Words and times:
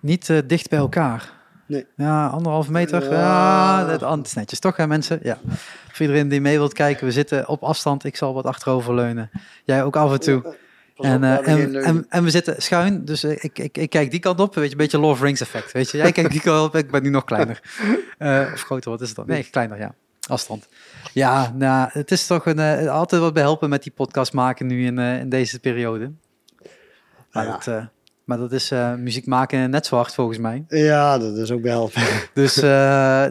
Niet 0.00 0.30
eh, 0.30 0.38
dicht 0.46 0.68
bij 0.68 0.78
elkaar. 0.78 1.32
Nee. 1.66 1.86
Ja, 1.96 2.26
anderhalve 2.26 2.70
meter. 2.70 3.02
Ja, 3.04 3.10
Ja. 3.80 3.84
dat 3.86 4.00
dat 4.00 4.26
is 4.26 4.34
netjes 4.34 4.58
toch, 4.58 4.76
hè, 4.76 4.86
mensen? 4.86 5.20
Ja. 5.22 5.38
Voor 5.88 6.00
iedereen 6.00 6.28
die 6.28 6.40
mee 6.40 6.58
wilt 6.58 6.72
kijken, 6.72 7.06
we 7.06 7.12
zitten 7.12 7.48
op 7.48 7.62
afstand. 7.62 8.04
Ik 8.04 8.16
zal 8.16 8.34
wat 8.34 8.44
achterover 8.44 8.94
leunen. 8.94 9.30
Jij 9.64 9.84
ook 9.84 9.96
af 9.96 10.12
en 10.12 10.20
toe. 10.20 10.40
Pas 10.94 11.06
En, 11.06 11.24
eh, 11.24 11.48
en, 11.48 11.82
en, 11.84 12.06
en 12.08 12.24
we 12.24 12.30
zitten 12.30 12.62
schuin, 12.62 13.04
dus 13.04 13.22
eh, 13.24 13.30
ik, 13.44 13.58
ik, 13.58 13.76
ik 13.78 13.90
kijk 13.90 14.10
die 14.10 14.20
kant 14.20 14.40
op. 14.40 14.54
Weet 14.54 14.64
je, 14.64 14.70
een 14.70 14.76
beetje 14.76 14.98
Lord 14.98 15.12
of 15.12 15.18
the 15.18 15.24
Rings 15.24 15.40
effect. 15.40 15.72
Weet 15.72 15.90
je, 15.90 15.96
jij 15.96 16.12
kijkt 16.12 16.30
die 16.30 16.40
kant 16.40 16.68
op, 16.68 16.76
ik 16.76 16.90
ben 16.90 17.02
nu 17.02 17.10
nog 17.10 17.24
kleiner. 17.24 17.60
Eh, 18.18 18.46
of 18.52 18.62
groter, 18.62 18.90
wat 18.90 19.00
is 19.00 19.06
het 19.08 19.16
dan? 19.16 19.26
Nee, 19.26 19.44
kleiner, 19.50 19.78
ja. 19.78 19.94
Afstand. 20.28 20.68
Ja, 21.12 21.52
nou, 21.56 21.88
het 21.92 22.10
is 22.10 22.26
toch 22.26 22.46
een, 22.46 22.58
eh, 22.58 22.90
altijd 22.90 23.20
wat 23.22 23.32
bij 23.32 23.42
helpen 23.42 23.68
met 23.68 23.82
die 23.82 23.92
podcast 23.92 24.32
maken 24.32 24.66
nu 24.66 24.84
in, 24.86 24.98
eh, 24.98 25.18
in 25.18 25.28
deze 25.28 25.60
periode. 25.60 26.12
Maar, 27.32 27.44
Ja. 27.44 27.50
dat, 27.50 27.66
eh, 27.66 27.84
maar 28.30 28.38
dat 28.38 28.52
is 28.52 28.70
eh, 28.70 28.94
muziek 28.94 29.26
maken 29.26 29.70
net 29.70 29.86
zo 29.86 29.96
hard 29.96 30.14
volgens 30.14 30.38
mij. 30.38 30.64
Ja, 30.68 31.18
dat 31.18 31.36
is 31.36 31.50
ook 31.50 31.62
behelpen. 31.62 32.02
Dus 32.34 32.56
eh, 32.56 32.70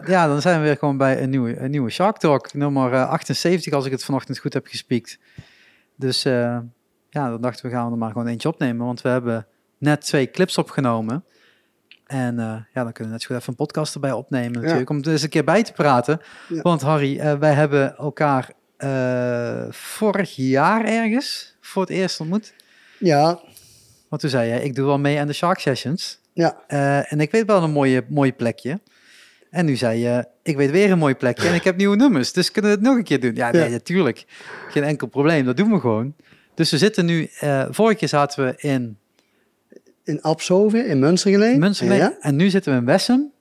ja, 0.05 0.27
dan 0.27 0.41
zijn 0.41 0.59
we 0.59 0.66
weer 0.66 0.77
gewoon 0.77 0.98
bij 0.98 1.21
een 1.21 1.30
nieuwe, 1.30 1.59
een 1.59 1.71
nieuwe 1.71 1.90
Shark 1.90 2.17
Talk, 2.17 2.53
nummer 2.53 2.94
eh, 2.94 3.09
78, 3.09 3.73
als 3.73 3.85
ik 3.85 3.91
het 3.91 4.04
vanochtend 4.04 4.38
goed 4.38 4.54
heb 4.54 4.67
gespiekt. 4.67 5.20
Dus 5.95 6.26
eh, 6.26 6.57
ja, 7.09 7.30
dan 7.30 7.41
dachten 7.41 7.66
we 7.66 7.71
gaan 7.71 7.85
we 7.85 7.91
er 7.91 7.98
maar 7.98 8.12
gewoon 8.12 8.27
eentje 8.27 8.49
opnemen, 8.49 8.85
want 8.85 9.02
we 9.02 9.09
hebben 9.09 9.48
net 9.77 10.02
twee 10.02 10.31
clips 10.31 10.57
opgenomen. 10.57 11.23
En 12.09 12.40
eh, 12.40 12.45
ja, 12.73 12.84
dan 12.84 12.91
kunnen 12.91 12.93
we 12.93 13.09
net 13.09 13.21
zo 13.21 13.27
goed 13.27 13.35
even 13.35 13.49
een 13.49 13.55
podcast 13.55 13.93
erbij 13.93 14.12
opnemen 14.12 14.62
natuurlijk, 14.62 14.90
om 14.90 15.02
er 15.02 15.12
eens 15.12 15.21
een 15.21 15.29
keer 15.29 15.43
bij 15.43 15.63
te 15.63 15.73
praten. 15.73 16.21
Ja. 16.48 16.62
Want 16.62 16.81
Harry, 16.81 17.20
eh, 17.20 17.34
wij 17.34 17.54
hebben 17.54 17.98
elkaar 17.98 18.52
eh, 18.77 19.66
vorig 19.70 20.35
jaar 20.35 20.85
ergens 20.85 21.55
voor 21.62 21.81
het 21.81 21.91
eerst 21.91 22.20
ontmoet. 22.20 22.54
Ja, 22.99 23.40
Want 24.09 24.22
toen 24.22 24.30
zei 24.31 24.49
jij, 24.49 24.62
ik 24.63 24.76
doe 24.76 24.86
wel 24.86 24.99
mee 24.99 25.20
aan 25.20 25.27
de 25.27 25.34
Shark 25.34 25.59
Sessions. 25.59 26.20
ja. 26.34 26.58
Eh, 26.68 27.12
en 27.12 27.20
ik 27.22 27.31
weet 27.31 27.45
wel 27.45 27.63
een 27.63 27.72
mooie, 27.72 28.04
mooie 28.09 28.32
plekje. 28.32 28.80
En 29.49 29.66
nu 29.66 29.76
zei 29.76 29.99
je, 29.99 30.26
ik 30.44 30.55
weet 30.58 30.71
weer 30.71 30.91
een 30.91 30.98
mooi 30.98 31.15
plekje 31.15 31.48
en 31.48 31.54
ik 31.54 31.63
heb 31.63 31.77
nieuwe 31.77 31.96
nummers. 31.96 32.34
Dus 32.34 32.52
kunnen 32.52 32.71
we 32.71 32.77
het 32.77 32.85
nog 32.85 32.96
een 32.98 33.04
keer 33.04 33.20
doen? 33.20 33.35
Ja, 33.35 33.52
nee, 33.52 33.63
Ja. 33.63 33.70
natuurlijk. 33.70 34.26
Geen 34.70 34.84
enkel 34.84 35.07
probleem, 35.07 35.46
dat 35.46 35.57
doen 35.57 35.71
we 35.71 35.80
gewoon. 35.80 36.15
Dus 36.55 36.71
we 36.71 36.77
zitten 36.77 37.05
nu, 37.05 37.30
eh 37.40 37.65
vorige 37.70 37.98
keer 37.98 38.07
zaten 38.07 38.46
we 38.46 38.54
in 38.57 38.98
In 40.04 40.21
Abshoven, 40.21 40.85
in 40.85 40.99
Münstergeleen. 40.99 41.60
Münsterlee 41.60 41.98
Ja, 41.98 42.18
en 42.20 42.35
nu 42.35 42.49
zitten 42.49 42.71
we 42.74 42.80
in 42.80 42.85
Wessem. 42.85 43.32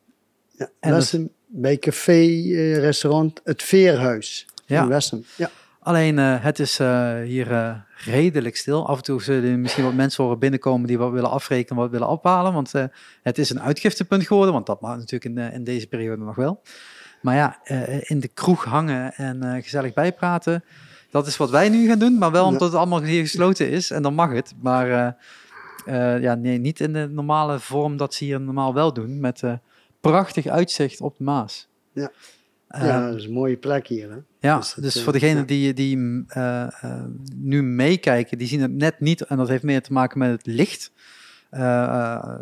ja. 0.50 0.68
En 0.80 0.90
dat- 0.90 1.18
bij 1.46 1.76
café, 1.76 2.12
eh, 2.12 2.76
restaurant 2.78 3.40
Het 3.44 3.62
Veerhuis. 3.62 4.46
Ja. 4.66 4.82
In 4.82 4.88
Wessem. 4.88 5.24
Ja. 5.36 5.50
Alleen 5.88 6.18
eh, 6.18 6.42
het 6.42 6.58
is 6.58 6.78
eh, 6.78 7.20
hier 7.22 7.52
eh, 7.52 7.74
redelijk 8.04 8.56
stil. 8.56 8.86
Af 8.88 8.96
en 8.96 9.02
toe 9.02 9.22
zullen 9.22 9.50
er 9.50 9.58
misschien 9.58 9.84
wat 9.84 9.94
mensen 9.94 10.24
horen 10.24 10.38
binnenkomen 10.38 10.86
die 10.86 10.98
wat 10.98 11.12
willen 11.12 11.30
afrekenen, 11.30 11.82
wat 11.82 11.90
willen 11.90 12.08
ophalen. 12.08 12.52
Want 12.52 12.72
het 13.22 13.38
is 13.38 13.50
een 13.50 13.60
uitgiftepunt 13.60 14.26
geworden, 14.26 14.52
want 14.52 14.66
dat 14.66 14.80
mag 14.80 14.96
natuurlijk 14.96 15.24
in, 15.24 15.52
in 15.52 15.64
deze 15.64 15.86
periode 15.86 16.22
nog 16.22 16.36
wel. 16.36 16.62
Maar 17.22 17.34
ja, 17.34 17.58
in 18.00 18.20
de 18.20 18.28
kroeg 18.28 18.64
hangen 18.64 19.14
en 19.14 19.62
gezellig 19.62 19.92
bijpraten, 19.92 20.64
dat 21.10 21.26
is 21.26 21.36
wat 21.36 21.50
wij 21.50 21.68
nu 21.68 21.88
gaan 21.88 21.98
doen. 21.98 22.18
Maar 22.18 22.30
wel 22.30 22.46
omdat 22.46 22.68
het 22.68 22.74
allemaal 22.74 23.02
hier 23.02 23.22
gesloten 23.22 23.70
is 23.70 23.90
en 23.90 24.02
dan 24.02 24.14
mag 24.14 24.32
het. 24.32 24.54
Maar 24.62 25.16
ja, 26.20 26.34
nee, 26.34 26.58
niet 26.58 26.80
in 26.80 26.92
de 26.92 27.08
normale 27.10 27.58
vorm 27.58 27.96
dat 27.96 28.14
ze 28.14 28.24
hier 28.24 28.40
normaal 28.40 28.74
wel 28.74 28.92
doen. 28.92 29.20
Met 29.20 29.42
prachtig 30.00 30.46
uitzicht 30.46 31.00
op 31.00 31.16
de 31.18 31.24
Maas. 31.24 31.68
Ja. 31.92 32.10
Ehm, 32.68 32.86
ja, 32.86 33.06
dat 33.06 33.16
is 33.16 33.24
een 33.24 33.32
mooie 33.32 33.56
plek 33.56 33.86
hier. 33.86 34.10
Hè? 34.10 34.16
ja, 34.48 34.56
Dus 34.56 34.74
dus, 34.74 34.96
eh, 34.96 35.02
voor 35.02 35.12
degenen 35.12 35.38
ja. 35.38 35.44
die, 35.44 35.74
die 35.74 35.96
mm, 35.96 36.24
eh, 36.28 36.62
eh, 36.62 37.04
nu 37.34 37.62
meekijken, 37.62 38.38
die 38.38 38.46
zien 38.46 38.60
het 38.60 38.72
net 38.72 39.00
niet. 39.00 39.20
En 39.20 39.36
dat 39.36 39.48
heeft 39.48 39.62
meer 39.62 39.82
te 39.82 39.92
maken 39.92 40.18
met 40.18 40.30
het 40.30 40.46
licht. 40.46 40.92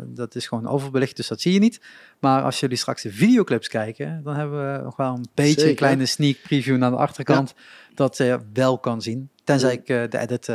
Dat 0.05 0.35
is 0.35 0.47
gewoon 0.47 0.67
overbelicht, 0.67 1.15
dus 1.15 1.27
dat 1.27 1.41
zie 1.41 1.53
je 1.53 1.59
niet. 1.59 1.81
Maar 2.19 2.41
als 2.41 2.59
jullie 2.59 2.77
straks 2.77 3.01
de 3.01 3.11
videoclips 3.11 3.67
kijken, 3.67 4.21
dan 4.23 4.35
hebben 4.35 4.73
we 4.73 4.83
nog 4.83 4.95
wel 4.95 5.13
een 5.13 5.27
beetje 5.33 5.69
een 5.69 5.75
kleine 5.75 6.05
sneak 6.05 6.37
preview 6.43 6.77
naar 6.77 6.91
de 6.91 6.97
achterkant. 6.97 7.53
Dat 7.93 8.17
je 8.17 8.39
wel 8.53 8.79
kan 8.79 9.01
zien. 9.01 9.29
Tenzij 9.43 9.73
ik 9.73 9.85
de 9.85 10.17
edit 10.17 10.49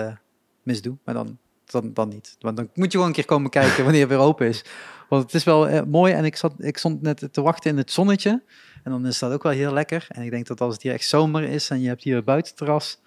misdoe, 0.63 0.97
maar 1.05 1.15
dan, 1.15 1.39
dan, 1.65 1.93
dan 1.95 2.09
niet. 2.09 2.37
Want 2.39 2.57
dan 2.57 2.69
moet 2.75 2.87
je 2.87 2.91
gewoon 2.91 3.07
een 3.07 3.15
keer 3.15 3.25
komen 3.25 3.51
kijken 3.51 3.83
wanneer 3.85 4.01
het 4.01 4.11
weer 4.11 4.19
open 4.19 4.47
is. 4.47 4.65
Want 5.09 5.23
het 5.23 5.35
is 5.35 5.45
wel 5.45 5.87
mooi 5.87 6.13
en 6.13 6.25
ik, 6.25 6.37
zat, 6.37 6.55
ik 6.59 6.79
stond 6.79 7.03
net 7.03 7.29
te 7.33 7.43
wachten 7.43 7.71
in 7.71 7.77
het 7.77 7.93
zonnetje. 7.93 8.43
En 8.83 8.91
dan 8.91 9.07
is 9.07 9.19
dat 9.19 9.33
ook 9.33 9.43
wel 9.43 9.53
heel 9.53 9.73
lekker. 9.73 10.07
En 10.09 10.23
ik 10.23 10.31
denk 10.31 10.47
dat 10.47 10.61
als 10.61 10.75
het 10.75 10.83
hier 10.83 10.93
echt 10.93 11.07
zomer 11.09 11.43
is 11.43 11.71
en 11.71 11.81
je 11.81 11.89
hebt 11.89 12.03
hier 12.03 12.17
een 12.17 12.25
buitenterras, 12.25 13.01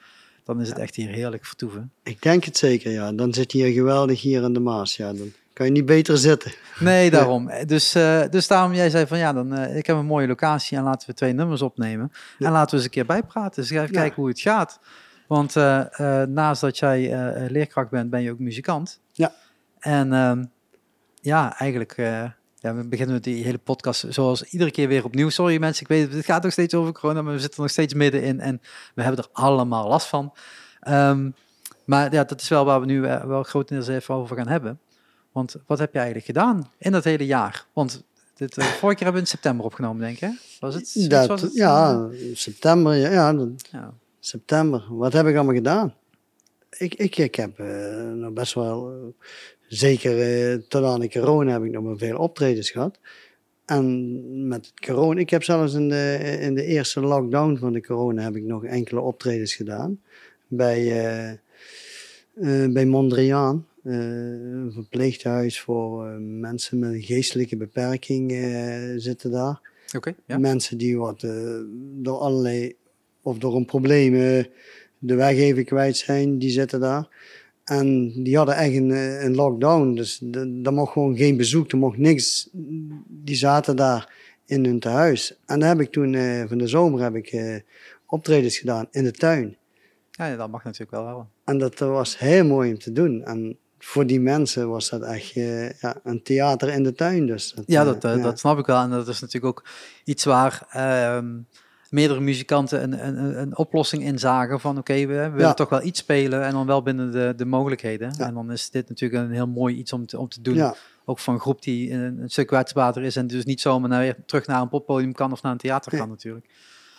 dan 0.44 0.62
is 0.62 0.70
het 0.70 0.78
echt 0.78 0.96
hier 0.96 1.10
heerlijk 1.10 1.46
vertoeven. 1.46 1.92
Ik 2.04 2.22
denk 2.22 2.44
het 2.44 2.58
zeker, 2.58 2.92
ja. 2.92 3.12
Dan 3.12 3.34
zit 3.34 3.52
je 3.52 3.58
hier 3.64 3.74
geweldig 3.74 4.22
hier 4.22 4.44
in 4.44 4.54
de 4.54 4.60
Maas. 4.60 4.96
Ja, 4.96 5.14
dan 5.14 5.32
kan 5.54 5.66
je 5.66 5.72
niet 5.72 5.86
beter 5.86 6.18
zitten. 6.18 6.52
Nee, 6.80 7.10
daarom. 7.10 7.52
Dus, 7.66 7.96
eh, 7.96 8.22
dus 8.30 8.48
daarom, 8.48 8.74
jij 8.74 8.90
zei 8.90 9.08
van 9.08 9.18
ja, 9.18 9.34
dan, 9.34 9.54
eh, 9.54 9.78
ik 9.78 9.86
heb 9.86 9.98
een 9.98 10.06
mooie 10.06 10.28
locatie 10.28 10.78
en 10.78 10.84
laten 10.84 11.10
we 11.10 11.16
twee 11.16 11.34
nummers 11.34 11.62
opnemen. 11.62 12.12
Ja. 12.38 12.46
En 12.46 12.52
laten 12.52 12.70
we 12.70 12.76
eens 12.76 12.86
een 12.86 12.92
keer 12.92 13.06
bijpraten. 13.06 13.62
Dus 13.62 13.72
even 13.72 13.86
Ja. 13.86 13.92
kijken 13.92 14.16
hoe 14.16 14.28
het 14.28 14.40
gaat. 14.40 14.80
Want 15.28 15.56
eh, 15.56 16.24
naast 16.24 16.62
dat 16.62 16.78
jij 16.78 17.14
leerkracht 17.50 17.90
bent, 17.90 18.10
ben 18.10 18.22
je 18.22 18.32
ook 18.32 18.40
muzikant. 18.40 19.00
Ja. 19.12 19.34
En 19.80 20.14
ehm, 20.14 20.44
ja, 21.22 21.58
eigenlijk, 21.60 21.96
ja, 22.66 22.76
we 22.76 22.84
beginnen 22.88 23.14
met 23.16 23.24
die 23.24 23.44
hele 23.44 23.58
podcast 23.58 24.06
zoals 24.10 24.44
iedere 24.44 24.72
keer 24.72 24.88
weer 24.88 25.04
opnieuw. 25.04 25.30
Sorry 25.30 25.58
mensen, 25.60 25.82
ik 25.82 25.88
weet 25.88 26.02
het, 26.04 26.14
het 26.14 26.26
gaat 26.26 26.44
nog 26.44 26.52
steeds 26.52 26.74
over 26.74 26.94
corona, 26.94 27.22
maar 27.22 27.34
we 27.34 27.40
zitten 27.40 27.58
er 27.58 27.64
nog 27.64 27.72
steeds 27.72 27.94
middenin 27.94 28.40
en 28.40 28.62
we 28.96 29.02
hebben 29.02 29.24
er 29.24 29.30
allemaal 29.34 29.88
last 29.88 30.08
van. 30.08 30.34
Ehm, 30.80 31.30
maar 31.86 32.14
ja, 32.14 32.24
dat 32.24 32.42
is 32.42 32.48
wel 32.48 32.66
waar 32.66 32.80
we 32.80 32.86
nu 32.86 33.06
eh, 33.06 33.24
wel 33.24 33.44
grotendeels 33.44 33.88
even 33.88 34.16
over 34.16 34.36
gaan 34.36 34.48
hebben. 34.48 34.80
Want 35.32 35.56
wat 35.66 35.80
heb 35.80 35.92
je 35.92 35.98
eigenlijk 35.98 36.28
gedaan 36.28 36.72
in 36.78 36.92
dat 36.92 37.04
hele 37.04 37.26
jaar? 37.26 37.66
Want 37.74 38.04
dit, 38.36 38.58
eh, 38.58 38.66
vorige 38.80 38.96
keer 38.98 39.04
hebben 39.06 39.14
we 39.14 39.20
in 39.20 39.28
september 39.28 39.66
opgenomen, 39.66 40.02
denk 40.02 40.20
ik. 40.34 40.58
Was 40.60 40.76
het? 40.76 41.10
Dat, 41.10 41.28
was 41.28 41.42
het? 41.42 41.54
ja, 41.54 42.08
september, 42.34 42.96
ja, 42.96 43.10
ja, 43.12 43.34
dat- 43.34 43.68
Ja. 43.72 43.94
september. 44.20 44.84
Wat 44.90 45.14
heb 45.14 45.28
ik 45.28 45.36
allemaal 45.36 45.56
gedaan? 45.56 45.94
Ik, 46.78 46.94
ik, 46.96 47.18
ik 47.18 47.36
heb 47.36 47.60
eh, 47.60 47.68
nog 48.14 48.34
best 48.34 48.54
wel, 48.54 49.14
zeker 49.68 50.20
eh, 50.22 50.58
tot 50.68 50.84
aan 50.84 51.00
de 51.00 51.10
corona 51.10 51.52
heb 51.52 51.64
ik 51.64 51.72
nog 51.72 51.84
wel 51.84 51.98
veel 51.98 52.18
optredens 52.18 52.70
gehad. 52.70 53.00
En 53.66 54.48
met 54.48 54.74
corona, 54.86 55.20
ik 55.20 55.30
heb 55.30 55.44
zelfs 55.44 55.74
in 55.74 55.90
de, 55.90 56.38
in 56.42 56.56
de 56.56 56.64
eerste 56.64 57.00
lockdown 57.00 57.58
van 57.58 57.74
de 57.74 57.82
corona 57.82 58.24
heb 58.24 58.36
ik 58.36 58.44
nog 58.44 58.66
enkele 58.66 59.00
optredens 59.00 59.56
gedaan. 59.56 60.02
Bij, 60.48 60.78
eh, 60.80 61.32
eh, 61.32 62.72
bij 62.72 62.86
Mondriaan, 62.86 63.68
een 63.84 64.72
verpleeghuis 64.74 65.60
voor 65.60 66.06
mensen 66.20 66.80
met 66.80 66.94
een 66.94 67.02
geestelijke 67.02 67.58
beperking 67.58 68.32
zitten 68.98 69.32
daar. 69.32 69.62
Oké, 69.96 70.16
ja. 70.26 70.38
Mensen 70.38 70.78
die 70.78 70.98
wat 70.98 71.28
door 71.96 72.18
allerlei 72.18 72.76
of 73.22 73.38
door 73.38 73.56
een 73.56 73.66
probleem 73.66 74.14
de 75.06 75.16
weg 75.16 75.38
even 75.38 75.66
kwijt 75.66 75.98
zijn, 75.98 76.38
die 76.38 76.50
zitten 76.50 76.80
daar. 76.80 77.08
En 77.66 78.12
die 78.24 78.38
hadden 78.38 78.56
echt 78.56 78.76
een, 78.76 78.92
eh, 78.92 79.24
een 79.24 79.36
lockdown, 79.36 79.94
dus 79.94 80.22
er 80.64 80.74
mocht 80.74 80.92
gewoon 80.92 81.18
geen 81.18 81.38
bezoek, 81.38 81.72
er 81.72 81.78
mocht 81.78 81.98
niks. 81.98 82.50
Die 83.08 83.36
zaten 83.36 83.76
daar 83.76 84.14
in 84.46 84.66
hun 84.66 84.80
tehuis. 84.80 85.40
En 85.46 85.60
dan 85.60 85.70
heb 85.70 85.82
ik 85.82 85.92
toen 85.92 86.14
eh, 86.14 86.44
van 86.48 86.58
de 86.58 86.68
zomer 86.68 87.02
heb 87.02 87.16
ik 87.16 87.28
eh, 87.28 87.56
optredens 88.06 88.58
gedaan 88.58 88.88
in 88.92 89.04
de 89.04 89.12
tuin. 89.12 89.58
Ja, 90.12 90.26
ja, 90.26 90.36
dat 90.36 90.50
mag 90.50 90.64
natuurlijk 90.64 90.92
wel. 90.92 91.28
En 91.46 91.58
dat 91.58 91.80
was 91.80 92.20
heel 92.20 92.46
mooi 92.46 92.72
om 92.72 92.80
te 92.80 92.92
doen. 92.92 93.24
En 93.24 93.58
voor 93.80 94.06
die 94.06 94.20
mensen 94.20 94.70
was 94.70 94.90
dat 94.90 95.02
echt 95.02 95.32
ja, 95.80 96.00
een 96.04 96.24
theater 96.24 96.70
in 96.70 96.84
de 96.84 96.94
tuin. 96.94 97.26
Dus 97.26 97.52
dat, 97.52 97.64
Ja, 97.68 97.84
dat, 97.84 98.02
ja. 98.02 98.18
dat 98.18 98.40
snap 98.40 98.60
ik 98.60 98.66
wel. 98.66 98.82
En 98.82 98.90
dat 98.90 99.08
is 99.08 99.20
natuurlijk 99.20 99.58
ook 99.58 99.68
iets 100.04 100.24
waar 100.24 100.68
ehm, 100.70 101.34
meerdere 101.90 102.20
muzikanten 102.20 102.84
een, 102.84 103.08
een, 103.08 103.40
een- 103.42 103.58
oplossing 103.58 104.04
in 104.04 104.20
zagen 104.20 104.60
van 104.60 104.78
oké, 104.78 104.94
we, 104.94 105.06
we 105.06 105.30
willen 105.30 105.56
toch 105.56 105.70
wel 105.70 105.84
iets 105.84 106.00
spelen 106.00 106.44
en 106.44 106.52
dan 106.52 106.66
wel 106.66 106.82
binnen 106.82 107.12
de, 107.12 107.34
de 107.36 107.46
mogelijkheden. 107.46 108.12
En 108.18 108.34
dan 108.34 108.52
is 108.52 108.70
dit 108.70 108.90
natuurlijk 108.90 109.24
een 109.24 109.32
heel 109.34 109.48
mooi 109.48 109.76
iets 109.76 109.94
om 109.94 110.06
te, 110.06 110.20
om 110.20 110.30
te 110.30 110.42
doen. 110.42 110.74
Ook 111.06 111.20
van 111.20 111.34
een 111.34 111.40
groep 111.40 111.62
die 111.62 111.92
een, 111.92 112.22
een 112.22 112.30
stuk 112.30 112.48
kwetsbaarder 112.48 113.04
is 113.04 113.16
en 113.16 113.28
dus 113.28 113.46
niet 113.46 113.62
zomaar 113.62 113.90
naar, 113.90 114.00
weer 114.00 114.16
terug 114.26 114.48
naar 114.48 114.62
een 114.62 114.70
poppodium 114.70 115.14
kan 115.14 115.32
of 115.32 115.42
naar 115.42 115.52
een 115.52 115.58
theater 115.58 115.92
Nee. 115.92 116.02
kan 116.02 116.10
natuurlijk. 116.10 116.46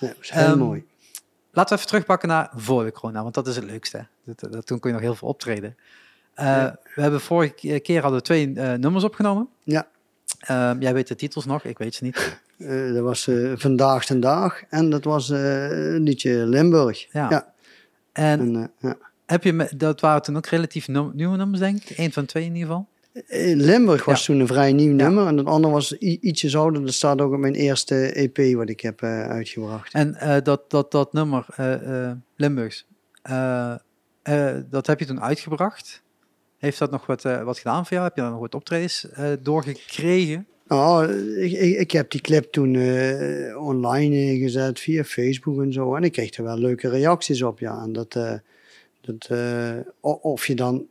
ja, 0.01 0.07
dat 0.07 0.17
was 0.17 0.31
heel 0.33 0.45
Ehm, 0.45 0.59
mooi. 0.59 0.85
Laten 1.51 1.71
we 1.71 1.77
even 1.77 1.87
terugpakken 1.87 2.29
naar 2.29 2.51
voor 2.55 2.85
de 2.85 2.93
corona, 2.93 3.23
want 3.23 3.35
dat 3.35 3.47
is 3.47 3.57
het 3.57 3.65
leukste. 3.65 4.07
Dat, 4.25 4.53
dat, 4.53 4.67
toen 4.67 4.79
kon 4.79 4.91
je 4.91 4.97
nog 4.97 5.05
heel 5.05 5.15
veel 5.15 5.29
optreden. 5.29 5.77
Eh, 6.35 6.47
Ja. 6.47 6.79
We 6.95 7.03
hebben 7.03 7.21
vorige 7.21 7.55
ke- 7.55 7.79
keer 7.81 8.01
hadden 8.03 8.19
we 8.19 8.25
twee 8.27 8.53
eh, 8.55 8.73
nummers 8.79 9.05
opgenomen. 9.05 9.49
Ja. 9.63 9.87
Ehm, 10.39 10.81
jij 10.81 10.95
weet 10.95 11.09
de 11.09 11.15
titels 11.15 11.45
nog, 11.47 11.65
ik 11.65 11.79
weet 11.79 11.95
ze 11.95 12.05
niet. 12.05 12.41
Eh, 12.59 12.93
dat 12.93 13.03
was 13.03 13.27
eh, 13.27 13.53
Vandaag 13.57 14.05
ten 14.05 14.21
Dag 14.21 14.63
en 14.69 14.91
dat 14.91 15.05
was 15.05 15.31
eh 15.31 15.71
een 15.95 16.03
liedje 16.03 16.47
Limburg. 16.47 17.13
Ja. 17.13 17.31
Ja. 17.31 17.53
En 18.13 18.41
En, 18.41 18.71
ja. 18.81 18.97
heb 19.27 19.43
je, 19.43 19.53
me- 19.53 19.71
dat 19.77 20.01
waren 20.01 20.23
toen 20.23 20.37
ook 20.37 20.47
relatief 20.47 20.89
no- 20.89 21.11
nieuwe 21.15 21.37
nummers, 21.37 21.61
denk 21.61 21.85
ik. 21.85 21.99
Eén 21.99 22.13
van 22.13 22.25
twee 22.27 22.45
in 22.45 22.55
ieder 22.55 22.69
geval. 22.69 22.89
Limburg 23.55 24.05
was 24.05 24.25
toen 24.25 24.41
een 24.41 24.47
vrij 24.47 24.73
nieuw 24.73 24.95
nummer 24.95 25.27
en 25.27 25.37
het 25.37 25.47
andere 25.47 25.73
was 25.73 25.93
i- 26.01 26.19
ietsjes 26.21 26.57
ouder. 26.57 26.85
Dat 26.85 26.93
staat 26.95 27.21
ook 27.21 27.33
op 27.33 27.39
mijn 27.39 27.55
eerste 27.55 28.13
EP 28.13 28.55
wat 28.57 28.69
ik 28.69 28.81
heb 28.81 29.03
uitgebracht. 29.03 29.93
En 29.95 30.17
dat, 30.43 30.71
dat, 30.71 30.91
dat 30.91 31.13
nummer, 31.13 31.47
Limburgs, 32.37 32.87
dat 34.71 34.87
heb 34.87 34.99
je 34.99 35.07
toen 35.07 35.21
uitgebracht. 35.23 36.03
Heeft 36.59 36.79
dat 36.79 36.91
nog 36.91 37.07
wat, 37.07 37.23
wat 37.23 37.59
gedaan 37.59 37.83
voor 37.87 37.93
jou? 37.93 38.05
Heb 38.05 38.17
je 38.17 38.21
daar 38.23 38.31
nog 38.31 38.41
wat 38.41 38.55
optredens 38.55 39.07
doorgekregen? 39.43 40.47
Nou, 40.69 41.13
ik, 41.41 41.53
ik, 41.53 41.79
ik 41.79 41.91
heb 41.91 42.11
die 42.11 42.21
clip 42.21 42.53
toen 42.53 42.75
eh, 42.75 43.65
online 43.67 44.39
gezet 44.39 44.81
via 44.81 45.05
Facebook 45.05 45.61
en 45.63 45.73
zo. 45.73 45.95
En 45.95 46.03
ik 46.05 46.13
kreeg 46.13 46.37
er 46.37 46.45
wel 46.45 46.59
leuke 46.59 46.89
reacties 46.89 47.43
op, 47.43 47.59
ja. 47.59 47.83
En 47.83 47.93
dat, 47.93 48.15
eh, 48.17 48.33
dat, 49.01 49.29
o- 50.01 50.19
of 50.23 50.47
je 50.47 50.55
dan 50.55 50.87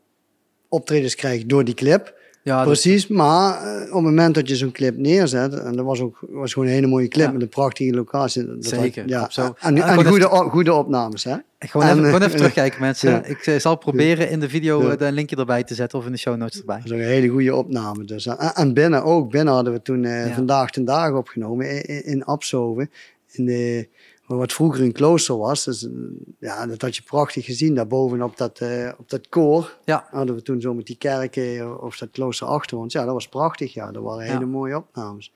optredens 0.70 1.16
krijgt 1.16 1.50
door 1.50 1.64
die 1.64 1.74
clip. 1.74 2.20
Ja, 2.46 2.58
dat- 2.58 2.66
Precies, 2.66 3.08
maar 3.08 3.64
eh, 3.64 3.82
op 3.82 3.94
het 3.94 4.04
moment 4.04 4.36
dat 4.36 4.50
je 4.50 4.56
zo'n 4.56 4.72
clip 4.72 4.98
neerzet, 4.98 5.54
en 5.60 5.76
dat 5.76 5.86
was 5.86 6.00
ook 6.02 6.18
was 6.30 6.54
gewoon 6.54 6.68
een 6.68 6.74
hele 6.74 6.88
mooie 6.88 7.08
clip 7.08 7.26
Ja. 7.26 7.32
met 7.32 7.42
een 7.42 7.50
prachtige 7.50 7.94
locatie. 7.94 8.46
Dat 8.46 8.66
Zeker, 8.66 9.02
had- 9.02 9.10
ja, 9.12 9.28
zo. 9.30 9.56
En, 9.60 9.76
Ja, 9.76 9.96
goede, 9.96 10.26
goede 10.28 10.74
opnames, 10.74 11.24
hè? 11.24 11.36
Gewoon, 11.60 11.88
En, 11.88 11.92
even, 11.94 12.06
gewoon 12.06 12.22
even 12.28 12.36
terugkijken, 12.38 12.82
mensen. 12.82 13.10
ja. 13.12 13.24
Ik 13.24 13.46
eh, 13.46 13.60
zal 13.60 13.76
proberen 13.78 14.30
in 14.30 14.40
de 14.40 14.50
video 14.50 14.82
Ja. 14.84 14.92
eh, 14.92 14.98
de 14.98 15.12
linkje 15.12 15.36
erbij 15.36 15.64
te 15.64 15.74
zetten 15.76 16.00
of 16.00 16.06
in 16.06 16.12
de 16.12 16.18
show 16.18 16.36
notes 16.38 16.60
erbij. 16.60 16.76
Dat 16.76 16.86
is 16.86 16.92
een 16.92 17.00
hele 17.00 17.28
goede 17.28 17.56
opname. 17.56 18.04
Dus. 18.06 18.26
En, 18.26 18.38
en 18.56 18.74
binnen 18.74 19.04
ook. 19.04 19.32
Binnen 19.32 19.54
hadden 19.54 19.74
we 19.74 19.82
toen 19.82 20.06
eh, 20.06 20.28
Ja. 20.28 20.34
vandaag 20.34 20.72
ten 20.72 20.86
dagen 20.86 21.18
opgenomen 21.18 21.70
in, 21.72 21.82
in, 21.84 22.06
in 22.06 22.26
Absoven. 22.26 22.92
In 23.32 23.46
de, 23.46 23.88
wat 24.28 24.54
vroeger 24.54 24.84
een 24.84 24.92
klooster 24.92 25.38
was. 25.38 25.64
Dus, 25.64 25.84
eh, 25.86 25.92
ja, 26.40 26.66
dat 26.68 26.82
had 26.82 26.96
je 26.96 27.02
prachtig 27.02 27.46
gezien. 27.46 27.76
Daarboven 27.76 28.22
op 28.22 28.38
dat, 28.38 28.60
eh, 28.60 28.92
op 28.98 29.10
dat 29.10 29.30
koor 29.30 29.78
Ja, 29.86 30.08
hadden 30.12 30.36
we 30.36 30.42
toen 30.42 30.62
zo 30.62 30.74
met 30.74 30.86
die 30.86 30.98
kerken 30.98 31.82
of 31.82 31.98
dat 31.98 32.10
klooster 32.12 32.48
achter 32.48 32.78
ons. 32.78 32.94
Ja, 32.94 33.04
dat 33.06 33.14
was 33.14 33.28
prachtig. 33.30 33.74
Ja, 33.74 33.92
dat 33.92 34.04
waren 34.04 34.26
Ja. 34.26 34.32
hele 34.34 34.46
mooie 34.46 34.78
opnames. 34.78 35.32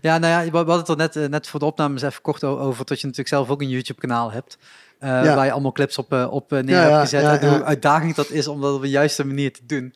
ja 0.00 0.18
nou 0.18 0.26
ja, 0.44 0.50
we 0.50 0.56
hadden 0.56 0.76
het 0.78 0.88
er 0.88 0.96
net, 0.96 1.16
eh, 1.16 1.26
net 1.28 1.48
voor 1.48 1.60
de 1.60 1.66
opnames 1.66 2.02
even 2.02 2.22
kort 2.22 2.44
over, 2.44 2.84
dat 2.84 3.00
je 3.00 3.06
natuurlijk 3.06 3.34
zelf 3.34 3.50
ook 3.50 3.60
een 3.60 3.68
YouTube-kanaal 3.68 4.32
hebt. 4.32 4.58
eh, 4.98 5.08
Ja. 5.24 5.34
Waar 5.34 5.44
je 5.44 5.52
allemaal 5.52 5.72
clips 5.72 5.98
op, 5.98 6.12
eh, 6.12 6.26
op 6.30 6.52
eh, 6.52 6.62
neer 6.62 6.74
Ja, 6.74 6.80
hebt 6.80 6.92
ja, 6.92 7.00
gezet. 7.00 7.20
ja, 7.22 7.38
en 7.38 7.48
hoe 7.48 7.58
ja. 7.58 7.64
uitdagend 7.64 8.16
dat 8.16 8.30
is 8.30 8.48
om 8.48 8.60
dat 8.60 8.74
op 8.74 8.80
de 8.82 8.88
juiste 8.90 9.24
manier 9.26 9.52
te 9.52 9.60
doen. 9.66 9.94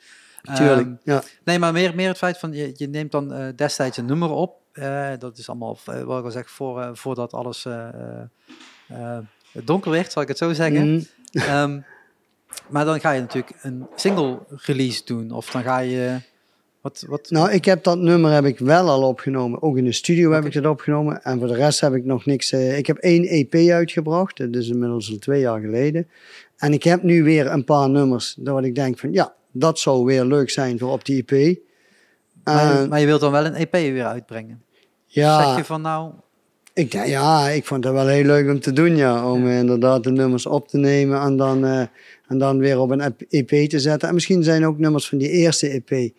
Tuurlijk. 0.54 0.86
Ehm, 0.86 0.94
ja. 1.04 1.22
Nee, 1.44 1.58
maar 1.58 1.72
meer, 1.72 1.94
meer 1.94 2.08
het 2.08 2.16
feit 2.18 2.38
van 2.38 2.52
je, 2.52 2.72
je 2.76 2.88
neemt 2.88 3.10
dan 3.12 3.32
eh, 3.32 3.46
destijds 3.56 3.96
een 3.96 4.04
nummer 4.06 4.30
op. 4.30 4.56
Eh, 4.78 5.10
dat 5.18 5.38
is 5.38 5.48
allemaal, 5.48 5.78
eh, 5.84 6.02
wat 6.02 6.18
ik 6.18 6.24
al 6.24 6.30
zeg, 6.30 6.50
voor, 6.50 6.80
eh, 6.80 6.90
voordat 6.92 7.32
alles 7.32 7.66
donker 9.52 9.90
werd, 9.90 10.12
zal 10.12 10.22
ik 10.22 10.28
het 10.28 10.38
zo 10.38 10.52
zeggen. 10.52 10.94
Mhm. 10.94 11.04
Ehm, 11.32 11.80
maar 12.68 12.84
dan 12.84 13.00
ga 13.00 13.10
je 13.10 13.20
natuurlijk 13.20 13.54
een 13.62 13.86
single 13.94 14.38
release 14.48 15.02
doen. 15.04 15.30
Of 15.30 15.50
dan 15.50 15.62
ga 15.62 15.78
je. 15.78 16.18
Wat, 16.80 17.04
wat, 17.08 17.30
Nou, 17.30 17.50
ik 17.50 17.64
heb 17.64 17.84
dat 17.84 17.98
nummer 17.98 18.32
heb 18.32 18.44
ik 18.44 18.58
wel 18.58 18.88
al 18.88 19.02
opgenomen. 19.02 19.62
Ook 19.62 19.76
in 19.76 19.84
de 19.84 19.92
studio 19.92 20.32
heb 20.32 20.44
ik 20.44 20.54
het 20.54 20.66
opgenomen. 20.66 21.22
En 21.22 21.38
voor 21.38 21.48
de 21.48 21.54
rest 21.54 21.80
heb 21.80 21.94
ik 21.94 22.04
nog 22.04 22.26
niks. 22.26 22.52
ik 22.52 22.86
heb 22.86 22.96
één 22.96 23.24
EP 23.24 23.54
uitgebracht. 23.54 24.36
Dat 24.36 24.54
is 24.54 24.68
inmiddels 24.68 25.10
al 25.10 25.18
twee 25.18 25.40
jaar 25.40 25.60
geleden. 25.60 26.08
En 26.56 26.72
ik 26.72 26.82
heb 26.82 27.02
nu 27.02 27.22
weer 27.22 27.46
een 27.46 27.64
paar 27.64 27.90
nummers. 27.90 28.34
Dat 28.38 28.64
ik 28.64 28.74
denk 28.74 28.98
van 28.98 29.12
ja, 29.12 29.34
dat 29.52 29.78
zou 29.78 30.04
weer 30.04 30.24
leuk 30.24 30.50
zijn 30.50 30.78
voor 30.78 30.92
op 30.92 31.04
die 31.04 31.24
EP. 31.26 31.58
maar 32.44 33.00
je 33.00 33.06
wilt 33.06 33.20
dan 33.20 33.32
wel 33.32 33.44
een 33.44 33.54
EP 33.54 33.72
weer 33.72 34.06
uitbrengen. 34.06 34.62
Ja, 35.08 35.46
Zeg 35.46 35.56
je 35.56 35.64
van 35.64 35.80
nou. 35.80 36.12
ik, 36.72 36.92
ja, 36.92 37.48
ik 37.48 37.64
vond 37.66 37.84
het 37.84 37.92
wel 37.92 38.06
heel 38.06 38.24
leuk 38.24 38.48
om 38.48 38.60
te 38.60 38.72
doen. 38.72 38.96
Ja, 38.96 39.32
om 39.32 39.46
inderdaad 39.46 40.04
de 40.04 40.10
nummers 40.10 40.46
op 40.46 40.68
te 40.68 40.78
nemen. 40.78 41.20
En 41.20 41.36
dan, 41.36 41.64
eh, 41.64 41.80
en 42.26 42.38
dan 42.38 42.58
weer 42.58 42.78
op 42.80 42.90
een 42.90 43.14
EP 43.28 43.68
te 43.68 43.80
zetten. 43.80 44.08
En 44.08 44.14
misschien 44.14 44.42
zijn 44.42 44.66
ook 44.66 44.78
nummers 44.78 45.08
van 45.08 45.18
die 45.18 45.30
eerste 45.30 45.68
EP. 45.68 46.12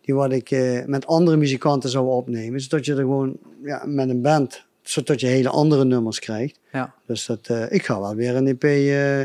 Die 0.00 0.14
wat 0.14 0.32
ik 0.32 0.50
eh, 0.50 0.84
met 0.84 1.06
andere 1.06 1.36
muzikanten 1.36 1.90
zou 1.90 2.06
opnemen. 2.08 2.60
Zodat 2.60 2.84
je 2.84 2.92
er 2.92 2.98
gewoon 2.98 3.36
ja, 3.64 3.82
met 3.86 4.08
een 4.08 4.22
band, 4.22 4.64
zodat 4.82 5.20
je 5.20 5.26
hele 5.26 5.48
andere 5.48 5.84
nummers 5.84 6.18
krijgt. 6.18 6.58
Ja. 6.72 6.94
Dus 7.06 7.26
dat, 7.26 7.46
eh, 7.46 7.72
ik 7.72 7.84
ga 7.84 8.00
wel 8.00 8.14
weer 8.14 8.36
een 8.36 8.46
EP, 8.46 8.62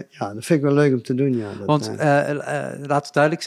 ja, 0.09 0.33
dat 0.33 0.45
vind 0.45 0.59
ik 0.59 0.65
wel 0.65 0.73
leuk 0.73 0.94
om 0.94 1.03
te 1.03 1.15
doen. 1.15 1.38
Ja, 1.38 1.50
dat, 1.57 1.65
Want 1.65 1.91
laat 2.88 3.06
het 3.06 3.13
duidelijk 3.13 3.44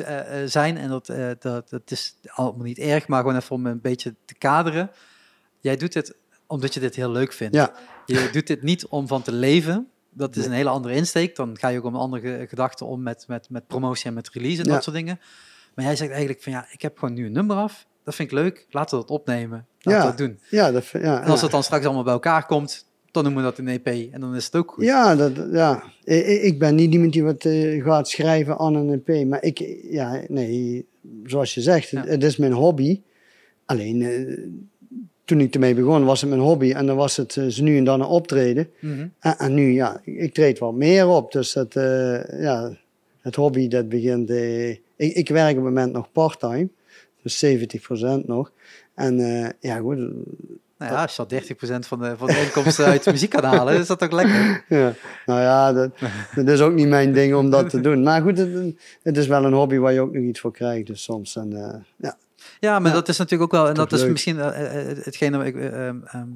zijn, 0.50 0.76
en 0.76 0.88
dat, 0.88 1.06
dat, 1.38 1.70
dat 1.70 1.90
is 1.90 2.16
allemaal 2.26 2.64
niet 2.64 2.78
erg, 2.78 3.08
maar 3.08 3.20
gewoon 3.20 3.36
even 3.36 3.56
om 3.56 3.66
een 3.66 3.80
beetje 3.80 4.14
te 4.24 4.34
kaderen. 4.34 4.90
Jij 5.64 5.76
doet 5.76 5.92
dit 5.92 6.16
omdat 6.46 6.74
je 6.74 6.80
dit 6.80 6.94
heel 6.94 7.10
leuk 7.10 7.32
vindt. 7.32 7.54
ja, 7.54 7.72
Je 8.06 8.28
doet 8.32 8.46
dit 8.46 8.62
niet 8.62 8.86
om 8.86 9.06
van 9.06 9.22
te 9.22 9.32
leven. 9.32 9.88
Dat 10.10 10.36
is 10.36 10.46
een 10.46 10.52
hele 10.52 10.68
andere 10.68 10.94
insteek. 10.94 11.36
Dan 11.36 11.58
ga 11.58 11.68
je 11.68 11.78
ook 11.78 11.84
om 11.84 11.94
andere 11.96 12.22
ge- 12.38 12.46
gedachte 12.48 12.84
om 12.84 13.02
met, 13.02 13.24
met, 13.28 13.50
met 13.50 13.66
promotie 13.66 14.06
en 14.06 14.14
met 14.14 14.28
release 14.30 14.60
en 14.62 14.66
Ja. 14.68 14.74
dat 14.74 14.82
soort 14.82 14.96
dingen. 14.96 15.20
Maar 15.74 15.84
jij 15.84 15.96
zegt 15.96 16.10
eigenlijk 16.10 16.42
van 16.42 16.52
ja, 16.52 16.66
ik 16.70 16.82
heb 16.82 16.98
gewoon 16.98 17.14
nu 17.14 17.26
een 17.26 17.32
nummer 17.32 17.56
af. 17.56 17.86
Dat 18.04 18.14
vind 18.14 18.30
ik 18.30 18.38
leuk. 18.38 18.66
Laten 18.70 18.98
we 18.98 19.04
dat 19.06 19.16
opnemen. 19.16 19.66
Laten 19.80 20.00
Ja. 20.02 20.10
we 20.10 20.16
dat 20.16 20.18
doen. 20.26 20.38
ja, 20.50 20.70
dat, 20.72 20.86
ja, 20.86 21.22
En 21.22 21.30
als 21.30 21.40
het 21.42 21.50
dan 21.50 21.62
straks 21.62 21.84
allemaal 21.84 22.02
bij 22.04 22.12
elkaar 22.12 22.46
komt, 22.46 22.86
dan 23.10 23.22
noemen 23.24 23.42
we 23.44 23.48
dat 23.48 23.58
een 23.58 23.68
EP. 23.68 24.12
En 24.12 24.20
dan 24.20 24.34
is 24.34 24.44
het 24.44 24.56
ook 24.56 24.72
goed. 24.72 24.84
Ja, 24.84 25.16
dat, 25.16 25.32
ja. 25.52 25.82
Ik 26.42 26.58
ben 26.58 26.74
niet 26.74 26.92
iemand 26.92 27.12
die 27.12 27.24
wat 27.24 27.44
eh, 27.44 27.84
gaat 27.84 28.08
schrijven 28.08 28.58
aan 28.58 28.74
een 28.74 29.02
EP. 29.06 29.26
Maar 29.26 29.42
ik, 29.42 29.58
ja, 29.90 30.22
nee, 30.28 30.86
zoals 31.24 31.54
je 31.54 31.60
zegt, 31.60 31.90
het 31.90 32.22
is 32.22 32.36
mijn 32.36 32.52
hobby. 32.52 33.00
Alleen, 33.66 34.02
eh, 34.02 34.38
toen 35.24 35.40
ik 35.40 35.54
ermee 35.54 35.74
begon, 35.74 36.04
was 36.04 36.20
het 36.20 36.30
mijn 36.30 36.42
hobby. 36.42 36.72
En 36.72 36.86
dan 36.86 36.96
was 36.96 37.16
het 37.16 37.36
eh, 37.36 37.46
ze 37.46 37.62
nu 37.62 37.76
en 37.76 37.84
dan 37.84 38.00
een 38.00 38.06
optreden. 38.06 38.70
Mhm. 38.78 39.06
En, 39.18 39.38
en 39.38 39.54
nu, 39.54 39.72
ja, 39.72 40.00
ik, 40.04 40.34
treed 40.34 40.58
wat 40.58 40.74
meer 40.74 41.06
op. 41.08 41.32
Dus 41.32 41.54
het, 41.54 41.76
eh, 41.76 42.40
ja, 42.42 42.76
het 43.20 43.34
hobby, 43.34 43.68
dat 43.68 43.88
begint... 43.88 44.30
eh, 44.30 44.70
ik, 44.70 44.80
ik 44.96 45.28
werk 45.28 45.50
op 45.50 45.56
het 45.56 45.64
moment 45.64 45.92
nog 45.92 46.12
part-time. 46.12 46.68
Dus 47.22 47.44
70% 47.44 48.24
nog. 48.26 48.52
En 48.94 49.18
ja, 49.60 49.78
goed. 49.78 49.96
Nou 50.78 50.92
ja, 50.92 51.02
als 51.02 51.16
je 51.16 51.22
al 51.22 51.28
30% 51.82 51.86
van 51.86 51.98
de, 51.98 52.16
van 52.16 52.26
de 52.26 52.42
inkomsten 52.44 52.84
uit 52.84 53.04
de 53.04 53.10
muziek 53.10 53.30
kan 53.30 53.44
halen, 53.44 53.78
is 53.78 53.86
dat 53.86 54.02
ook 54.02 54.12
lekker. 54.12 54.64
Ja, 54.68 54.92
nou 55.26 55.40
ja, 55.40 55.72
dat, 55.72 55.90
dat 56.34 56.48
is 56.48 56.60
ook 56.60 56.72
niet 56.72 56.88
mijn 56.88 57.12
ding 57.12 57.34
om 57.34 57.50
dat 57.50 57.70
te 57.70 57.80
doen. 57.80 58.02
Maar 58.02 58.22
goed, 58.22 58.38
het, 58.38 58.74
het 59.02 59.16
is 59.16 59.26
wel 59.26 59.44
een 59.44 59.52
hobby 59.52 59.76
waar 59.76 59.92
je 59.92 60.00
ook 60.00 60.12
nog 60.12 60.22
iets 60.22 60.40
voor 60.40 60.52
krijgt. 60.52 60.86
Dus 60.86 61.02
soms, 61.02 61.36
en, 61.36 61.84
ja. 61.96 62.16
Ja, 62.64 62.78
maar 62.78 62.90
Ja. 62.90 62.96
dat 62.96 63.08
is 63.08 63.16
natuurlijk 63.18 63.52
ook 63.54 63.60
wel, 63.60 63.68
en 63.68 63.74
dat 63.74 63.92
is 63.92 64.00
leuk. 64.00 64.10
misschien 64.10 64.38
eh, 64.40 64.90
eh, 64.90 64.98
hetgene 65.04 65.36
wat 65.36 65.46
ik, 65.46 65.56
eh, 65.56 65.88
ehm, 65.88 65.96
ehm, 66.04 66.28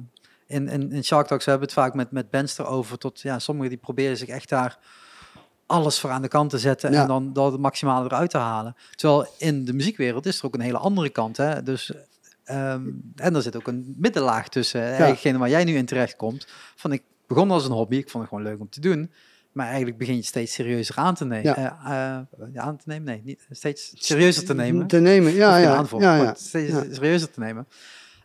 in, 0.47 0.67
in, 0.67 0.91
in 0.91 1.03
Shark 1.03 1.27
Talks 1.27 1.45
we 1.45 1.49
hebben 1.51 1.69
het 1.69 1.77
vaak 1.77 1.93
met, 1.93 2.11
met 2.11 2.29
bands 2.29 2.57
erover, 2.57 2.97
tot 2.97 3.21
ja, 3.21 3.39
sommigen 3.39 3.69
die 3.69 3.77
proberen 3.77 4.17
zich 4.17 4.27
echt 4.27 4.49
daar 4.49 4.77
alles 5.65 5.99
voor 5.99 6.09
aan 6.09 6.21
de 6.21 6.27
kant 6.27 6.49
te 6.49 6.57
zetten 6.59 6.91
Ja. 6.91 7.01
en 7.01 7.07
dan 7.07 7.33
dat 7.33 7.51
het 7.51 7.61
maximale 7.61 8.05
eruit 8.05 8.29
te 8.29 8.37
halen. 8.37 8.75
Terwijl 8.95 9.27
in 9.37 9.65
de 9.65 9.73
muziekwereld 9.73 10.25
is 10.25 10.39
er 10.39 10.45
ook 10.45 10.53
een 10.53 10.59
hele 10.61 10.77
andere 10.77 11.09
kant, 11.09 11.37
hè. 11.37 11.63
Dus, 11.63 11.91
ehm, 12.43 12.81
en 13.15 13.35
er 13.35 13.41
zit 13.41 13.55
ook 13.55 13.67
een 13.67 13.95
middenlaag 13.97 14.49
tussen. 14.49 14.81
Ja. 14.81 14.87
Hetgene 14.87 15.37
waar 15.37 15.49
jij 15.49 15.63
nu 15.63 15.75
in 15.75 15.85
terecht 15.85 16.15
komt, 16.15 16.47
van 16.75 16.91
ik 16.91 17.03
begon 17.27 17.51
als 17.51 17.65
een 17.65 17.71
hobby, 17.71 17.95
ik 17.95 18.09
vond 18.09 18.23
het 18.23 18.33
gewoon 18.33 18.49
leuk 18.49 18.59
om 18.59 18.69
te 18.69 18.79
doen, 18.81 19.11
maar 19.51 19.67
eigenlijk 19.67 19.97
begin 19.97 20.15
je 20.15 20.21
steeds 20.21 20.53
serieuzer 20.53 20.95
aan 20.95 21.15
te 21.15 21.25
nemen. 21.25 21.59
Ja. 21.59 21.79
Eh, 21.85 22.45
eh, 22.55 22.63
aan 22.63 22.77
te 22.77 22.83
nemen? 22.85 23.03
Nee, 23.05 23.21
niet, 23.23 23.47
steeds 23.49 23.91
serieuzer 23.95 24.45
te 24.45 24.53
nemen. 24.53 24.87
Te 24.87 24.99
nemen, 24.99 25.33
ja, 25.33 25.57
ja. 25.57 25.75
aanval, 25.75 26.01
ja, 26.01 26.15
ja. 26.15 26.33
steeds 26.33 26.71
Ja. 26.71 26.83
serieuzer 26.91 27.31
te 27.31 27.39
nemen. 27.39 27.67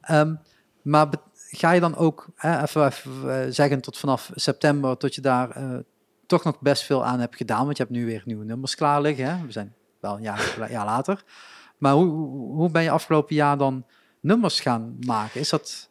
Ehm, 0.00 0.34
maar 0.82 1.08
ga 1.34 1.70
je 1.70 1.80
dan 1.80 1.96
ook, 1.96 2.28
hè, 2.36 2.62
even, 2.62 2.86
even 2.86 3.42
eh, 3.44 3.50
zeggen 3.50 3.80
tot 3.80 3.98
vanaf 3.98 4.30
september, 4.34 4.98
dat 4.98 5.14
je 5.14 5.20
daar 5.20 5.56
toch 6.26 6.44
nog 6.44 6.60
best 6.60 6.82
veel 6.82 7.04
aan 7.04 7.20
hebt 7.20 7.36
gedaan, 7.36 7.64
want 7.64 7.76
je 7.76 7.82
hebt 7.82 7.94
nu 7.94 8.06
weer 8.06 8.22
nieuwe 8.24 8.44
nummers 8.44 8.74
klaar 8.74 9.00
liggen. 9.00 9.26
Hè? 9.26 9.46
We 9.46 9.52
zijn 9.52 9.74
wel 10.00 10.16
een 10.16 10.22
jaar, 10.22 10.56
jaar 10.70 10.84
later. 10.84 11.24
Maar 11.78 11.92
hoe 11.92 12.06
hoe 12.54 12.70
ben 12.70 12.82
je 12.82 12.90
afgelopen 12.90 13.34
jaar 13.34 13.58
dan 13.58 13.84
nummers 14.20 14.60
gaan 14.60 14.96
maken? 15.00 15.40
Is 15.40 15.48
dat... 15.48 15.88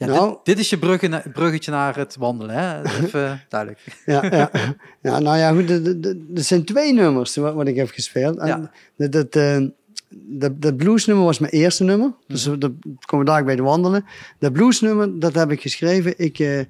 Ja, 0.00 0.06
Nou- 0.06 0.28
dit, 0.30 0.44
dit 0.44 0.58
is 0.58 0.70
je 0.70 0.78
bruggetje 1.32 1.70
naar 1.70 1.96
het 1.96 2.16
wandelen, 2.16 2.54
hè? 2.54 2.82
Even 3.04 3.42
duidelijk. 3.48 3.80
Ja, 4.06 4.24
ja. 4.30 4.50
ja, 5.02 5.18
nou 5.18 5.36
ja, 5.38 5.52
goed. 5.52 5.70
Er- 5.70 6.16
zijn 6.34 6.64
twee 6.64 6.92
nummers 6.92 7.36
wat, 7.36 7.54
wat 7.54 7.66
ik 7.68 7.76
heb 7.76 7.90
gespeeld. 7.90 8.38
En 8.38 8.46
Ja. 8.46 8.70
dat, 8.96 9.12
dat, 9.12 9.36
eh, 9.36 9.60
dat, 10.10 10.62
dat 10.62 10.76
bluesnummer 10.76 11.24
was 11.24 11.38
mijn 11.38 11.52
eerste 11.52 11.84
nummer. 11.84 12.12
Dus 12.26 12.46
Mhm. 12.48 12.58
dat 12.58 12.70
komen 13.06 13.26
we 13.26 13.32
daar 13.32 13.44
bij 13.44 13.56
de 13.56 13.62
wandelen. 13.62 14.04
Dat 14.38 14.52
bluesnummer, 14.52 15.18
dat 15.18 15.34
heb 15.34 15.50
ik 15.50 15.60
geschreven. 15.60 16.14
Ik, 16.16 16.38
eh, 16.38 16.60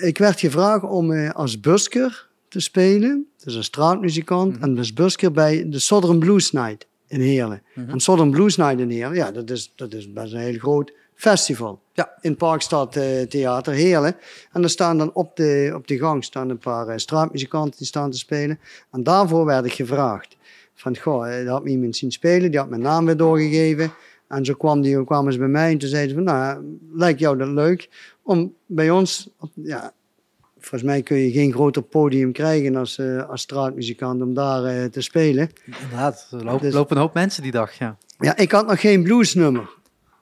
ik 0.00 0.18
werd 0.18 0.40
gevraagd 0.40 0.84
om 0.84 1.12
eh, 1.12 1.30
als 1.30 1.60
busker 1.60 2.28
te 2.48 2.60
spelen. 2.60 3.26
Dus 3.44 3.54
een 3.54 3.64
straatmuzikant. 3.64 4.54
Mhm. 4.54 4.62
En 4.62 4.78
als 4.78 4.92
busker 4.92 5.32
bij 5.32 5.68
de 5.68 5.78
Southern 5.78 6.18
Blues 6.18 6.52
Night 6.52 6.86
in 7.06 7.20
Heerlen. 7.20 7.62
Mhm. 7.74 7.90
En 7.90 8.00
Southern 8.00 8.30
Blues 8.30 8.56
Night 8.56 8.78
in 8.78 8.90
Heerlen, 8.90 9.16
ja, 9.16 9.30
dat 9.30 9.50
is, 9.50 9.72
dat 9.76 9.92
is 9.92 10.12
best 10.12 10.32
een 10.32 10.38
heel 10.40 10.58
groot 10.58 10.92
festival. 11.14 11.80
Ja. 12.00 12.12
In 12.20 12.36
Parkstad 12.36 12.96
eh, 12.96 13.22
Theater 13.22 13.72
Heerlen. 13.72 14.16
En 14.52 14.62
er 14.62 14.70
staan 14.70 14.98
dan 14.98 15.12
op 15.12 15.36
de, 15.36 15.72
op 15.74 15.86
de 15.86 15.98
gang 15.98 16.24
staan 16.24 16.50
een 16.50 16.58
paar 16.58 16.88
eh, 16.88 16.96
straatmuzikanten 16.96 17.78
die 17.78 17.86
staan 17.86 18.10
te 18.10 18.18
spelen. 18.18 18.58
En 18.90 19.02
daarvoor 19.02 19.44
werd 19.44 19.64
ik 19.64 19.72
gevraagd. 19.72 20.36
Van, 20.74 20.96
goh, 20.96 21.26
eh, 21.26 21.44
daar 21.44 21.52
had 21.52 21.64
me 21.64 21.70
iemand 21.70 21.96
zien 21.96 22.10
spelen, 22.10 22.50
die 22.50 22.60
had 22.60 22.68
mijn 22.68 22.82
naam 22.82 23.06
weer 23.06 23.16
doorgegeven. 23.16 23.92
En 24.28 24.44
zo 24.44 24.54
kwam 24.54 24.80
die, 24.80 25.04
kwamen 25.04 25.32
ze 25.32 25.38
bij 25.38 25.48
mij 25.48 25.72
en 25.72 25.78
toen 25.78 25.88
zeiden 25.88 26.10
ze 26.10 26.16
van, 26.16 26.24
nou, 26.24 26.78
lijkt 26.92 27.18
jou 27.20 27.36
dat 27.38 27.48
leuk 27.48 27.88
om 28.22 28.54
bij 28.66 28.90
ons, 28.90 29.28
ja, 29.54 29.92
volgens 30.58 30.82
mij 30.82 31.02
kun 31.02 31.16
je 31.16 31.30
geen 31.30 31.52
groter 31.52 31.82
podium 31.82 32.32
krijgen 32.32 32.76
als, 32.76 33.00
als 33.28 33.40
straatmuzikant 33.40 34.22
om 34.22 34.34
daar 34.34 34.90
te 34.90 35.00
spelen. 35.00 35.50
Inderdaad, 35.64 36.28
er 36.30 36.44
lopen, 36.44 36.60
Dus- 36.60 36.74
lopen 36.74 36.96
een 36.96 37.02
hoop 37.02 37.14
mensen 37.14 37.42
die 37.42 37.52
dag, 37.52 37.72
ja. 37.72 37.96
Ja, 38.18 38.36
ik 38.36 38.52
had 38.52 38.66
nog 38.66 38.80
geen 38.80 39.02
bluesnummer. 39.02 39.78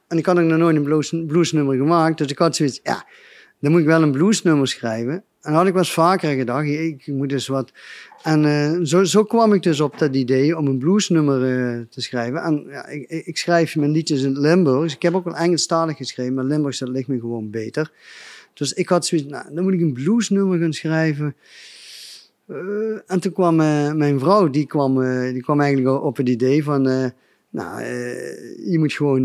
En 0.08 0.18
ik 0.18 0.26
had 0.26 0.38
ook 0.38 0.44
nog 0.44 0.58
nooit 0.58 0.76
een 0.76 0.82
blues, 0.82 1.14
bluesnummer 1.26 1.76
gemaakt. 1.76 2.18
Dus 2.18 2.30
ik 2.30 2.38
had 2.38 2.56
zoiets, 2.56 2.80
ja, 2.82 3.06
dan 3.60 3.70
moet 3.70 3.80
ik 3.80 3.86
wel 3.86 4.02
een 4.02 4.12
bluesnummer 4.12 4.68
schrijven. 4.68 5.12
En 5.12 5.24
dan 5.54 5.54
had 5.54 5.66
ik 5.66 5.72
wel 5.72 5.82
eens 5.82 5.92
vaker 5.92 6.34
gedacht, 6.34 6.66
ik 6.66 7.06
moet 7.06 7.28
dus 7.28 7.46
wat... 7.46 7.72
En 8.22 8.44
eh, 8.44 8.78
zo, 8.82 9.04
zo 9.04 9.24
kwam 9.24 9.52
ik 9.52 9.62
dus 9.62 9.80
op 9.80 9.98
dat 9.98 10.14
idee 10.14 10.56
om 10.56 10.66
een 10.66 10.78
bluesnummer 10.78 11.42
eh, 11.42 11.80
te 11.90 12.00
schrijven. 12.00 12.42
En 12.42 12.64
ja, 12.68 12.86
ik, 12.86 13.08
ik, 13.08 13.36
schrijf 13.36 13.76
mijn 13.76 13.90
liedjes 13.90 14.22
in 14.22 14.28
het 14.28 14.38
Limburgs. 14.38 14.94
Ik 14.94 15.02
heb 15.02 15.14
ook 15.14 15.24
wel 15.24 15.36
Engelstalig 15.36 15.96
geschreven, 15.96 16.34
maar 16.34 16.44
Limburgs 16.44 16.78
dat 16.78 16.88
ligt 16.88 17.08
me 17.08 17.20
gewoon 17.20 17.50
beter. 17.50 17.92
Dus 18.54 18.72
ik 18.72 18.88
had 18.88 19.06
zoiets, 19.06 19.28
nou, 19.28 19.54
dan 19.54 19.64
moet 19.64 19.72
ik 19.72 19.80
een 19.80 19.92
bluesnummer 19.92 20.58
gaan 20.58 20.72
schrijven. 20.72 21.36
Eh, 22.46 22.56
en 23.06 23.20
toen 23.20 23.32
kwam 23.32 23.56
mijn 23.96 24.18
vrouw, 24.18 24.50
die 24.50 24.66
kwam, 24.66 25.00
die 25.32 25.42
kwam 25.42 25.60
eigenlijk 25.60 26.02
op 26.02 26.16
het 26.16 26.28
idee 26.28 26.64
van, 26.64 26.82
nou, 27.50 27.82
je 28.64 28.76
moet 28.78 28.92
gewoon 28.92 29.22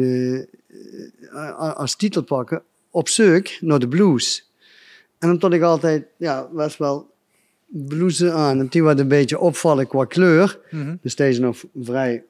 als 1.75 1.96
titel 1.96 2.22
pakken, 2.24 2.62
op 2.89 3.10
zoek 3.10 3.48
naar 3.62 3.80
de 3.80 3.88
blues. 3.88 4.50
En 5.20 5.30
omdat 5.30 5.53
ik 5.53 5.62
altijd, 5.62 6.03
ja, 6.18 6.48
best 6.53 6.77
wel 6.77 7.12
bluesen 7.68 8.34
aan, 8.34 8.60
en 8.60 8.68
die 8.68 8.84
wat 8.84 9.00
een 9.00 9.08
beetje 9.08 9.39
opvallen 9.39 9.88
qua 9.88 10.06
kleur, 10.06 10.60
Mhm. 10.72 10.96
dus 11.01 11.15
deze 11.15 11.42
nog 11.42 11.58
vrij 11.82 12.24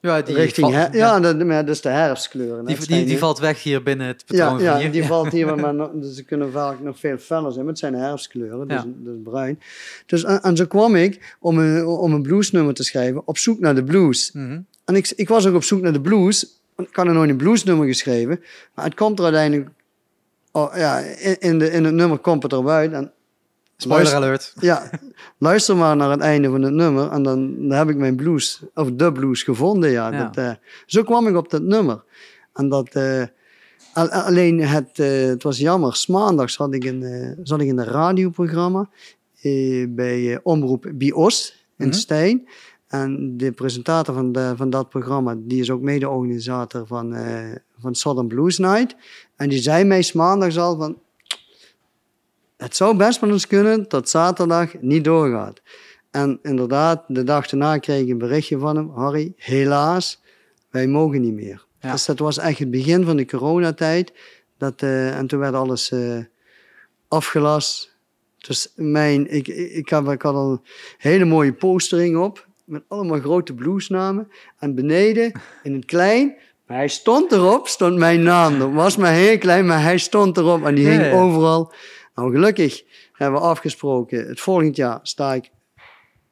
Ja, 0.00 0.22
die, 0.22 0.34
richting, 0.34 0.66
valt, 0.72 0.78
her- 0.78 0.96
ja, 0.96 1.20
dat, 1.20 1.44
maar 1.44 1.68
is 1.68 1.80
de 1.80 1.88
herfstkleur. 1.88 2.58
En 2.58 2.64
die, 2.64 2.86
die, 2.86 3.04
die 3.04 3.18
valt 3.18 3.38
weg 3.38 3.62
hier 3.62 3.82
binnen 3.82 4.06
het 4.06 4.24
ja, 4.26 4.44
patroon 4.50 4.62
ja, 4.62 4.78
hier. 4.78 4.92
die 4.92 5.04
valt 5.04 5.32
hier, 5.32 5.56
maar 5.74 5.90
dus 6.00 6.14
ze 6.14 6.24
kunnen 6.24 6.52
vaak 6.52 6.80
nog 6.80 6.98
veel 6.98 7.18
feller 7.18 7.50
zijn, 7.52 7.58
maar 7.64 7.72
het 7.72 7.78
zijn 7.78 7.94
herfstkleuren, 7.94 8.68
dus, 8.68 8.76
Ja. 8.76 8.86
dus 8.96 9.14
bruin. 9.24 9.60
Dus, 10.06 10.24
en, 10.24 10.42
en 10.42 10.56
zo 10.56 10.66
kwam 10.66 10.96
ik 10.96 11.36
om 11.40 11.58
een, 11.58 11.86
om 11.86 12.12
een 12.12 12.22
bluesnummer 12.22 12.74
te 12.74 12.84
schrijven, 12.84 13.22
op 13.24 13.38
zoek 13.38 13.58
naar 13.60 13.74
de 13.74 13.84
blues. 13.84 14.32
Mhm. 14.32 14.60
En 14.84 14.94
ik, 14.96 15.12
ik 15.16 15.28
was 15.28 15.46
ook 15.46 15.54
op 15.54 15.64
zoek 15.64 15.80
naar 15.80 15.92
de 15.92 16.00
blues, 16.00 16.59
ik 16.88 16.96
had 16.96 17.06
er 17.06 17.12
nooit 17.12 17.30
een 17.30 17.36
bluesnummer 17.36 17.86
geschreven, 17.86 18.40
maar 18.74 18.84
het 18.84 18.94
komt 18.94 19.18
er 19.18 19.24
uiteindelijk, 19.24 19.68
oh, 20.52 20.76
ja, 20.76 20.98
in, 20.98 21.38
in, 21.40 21.58
de, 21.58 21.70
in 21.70 21.84
het 21.84 21.94
nummer 21.94 22.18
komt 22.18 22.42
het 22.42 22.52
eruit. 22.52 22.92
En 22.92 23.12
Spoiler 23.76 24.20
luister- 24.20 24.22
alert. 24.24 24.52
ja, 24.70 24.90
luister 25.38 25.76
maar 25.76 25.96
naar 25.96 26.10
het 26.10 26.20
einde 26.20 26.48
van 26.50 26.62
het 26.62 26.72
nummer 26.72 27.10
en 27.10 27.22
dan, 27.22 27.68
dan 27.68 27.78
heb 27.78 27.88
ik 27.88 27.96
mijn 27.96 28.16
blues, 28.16 28.62
of 28.74 28.90
de 28.92 29.12
blues 29.12 29.42
gevonden. 29.42 29.90
Ja. 29.90 30.12
Ja. 30.12 30.22
Dat, 30.24 30.36
eh, 30.36 30.52
zo 30.86 31.02
kwam 31.02 31.26
ik 31.26 31.36
op 31.36 31.50
dat 31.50 31.62
nummer. 31.62 32.02
En 32.54 32.68
dat, 32.68 32.88
eh, 32.94 33.22
al- 33.94 34.10
alleen 34.10 34.60
het, 34.60 34.98
eh, 34.98 35.24
het 35.26 35.42
was 35.42 35.58
jammer, 35.58 35.94
's 35.96 36.06
maandags 36.06 36.56
had 36.56 36.74
ik 36.74 36.84
een, 36.84 37.02
eh, 37.02 37.30
zat 37.42 37.60
ik 37.60 37.66
in 37.68 37.78
een 37.78 37.84
radioprogramma 37.84 38.88
bij 39.88 40.40
Omroep 40.42 40.90
Bios 40.94 41.66
in 41.78 41.86
Mhm. 41.88 41.96
Stijn. 41.96 42.48
En 42.90 43.36
de 43.36 43.52
presentator 43.52 44.14
van, 44.14 44.32
de, 44.32 44.52
van 44.56 44.70
dat 44.70 44.88
programma, 44.88 45.34
die 45.38 45.60
is 45.60 45.70
ook 45.70 45.80
mede-organisator 45.80 46.86
van, 46.86 47.14
eh, 47.14 47.54
van 47.78 47.94
Southern 47.94 48.28
Blues 48.28 48.58
Night. 48.58 48.96
En 49.36 49.48
die 49.48 49.58
zei 49.58 49.84
mij 49.84 50.10
maandags 50.14 50.58
al 50.58 50.76
van, 50.76 50.98
het 52.56 52.76
zou 52.76 52.96
best 52.96 53.20
wel 53.20 53.30
eens 53.30 53.46
kunnen 53.46 53.84
dat 53.88 54.08
zaterdag 54.08 54.80
niet 54.80 55.04
doorgaat. 55.04 55.62
En 56.10 56.38
inderdaad, 56.42 57.04
de 57.08 57.24
dag 57.24 57.48
daarna 57.48 57.78
kreeg 57.78 58.02
ik 58.02 58.08
een 58.08 58.18
berichtje 58.18 58.58
van 58.58 58.76
hem. 58.76 58.90
Harry, 58.90 59.32
helaas, 59.36 60.20
wij 60.70 60.86
mogen 60.86 61.20
niet 61.20 61.34
meer. 61.34 61.66
Ja. 61.80 61.92
Dus 61.92 62.04
dat 62.04 62.18
was 62.18 62.38
echt 62.38 62.58
het 62.58 62.70
begin 62.70 63.04
van 63.04 63.16
de 63.16 63.26
coronatijd. 63.26 64.12
Dat, 64.58 64.82
eh, 64.82 65.16
en 65.18 65.26
toen 65.26 65.38
werd 65.38 65.54
alles 65.54 65.90
eh, 65.90 66.18
afgelast. 67.08 67.96
Dus 68.38 68.72
mijn, 68.74 69.30
ik, 69.30 69.48
ik, 69.48 69.70
ik, 69.72 69.88
heb, 69.88 70.08
ik 70.08 70.22
had 70.22 70.34
al 70.34 70.50
een 70.50 70.60
hele 70.98 71.24
mooie 71.24 71.52
postering 71.52 72.16
op. 72.16 72.48
Met 72.70 72.82
allemaal 72.88 73.20
grote 73.20 73.54
bluesnamen. 73.54 74.28
En 74.58 74.74
beneden, 74.74 75.32
in 75.62 75.74
het 75.74 75.84
klein, 75.84 76.34
maar 76.66 76.76
hij 76.76 76.88
stond 76.88 77.32
erop, 77.32 77.68
stond 77.68 77.96
mijn 77.96 78.22
naam. 78.22 78.58
Dat 78.58 78.72
was 78.72 78.96
maar 78.96 79.12
heel 79.12 79.38
klein, 79.38 79.66
maar 79.66 79.82
hij 79.82 79.98
stond 79.98 80.36
erop. 80.36 80.64
En 80.64 80.74
die 80.74 80.86
hing 80.88 81.02
ja. 81.02 81.12
overal. 81.12 81.72
Nou, 82.14 82.30
gelukkig 82.32 82.82
hebben 83.12 83.40
we 83.40 83.46
afgesproken. 83.46 84.28
Het 84.28 84.40
volgend 84.40 84.76
jaar 84.76 84.98
sta 85.02 85.34
ik 85.34 85.50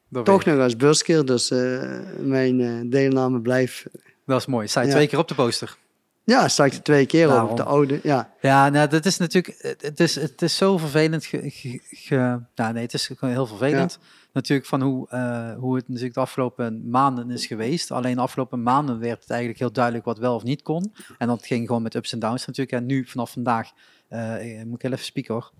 Dat 0.09 0.25
toch 0.25 0.45
nog 0.45 0.59
als 0.59 0.75
busker. 0.75 1.25
Dus 1.25 1.51
eh, 1.51 1.99
mijn 2.19 2.61
eh, 2.61 2.71
deelname 2.85 3.39
blijft. 3.41 3.85
Dat 4.25 4.39
is 4.39 4.45
mooi. 4.45 4.67
Sta 4.67 4.81
je 4.81 4.87
Ja. 4.87 4.93
twee 4.93 5.07
keer 5.07 5.19
op 5.19 5.27
de 5.27 5.35
poster. 5.35 5.77
Ja, 6.23 6.47
sta 6.47 6.65
ik 6.65 6.73
er 6.73 6.81
twee 6.83 7.05
keer 7.05 7.25
op, 7.25 7.31
Daarom. 7.31 7.49
op 7.49 7.57
de 7.57 7.63
oude. 7.63 7.99
Ja, 8.03 8.33
Ja, 8.41 8.69
nou, 8.69 8.87
dat 8.89 9.05
is 9.05 9.17
natuurlijk, 9.17 9.77
het- 9.81 9.99
is, 9.99 10.15
het 10.15 10.41
is 10.41 10.57
zo 10.57 10.77
vervelend. 10.77 11.25
Ge, 11.25 11.41
ge- 11.49 11.79
ge- 11.89 12.39
nou, 12.55 12.73
nee, 12.73 12.83
het 12.83 12.93
is 12.93 13.07
gewoon 13.17 13.33
heel 13.33 13.45
vervelend. 13.47 13.99
Natuurlijk 14.33 14.67
van 14.67 14.81
hoe, 14.81 15.09
eh, 15.09 15.53
hoe 15.53 15.75
het 15.75 15.87
natuurlijk 15.87 16.13
de 16.13 16.19
afgelopen 16.19 16.89
maanden 16.89 17.31
is 17.31 17.45
geweest. 17.45 17.91
Alleen 17.91 18.15
de 18.15 18.21
afgelopen 18.21 18.63
maanden 18.63 18.99
werd 18.99 19.21
het 19.21 19.29
eigenlijk 19.29 19.59
heel 19.59 19.71
duidelijk 19.71 20.05
wat 20.05 20.17
wel 20.17 20.35
of 20.35 20.43
niet 20.43 20.61
kon. 20.61 20.93
En 21.17 21.27
dat 21.27 21.45
ging 21.45 21.67
gewoon 21.67 21.81
met 21.81 21.95
ups 21.95 22.11
en 22.11 22.19
downs 22.19 22.45
natuurlijk. 22.45 22.77
En 22.77 22.85
nu 22.85 23.05
vanaf 23.05 23.31
vandaag, 23.31 23.71
eh, 24.07 24.63
moet 24.63 24.75
ik 24.75 24.81
heel 24.81 24.91
even 24.91 25.05
spieken 25.05 25.33
hoor. 25.33 25.51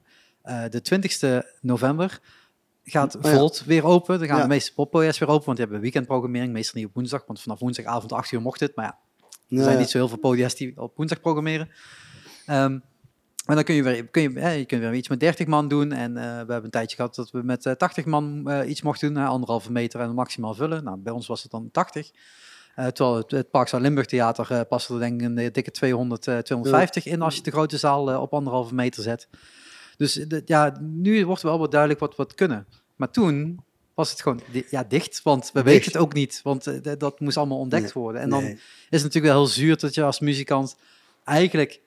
Eh, 0.42 0.64
de 0.70 0.82
20ste 0.82 1.54
november 1.62 2.20
gaat 2.84 3.16
Oh 3.16 3.22
ja. 3.24 3.38
Volt 3.38 3.64
weer 3.66 3.84
open. 3.86 4.20
Dan 4.20 4.28
gaan 4.28 4.38
Ja. 4.38 4.44
de 4.44 4.50
meeste 4.50 4.74
poppodia's 4.74 5.18
weer 5.18 5.30
open, 5.30 5.46
want 5.46 5.58
die 5.58 5.66
hebben 5.66 5.84
weekendprogrammering. 5.84 6.54
Meestal 6.54 6.80
niet 6.80 6.90
op 6.90 6.96
woensdag, 6.96 7.24
want 7.26 7.42
vanaf 7.42 7.60
woensdagavond 7.60 8.12
8 8.12 8.32
uur 8.32 8.42
mocht 8.42 8.60
het. 8.60 8.76
Maar 8.76 8.86
ja, 8.86 9.58
er 9.58 9.64
zijn 9.64 9.78
niet 9.78 9.90
zo 9.90 9.98
heel 9.98 10.08
veel 10.08 10.18
podia's 10.18 10.56
die 10.56 10.82
op 10.82 10.98
woensdag 10.98 11.22
programmeren. 11.22 11.70
Ehm 12.46 12.80
en 13.50 13.56
dan 13.56 13.64
kun 13.64 13.76
je 13.76 13.84
weer, 13.84 14.06
kun 14.08 14.22
je, 14.22 14.40
hè, 14.40 14.50
je 14.52 14.66
kunt 14.66 14.82
weer 14.82 14.94
iets 14.94 15.08
met 15.08 15.20
30 15.20 15.48
man 15.48 15.68
doen. 15.68 15.92
En 15.92 16.18
eh, 16.18 16.24
we 16.24 16.30
hebben 16.30 16.64
een 16.64 16.70
tijdje 16.70 16.96
gehad 16.96 17.16
dat 17.16 17.32
we 17.32 17.42
met 17.44 17.66
eh, 17.66 17.74
80 17.74 18.06
man 18.06 18.50
eh, 18.50 18.70
iets 18.70 18.82
mochten 18.82 19.14
doen. 19.14 19.24
anderhalve 19.26 19.72
meter 19.72 20.00
en 20.00 20.14
maximaal 20.14 20.54
vullen. 20.54 20.84
Nou, 20.84 20.98
bij 20.98 21.14
ons 21.14 21.28
was 21.28 21.42
het 21.42 21.52
dan 21.52 21.70
80. 21.72 22.12
Eh, 22.76 22.88
terwijl 22.88 23.18
het, 23.18 23.32
het 23.32 23.50
Parkzaal 23.52 23.80
Limburg 23.80 24.06
Theater 24.08 24.52
eh 24.52 24.62
paste 24.70 24.94
er 24.94 25.00
denk 25.00 25.22
ik 25.22 25.28
een 25.28 25.38
eh, 25.38 25.52
dikke 25.52 25.72
200, 25.72 26.28
eh, 26.28 26.38
250 26.38 27.06
in 27.06 27.22
als 27.22 27.36
je 27.36 27.42
de 27.42 27.52
grote 27.52 27.78
zaal 27.78 28.12
eh, 28.12 28.22
op 28.22 28.34
anderhalve 28.34 28.74
meter 28.74 29.04
zet. 29.04 29.28
Dus 29.98 30.18
eh, 30.18 30.28
de- 30.28 30.42
ja, 30.46 30.78
nu 30.82 31.26
wordt 31.26 31.42
wel 31.42 31.60
wat 31.60 31.72
duidelijk 31.72 32.00
wat 32.00 32.10
we 32.10 32.16
wat 32.18 32.34
kunnen. 32.34 32.66
Maar 32.96 33.12
toen 33.12 33.60
was 33.94 34.10
het 34.12 34.22
gewoon 34.22 34.42
di- 34.52 34.66
ja, 34.70 34.84
dicht, 34.84 35.22
want 35.24 35.50
we 35.54 35.64
weten 35.64 35.92
het 35.92 36.02
ook 36.02 36.14
niet. 36.14 36.40
Want 36.44 36.68
eh, 36.68 36.92
dat 36.98 37.20
moest 37.20 37.38
allemaal 37.38 37.58
ontdekt 37.60 37.84
Nee, 37.84 38.04
worden. 38.04 38.22
En 38.22 38.30
dan 38.30 38.44
nee. 38.44 38.54
is 38.54 38.62
het 38.90 39.04
natuurlijk 39.04 39.34
wel 39.34 39.44
heel 39.44 39.52
zuur 39.54 39.78
dat 39.78 39.94
je 39.94 40.04
als 40.04 40.20
muzikant 40.20 40.76
eigenlijk 41.24 41.82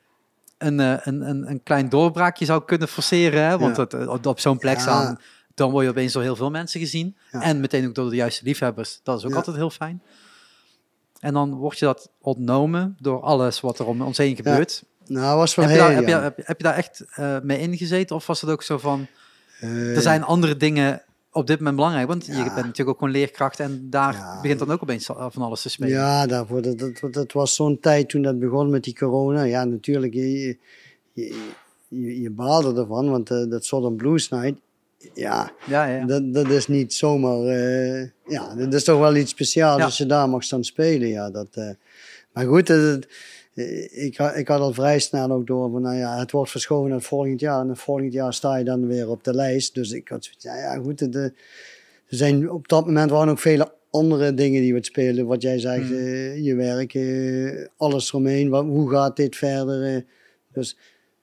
een, 0.66 0.80
eh, 0.80 0.94
een, 1.02 1.28
een, 1.28 1.50
een 1.50 1.62
klein 1.62 1.88
doorbraakje 1.88 2.44
zou 2.44 2.64
kunnen 2.64 2.88
forceren. 2.88 3.42
Hè? 3.48 3.58
Want 3.58 3.76
dat, 3.76 4.06
op, 4.08 4.26
op 4.26 4.40
zo'n 4.40 4.58
plek 4.58 4.80
staan, 4.80 5.18
dan 5.54 5.70
word 5.70 5.84
je 5.84 5.90
opeens 5.90 6.12
door 6.12 6.22
heel 6.22 6.36
veel 6.36 6.50
mensen 6.50 6.80
gezien. 6.80 7.16
En 7.30 7.60
meteen 7.60 7.86
ook 7.88 7.94
door 7.94 8.10
de 8.10 8.16
juiste 8.16 8.44
liefhebbers. 8.44 9.00
Dat 9.02 9.18
is 9.18 9.24
ook 9.24 9.34
altijd 9.34 9.56
heel 9.56 9.70
fijn. 9.70 10.02
En 11.20 11.32
dan 11.34 11.54
word 11.54 11.78
je 11.78 11.84
dat 11.84 12.10
ontnomen 12.20 12.96
door 13.00 13.20
alles 13.22 13.60
wat 13.60 13.78
er 13.78 13.86
om 13.86 14.02
ons 14.02 14.18
heen 14.18 14.36
gebeurt. 14.36 14.82
Nou, 15.06 15.38
was 15.38 15.54
wel 15.54 15.64
Heb, 15.64 15.74
je 15.74 15.80
daar, 15.80 15.92
heb, 15.92 16.02
je, 16.04 16.08
jammer. 16.10 16.24
heb, 16.24 16.36
je- 16.36 16.42
heb 16.46 16.56
je 16.56 16.64
daar 16.64 16.74
echt 16.74 17.04
eh, 17.14 17.36
mee 17.42 17.58
ingezeten? 17.58 18.16
Of 18.16 18.26
was 18.26 18.40
het 18.40 18.50
ook 18.50 18.62
zo 18.62 18.78
van, 18.78 19.06
Eh, 19.60 19.96
er 19.96 20.02
zijn 20.02 20.22
andere 20.22 20.56
dingen 20.56 21.02
op 21.32 21.46
dit 21.46 21.58
moment 21.58 21.76
belangrijk? 21.76 22.06
Want 22.08 22.26
je 22.26 22.32
bent 22.32 22.54
natuurlijk 22.54 22.88
ook 22.88 22.98
gewoon 22.98 23.12
leerkracht 23.12 23.60
en 23.60 23.86
daar 23.90 24.12
Ja. 24.14 24.38
begint 24.42 24.58
dan 24.58 24.70
ook 24.70 24.82
opeens 24.82 25.06
van 25.06 25.42
alles 25.42 25.62
te 25.62 25.68
spelen. 25.70 25.92
Ja, 25.92 26.26
daarvoor, 26.26 26.62
dat, 26.62 26.78
dat, 26.78 27.12
dat 27.12 27.32
was 27.32 27.54
zo'n 27.54 27.80
tijd 27.80 28.08
toen 28.08 28.22
dat 28.22 28.38
begon 28.38 28.70
met 28.70 28.84
die 28.84 28.94
corona. 28.94 29.42
Ja, 29.42 29.64
natuurlijk, 29.64 30.14
je, 30.14 30.46
je, 31.12 31.50
je, 31.88 32.20
je 32.20 32.30
baalde 32.30 32.80
ervan, 32.80 33.10
want 33.10 33.30
eh, 33.30 33.44
dat 33.48 33.64
Southern 33.64 33.96
Blues 33.96 34.28
Night, 34.28 34.60
ja, 35.14 35.52
ja, 35.66 35.84
ja. 35.86 36.04
Dat, 36.06 36.34
dat 36.34 36.48
is 36.48 36.66
niet 36.68 36.94
zomaar, 36.94 37.38
eh, 37.46 38.08
ja, 38.26 38.54
dat 38.54 38.74
is 38.74 38.84
toch 38.84 38.98
wel 38.98 39.16
iets 39.16 39.30
speciaals 39.30 39.82
als 39.82 39.96
je 39.98 40.06
daar 40.06 40.28
mag 40.28 40.42
staan 40.42 40.64
spelen. 40.64 41.08
Ja, 41.08 41.30
dat, 41.30 41.48
eh, 41.52 41.70
maar 42.32 42.46
goed, 42.46 42.68
het- 42.68 43.04
eh, 43.06 43.10
ik, 43.90 44.16
ha- 44.16 44.34
ik 44.34 44.48
had 44.48 44.60
al 44.60 44.72
vrij 44.72 44.98
snel 44.98 45.30
ook 45.30 45.46
door 45.46 45.70
van, 45.70 45.82
nou 45.82 45.96
ja, 45.96 46.18
het 46.18 46.30
wordt 46.30 46.50
verschoven 46.50 46.90
naar 46.90 47.00
volgend 47.02 47.40
jaar. 47.40 47.60
En 47.60 47.68
het 47.68 47.78
volgend 47.78 48.12
jaar 48.12 48.34
sta 48.34 48.56
je 48.56 48.64
dan 48.64 48.86
weer 48.86 49.08
op 49.08 49.24
de 49.24 49.34
lijst. 49.34 49.74
Dus 49.74 49.90
ik 49.92 50.08
had 50.08 50.24
zoiets, 50.24 50.44
ja, 50.44 50.56
ja 50.56 50.76
goed, 50.76 51.00
het, 51.00 51.14
eh, 51.14 51.22
er 51.22 51.32
zijn, 52.06 52.50
op 52.50 52.68
dat 52.68 52.86
moment 52.86 53.10
waren 53.10 53.28
ook 53.32 53.38
vele 53.38 53.72
andere 53.90 54.34
dingen 54.34 54.60
die 54.60 54.70
we 54.70 54.76
het 54.76 54.86
spelen. 54.86 55.26
Wat 55.26 55.42
jij 55.42 55.58
zegt, 55.58 55.90
Mm. 55.90 55.96
eh, 55.96 56.44
je 56.44 56.54
werk, 56.54 56.94
eh, 56.94 57.66
alles 57.76 58.08
eromheen. 58.08 58.48
Wat, 58.48 58.64
hoe 58.64 58.90
gaat 58.90 59.16
dit 59.16 59.36
verder? 59.36 59.94
eh. 59.94 60.00
dus 60.52 60.76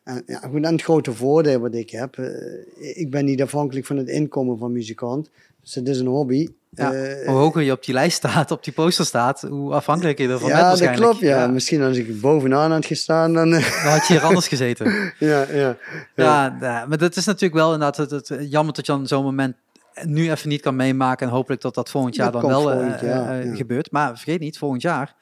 en, 0.04 0.24
ja, 0.26 0.40
goed, 0.40 0.64
en 0.64 0.72
het 0.72 0.82
grote 0.82 1.14
voordeel 1.14 1.60
wat 1.60 1.74
ik 1.74 1.90
heb, 1.90 2.18
eh, 2.18 2.98
ik 3.00 3.10
ben 3.10 3.26
niet 3.26 3.42
afhankelijk 3.42 3.86
van 3.86 3.98
het 3.98 4.08
inkomen 4.08 4.58
van 4.58 4.72
muzikant. 4.72 5.30
Dus 5.62 5.76
het 5.76 5.88
is 5.88 6.00
een 6.00 6.06
hobby. 6.08 6.48
Ja, 6.70 6.94
Eh, 6.94 7.28
hoe 7.28 7.36
hoger 7.38 7.62
je 7.62 7.72
op 7.72 7.84
die 7.86 7.94
lijst 7.94 8.18
staat, 8.18 8.52
op 8.52 8.64
die 8.64 8.74
poster 8.74 9.06
staat, 9.06 9.42
hoe 9.42 9.74
afhankelijk 9.74 10.18
je 10.18 10.24
ervan 10.28 10.40
bent 10.48 10.52
ja, 10.52 10.58
dat 10.58 10.68
waarschijnlijk. 10.68 11.02
klopt. 11.10 11.20
Ja. 11.20 11.48
Misschien 11.48 11.82
als 11.82 11.98
ik 11.98 12.22
bovenaan 12.22 12.72
had 12.72 12.86
gestaan, 12.86 13.34
dan. 13.34 13.54
eh, 13.54 13.84
Dan 13.84 13.92
had 13.92 14.08
je 14.08 14.14
hier 14.14 14.24
anders 14.24 14.48
gezeten. 14.48 14.92
ja, 15.20 15.46
ja, 15.52 15.76
Ja, 16.16 16.58
ja, 16.62 16.86
maar 16.88 16.98
dat 16.98 17.16
is 17.16 17.26
natuurlijk 17.26 17.54
wel 17.54 17.74
inderdaad 17.74 17.98
het, 17.98 18.30
het, 18.30 18.50
jammer 18.50 18.74
dat 18.74 18.86
je 18.86 18.92
dan 18.92 19.08
zo'n 19.08 19.24
moment 19.24 19.56
nu 20.04 20.32
even 20.32 20.50
niet 20.50 20.62
kan 20.62 20.76
meemaken. 20.76 21.28
En 21.28 21.34
hopelijk 21.34 21.62
dat 21.62 21.76
dat 21.76 21.90
volgend 21.90 22.16
jaar 22.16 22.32
Dat 22.32 22.42
dan 22.42 22.50
wel 22.50 22.62
volgend 22.62 23.02
eh, 23.02 23.56
gebeurt. 23.58 23.92
Maar 23.92 24.08
vergeet 24.16 24.40
niet, 24.40 24.58
volgend 24.58 24.82
jaar, 24.82 25.16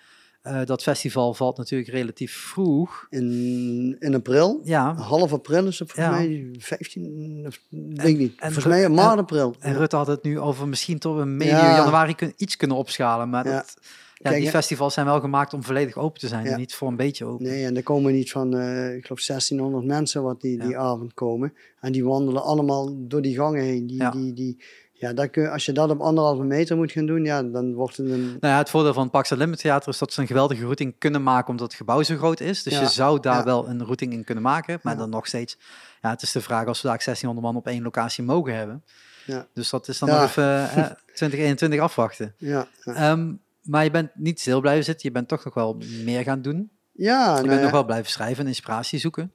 eh, 0.47 0.65
dat 0.65 0.81
festival 0.83 1.33
valt 1.33 1.57
natuurlijk 1.57 1.89
relatief 1.89 2.33
vroeg. 2.33 3.07
In, 3.09 3.95
in 3.99 4.15
april. 4.15 4.61
Ja, 4.63 4.93
Half 4.95 5.33
april 5.33 5.67
is 5.67 5.79
het 5.79 5.91
Ja. 5.95 6.09
mij 6.11 6.49
15, 6.57 7.43
of, 7.47 7.59
weet 7.69 8.07
ik 8.07 8.17
niet. 8.17 8.31
en 8.39 8.51
volgens 8.53 8.65
mij 8.65 8.89
maart, 8.89 9.11
en- 9.13 9.19
april. 9.19 9.55
en 9.59 9.71
Ja. 9.71 9.77
Rutte 9.77 9.95
had 9.95 10.07
het 10.07 10.23
nu 10.23 10.39
over 10.39 10.67
misschien 10.67 10.99
tot 10.99 11.17
we 11.17 11.25
medio 11.25 11.53
Ja. 11.55 11.75
januari 11.75 12.15
kun, 12.15 12.33
iets 12.37 12.57
kunnen 12.57 12.77
opschalen. 12.77 13.29
Maar 13.29 13.45
Ja. 13.47 13.55
dat, 13.55 13.77
Ja, 14.19 14.29
Kijk, 14.29 14.41
die 14.41 14.51
festivals 14.51 14.93
zijn 14.93 15.05
wel 15.05 15.19
gemaakt 15.19 15.53
om 15.53 15.63
volledig 15.63 15.97
open 15.97 16.19
te 16.19 16.27
zijn 16.27 16.45
en 16.45 16.57
niet 16.59 16.75
voor 16.75 16.87
een 16.87 16.95
beetje 16.95 17.25
open. 17.25 17.45
Nee, 17.45 17.65
en 17.65 17.75
er 17.75 17.83
komen 17.83 18.13
niet 18.13 18.31
van, 18.31 18.57
eh, 18.57 18.95
ik 18.95 19.05
geloof 19.05 19.21
1600 19.21 19.85
mensen 19.85 20.23
wat 20.23 20.41
die, 20.41 20.59
die 20.59 20.77
avond 20.77 21.13
komen. 21.13 21.53
En 21.79 21.91
die 21.91 22.05
wandelen 22.05 22.43
allemaal 22.43 22.95
door 23.07 23.21
die 23.21 23.35
gangen 23.35 23.63
heen. 23.63 23.87
Die, 23.87 24.09
die, 24.09 24.33
die, 24.33 24.57
ja, 24.99 25.13
dat 25.13 25.29
kun, 25.29 25.49
als 25.51 25.65
je 25.65 25.71
dat 25.71 25.89
op 25.89 25.99
anderhalve 26.01 26.43
meter 26.43 26.77
moet 26.77 26.91
gaan 26.91 27.05
doen, 27.05 27.23
ja, 27.23 27.43
dan 27.43 27.73
wordt 27.73 27.97
het 27.97 28.09
een... 28.09 28.21
Nou 28.25 28.53
ja, 28.53 28.57
het 28.57 28.69
voordeel 28.69 28.93
van 28.93 29.03
het 29.03 29.11
Pax 29.11 29.29
Limit 29.29 29.59
Theater 29.59 29.89
is 29.89 29.97
dat 29.97 30.13
ze 30.13 30.21
een 30.21 30.27
geweldige 30.27 30.63
routing 30.63 30.95
kunnen 30.97 31.23
maken 31.23 31.49
omdat 31.49 31.67
het 31.67 31.75
gebouw 31.75 32.03
zo 32.03 32.15
groot 32.17 32.39
is. 32.39 32.63
Dus 32.63 32.73
Ja, 32.73 32.79
je 32.81 32.87
zou 32.87 33.19
daar 33.19 33.37
ja. 33.37 33.43
wel 33.43 33.67
een 33.69 33.83
routing 33.85 34.13
in 34.13 34.23
kunnen 34.23 34.43
maken. 34.43 34.79
Maar 34.81 34.93
Ja. 34.93 34.99
dan 34.99 35.09
nog 35.09 35.27
steeds, 35.27 35.57
ja, 36.01 36.09
het 36.09 36.21
is 36.21 36.31
de 36.31 36.41
vraag 36.41 36.67
als 36.67 36.81
we 36.81 36.87
daar 36.87 36.97
1600 37.03 37.47
man 37.47 37.55
op 37.55 37.67
één 37.67 37.83
locatie 37.83 38.23
mogen 38.23 38.55
hebben. 38.55 38.83
Ja. 39.25 39.47
Dus 39.53 39.69
dat 39.69 39.87
is 39.87 39.99
dan 39.99 40.09
nog 40.09 40.23
even 40.23 40.43
eh, 40.69 40.85
2021 41.05 41.79
afwachten. 41.79 42.33
Ja. 42.37 42.67
Ehm, 42.83 43.33
maar 43.61 43.83
je 43.83 43.91
bent 43.91 44.09
niet 44.15 44.39
stil 44.39 44.61
blijven 44.61 44.83
zitten, 44.83 45.07
je 45.07 45.13
bent 45.13 45.27
toch 45.27 45.43
nog 45.45 45.53
wel 45.53 45.77
meer 46.03 46.23
gaan 46.23 46.41
doen. 46.41 46.71
ja, 46.91 47.25
Je 47.27 47.33
nou 47.35 47.47
bent 47.47 47.61
nog 47.61 47.71
wel 47.71 47.85
blijven 47.85 48.11
schrijven 48.11 48.43
en 48.43 48.47
inspiratie 48.47 48.99
zoeken. 48.99 49.31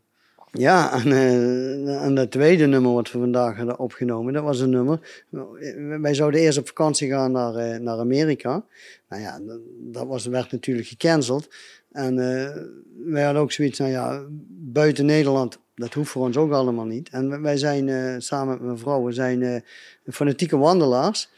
Ja, 0.58 0.92
en, 0.92 1.12
eh, 1.12 2.04
en 2.04 2.14
dat 2.14 2.30
tweede 2.30 2.66
nummer 2.66 2.92
wat 2.92 3.12
we 3.12 3.18
vandaag 3.18 3.56
hadden 3.56 3.78
opgenomen, 3.78 4.32
dat 4.32 4.42
was 4.42 4.60
een 4.60 4.70
nummer. 4.70 5.24
Wij 6.00 6.14
zouden 6.14 6.40
eerst 6.40 6.58
op 6.58 6.66
vakantie 6.66 7.08
gaan 7.08 7.32
naar, 7.32 7.54
eh, 7.54 7.78
naar 7.78 7.98
Amerika. 7.98 8.64
Nou 9.08 9.22
ja, 9.22 9.40
dat, 9.78 10.06
was, 10.06 10.26
werd 10.26 10.52
natuurlijk 10.52 10.88
gecanceld. 10.88 11.48
En 11.92 12.18
eh, 12.18 12.56
wij 13.04 13.22
hadden 13.22 13.42
ook 13.42 13.52
zoiets, 13.52 13.78
nou 13.78 13.90
ja, 13.90 14.22
buiten 14.48 15.06
Nederland, 15.06 15.58
dat 15.74 15.94
hoeft 15.94 16.10
voor 16.10 16.26
ons 16.26 16.36
ook 16.36 16.52
allemaal 16.52 16.84
niet. 16.84 17.08
En 17.08 17.42
wij 17.42 17.56
zijn 17.56 18.22
samen 18.22 18.54
met 18.54 18.62
mijn 18.62 18.78
vrouw, 18.78 19.04
we 19.04 19.12
zijn 19.12 19.64
fanatieke 20.06 20.56
wandelaars. 20.56 21.30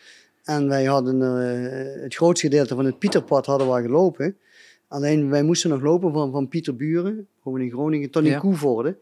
En 0.45 0.69
wij 0.69 0.85
hadden 0.85 1.21
het 2.03 2.15
grootste 2.15 2.47
gedeelte 2.47 2.75
van 2.75 2.85
het 2.85 2.99
Pieterpad 2.99 3.47
hadden 3.47 3.75
we 3.75 3.83
gelopen. 3.83 4.37
Alleen 4.95 5.31
wij 5.31 5.43
moesten 5.43 5.71
nog 5.71 5.83
lopen 5.83 6.13
van, 6.13 6.31
van 6.33 6.49
Pieterburen, 6.49 7.27
gewoon 7.43 7.61
in 7.61 7.71
Groningen, 7.71 8.11
tot 8.11 8.25
in 8.25 8.31
Ja. 8.31 8.39
Koevoorde. 8.39 8.97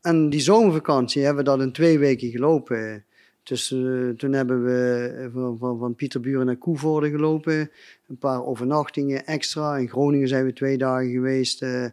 En 0.00 0.30
die 0.30 0.40
zomervakantie 0.40 1.22
hebben 1.24 1.44
we 1.44 1.50
dat 1.50 1.60
in 1.60 1.72
twee 1.72 1.98
weken 1.98 2.30
gelopen. 2.30 3.04
Dus 3.42 3.72
eh, 3.72 4.08
toen 4.08 4.32
hebben 4.32 4.64
we 4.64 5.12
eh, 5.18 5.26
van, 5.32 5.56
van, 5.58 5.78
van 5.78 5.94
Pieterburen 5.94 6.46
naar 6.46 6.56
Koevoorde 6.56 7.10
gelopen. 7.10 7.70
Een 8.08 8.18
paar 8.18 8.44
overnachtingen 8.44 9.26
extra. 9.26 9.76
In 9.76 9.88
Groningen 9.88 10.28
zijn 10.28 10.44
we 10.44 10.52
twee 10.52 10.78
dagen 10.78 11.10
geweest. 11.10 11.62
eh. 11.62 11.84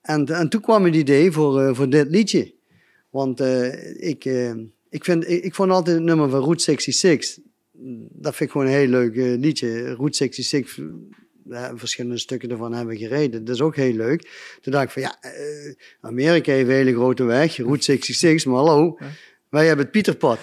en, 0.00 0.26
en 0.26 0.48
toen 0.48 0.60
kwam 0.60 0.84
het 0.84 0.94
idee 0.94 1.32
voor, 1.32 1.74
voor 1.76 1.88
dit 1.90 2.08
liedje. 2.10 2.52
Want 3.10 3.40
ik, 3.96 4.24
ik, 4.90 5.04
vind, 5.04 5.28
ik, 5.28 5.44
ik 5.44 5.54
vond 5.54 5.70
altijd 5.70 5.96
het 5.96 6.04
nummer 6.04 6.28
van 6.30 6.40
Route 6.40 6.62
66. 6.62 7.38
Dat 8.12 8.34
vind 8.36 8.40
ik 8.48 8.50
gewoon 8.50 8.66
een 8.66 8.72
heel 8.72 8.88
leuk 8.88 9.16
liedje. 9.16 9.94
Route 9.94 10.16
66, 10.16 10.76
ja, 10.76 10.84
verschillende 11.74 12.18
stukken 12.18 12.50
ervan 12.50 12.72
hebben 12.72 12.96
gereden. 12.96 13.44
Dat 13.44 13.54
is 13.54 13.60
ook 13.60 13.76
heel 13.76 13.92
leuk. 13.92 14.30
Toen 14.60 14.72
dacht 14.72 14.84
ik 14.84 14.90
van 14.90 15.02
ja, 15.02 15.16
eh, 15.20 15.74
Amerika 16.00 16.52
heeft 16.52 16.68
een 16.68 16.74
hele 16.74 16.94
grote 16.94 17.24
weg, 17.24 17.56
Route 17.56 17.82
66, 17.82 18.46
maar 18.52 18.56
hallo. 18.64 18.96
Ja. 18.98 19.06
Wij 19.48 19.66
hebben 19.66 19.84
het 19.84 19.92
Pieterpad. 19.92 20.38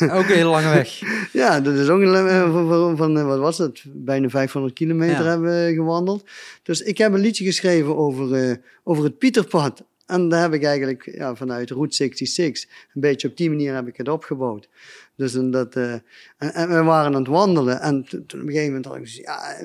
Ook 0.00 0.28
een 0.28 0.34
hele 0.34 0.44
lange 0.44 0.74
weg. 0.74 1.00
Ja, 1.32 1.60
dat 1.60 1.74
is 1.74 1.88
ook 1.88 2.00
een, 2.00 2.14
eh, 2.14 2.52
van, 2.52 2.96
van, 2.96 3.18
eh, 3.18 3.26
wat 3.26 3.38
was 3.38 3.58
het? 3.58 3.84
Bijna 3.86 4.28
500 4.28 4.74
kilometer 4.74 5.22
Ja. 5.24 5.28
hebben 5.30 5.66
we 5.66 5.74
gewandeld. 5.74 6.24
Dus 6.62 6.80
ik 6.82 6.98
heb 6.98 7.12
een 7.12 7.20
liedje 7.20 7.44
geschreven 7.44 7.96
over, 7.96 8.58
over 8.82 9.04
het 9.04 9.18
Pieterpad. 9.18 9.84
En 10.06 10.28
daar 10.28 10.42
heb 10.42 10.52
ik 10.52 10.64
eigenlijk 10.64 11.10
ja, 11.14 11.34
vanuit 11.34 11.70
Route 11.70 11.94
66, 11.94 12.70
een 12.94 13.00
beetje 13.00 13.28
op 13.28 13.36
die 13.36 13.50
manier 13.50 13.74
heb 13.74 13.88
ik 13.88 13.96
het 13.96 14.08
opgebouwd. 14.08 14.68
Dus 15.16 15.34
en 15.34 15.50
dat, 15.50 15.76
eh, 15.76 15.92
en, 16.38 16.68
we 16.68 16.82
waren 16.82 17.14
aan 17.14 17.20
het 17.20 17.26
wandelen. 17.26 17.80
En 17.80 18.04
toen 18.04 18.20
op 18.20 18.32
een 18.32 18.40
gegeven 18.40 18.66
moment 18.66 18.84
had 18.84 18.96
ik 18.96 19.06
ja, 19.06 19.56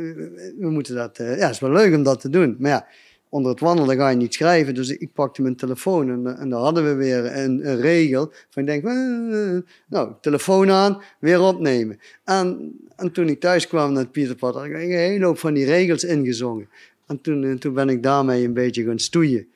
we, 0.57 0.69
moeten 0.69 0.95
dat, 0.95 1.17
eh, 1.17 1.37
ja, 1.37 1.45
het 1.45 1.53
is 1.53 1.59
wel 1.59 1.71
leuk 1.71 1.95
om 1.95 2.03
dat 2.03 2.21
te 2.21 2.29
doen. 2.29 2.55
Maar 2.59 2.71
ja, 2.71 2.87
onder 3.29 3.51
het 3.51 3.59
wandelen 3.59 3.97
ga 3.97 4.09
je 4.09 4.15
niet 4.15 4.33
schrijven. 4.33 4.73
Dus 4.73 4.89
ik 4.89 5.13
pakte 5.13 5.41
mijn 5.41 5.55
telefoon 5.55 6.09
en, 6.09 6.37
en 6.37 6.49
dan 6.49 6.61
hadden 6.61 6.83
we 6.83 6.93
weer 6.93 7.37
een, 7.37 7.81
regel. 7.81 8.31
Van 8.49 8.67
ik 8.67 8.67
denk, 8.67 8.83
eh, 8.83 9.71
nou, 9.87 10.13
telefoon 10.21 10.71
aan, 10.71 11.01
weer 11.19 11.41
opnemen. 11.41 11.99
En, 12.23 12.77
en 12.95 13.11
toen 13.11 13.29
ik 13.29 13.39
thuis 13.39 13.67
kwam 13.67 13.93
naar 13.93 14.07
Pieterpad, 14.07 14.53
had 14.53 14.65
ik 14.65 14.73
een 14.73 14.79
hele 14.79 15.25
hoop 15.25 15.37
van 15.37 15.53
die 15.53 15.65
regels 15.65 16.03
ingezongen. 16.03 16.69
En 17.07 17.21
toen, 17.21 17.43
eh, 17.43 17.53
toen 17.53 17.73
ben 17.73 17.89
ik 17.89 18.03
daarmee 18.03 18.45
een 18.45 18.53
beetje 18.53 18.83
gaan 18.83 18.99
stoeien. 18.99 19.47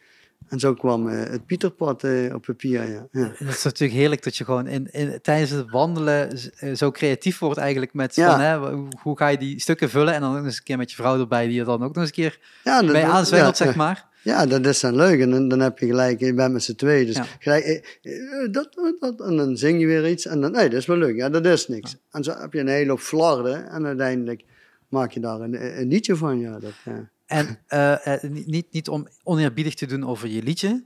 En 0.53 0.59
zo 0.59 0.73
kwam 0.73 1.07
eh, 1.09 1.29
het 1.31 1.45
Pieterpad 1.45 2.03
eh, 2.03 2.33
op 2.35 2.41
papier, 2.41 2.91
ja. 2.91 3.07
ja. 3.11 3.31
Het 3.37 3.49
is 3.49 3.63
natuurlijk 3.63 3.99
heerlijk 3.99 4.23
dat 4.23 4.35
je 4.37 4.45
gewoon 4.45 4.67
in, 4.67 4.87
in, 4.91 5.19
tijdens 5.21 5.49
het 5.51 5.69
wandelen 5.71 6.29
eh, 6.57 6.73
zo 6.75 6.91
creatief 6.91 7.39
wordt 7.39 7.57
eigenlijk 7.59 7.93
met 7.93 8.15
Ja. 8.15 8.29
van, 8.31 8.39
hè, 8.39 8.77
hoe- 9.01 9.17
ga 9.17 9.27
je 9.27 9.37
die 9.37 9.59
stukken 9.59 9.89
vullen 9.89 10.13
en 10.13 10.21
dan 10.21 10.37
ook 10.37 10.43
eens 10.45 10.57
een 10.57 10.63
keer 10.63 10.77
met 10.77 10.89
je 10.89 10.95
vrouw 10.95 11.19
erbij 11.19 11.45
die 11.47 11.55
je 11.55 11.63
dan 11.63 11.83
ook 11.83 11.93
nog 11.93 11.97
eens 11.97 12.05
een 12.05 12.11
keer 12.11 12.39
Ja, 12.63 12.81
dat- 12.81 12.91
bij 12.91 13.01
dat- 13.01 13.11
aanzwengelt, 13.11 13.57
ja, 13.57 13.65
zeg 13.65 13.75
maar. 13.75 14.05
Ja, 14.21 14.45
dat 14.45 14.65
is 14.65 14.79
dan 14.79 14.95
leuk. 14.95 15.19
En 15.19 15.29
dan, 15.29 15.47
dan 15.47 15.59
heb 15.59 15.79
je 15.79 15.85
gelijk, 15.85 16.19
je 16.19 16.33
bent 16.33 16.53
met 16.53 16.63
z'n 16.63 16.75
tweeën. 16.75 17.05
Dus 17.05 17.15
Ja. 17.15 17.25
gelijk, 17.39 17.99
dat, 18.51 18.73
dat, 18.73 18.95
dat, 18.99 19.27
en 19.27 19.37
dan 19.37 19.57
zing 19.57 19.79
je 19.79 19.85
weer 19.85 20.09
iets. 20.09 20.25
En 20.25 20.41
dan, 20.41 20.51
nee, 20.51 20.69
dat 20.69 20.79
is 20.79 20.85
wel 20.85 20.97
leuk. 20.97 21.15
Ja, 21.15 21.29
dat 21.29 21.45
is 21.45 21.67
niks. 21.67 21.95
En 22.11 22.23
zo 22.23 22.33
heb 22.39 22.53
je 22.53 22.59
een 22.59 22.67
hele 22.67 22.89
hoop 22.89 22.99
flarden. 22.99 23.69
En 23.69 23.85
uiteindelijk 23.85 24.43
maak 24.89 25.11
je 25.11 25.19
daar 25.19 25.39
een, 25.39 25.79
een 25.79 25.87
liedje 25.87 26.15
van. 26.15 26.39
Ja, 26.39 26.59
dat, 26.59 26.71
ja. 26.85 27.09
En 27.25 27.59
eh, 27.67 28.13
eh, 28.23 28.23
niet- 28.31 28.71
niet, 28.71 28.89
om 28.89 29.07
oneerbiedig 29.23 29.73
te 29.75 29.85
doen 29.85 30.05
over 30.07 30.27
je 30.27 30.43
liedje, 30.43 30.83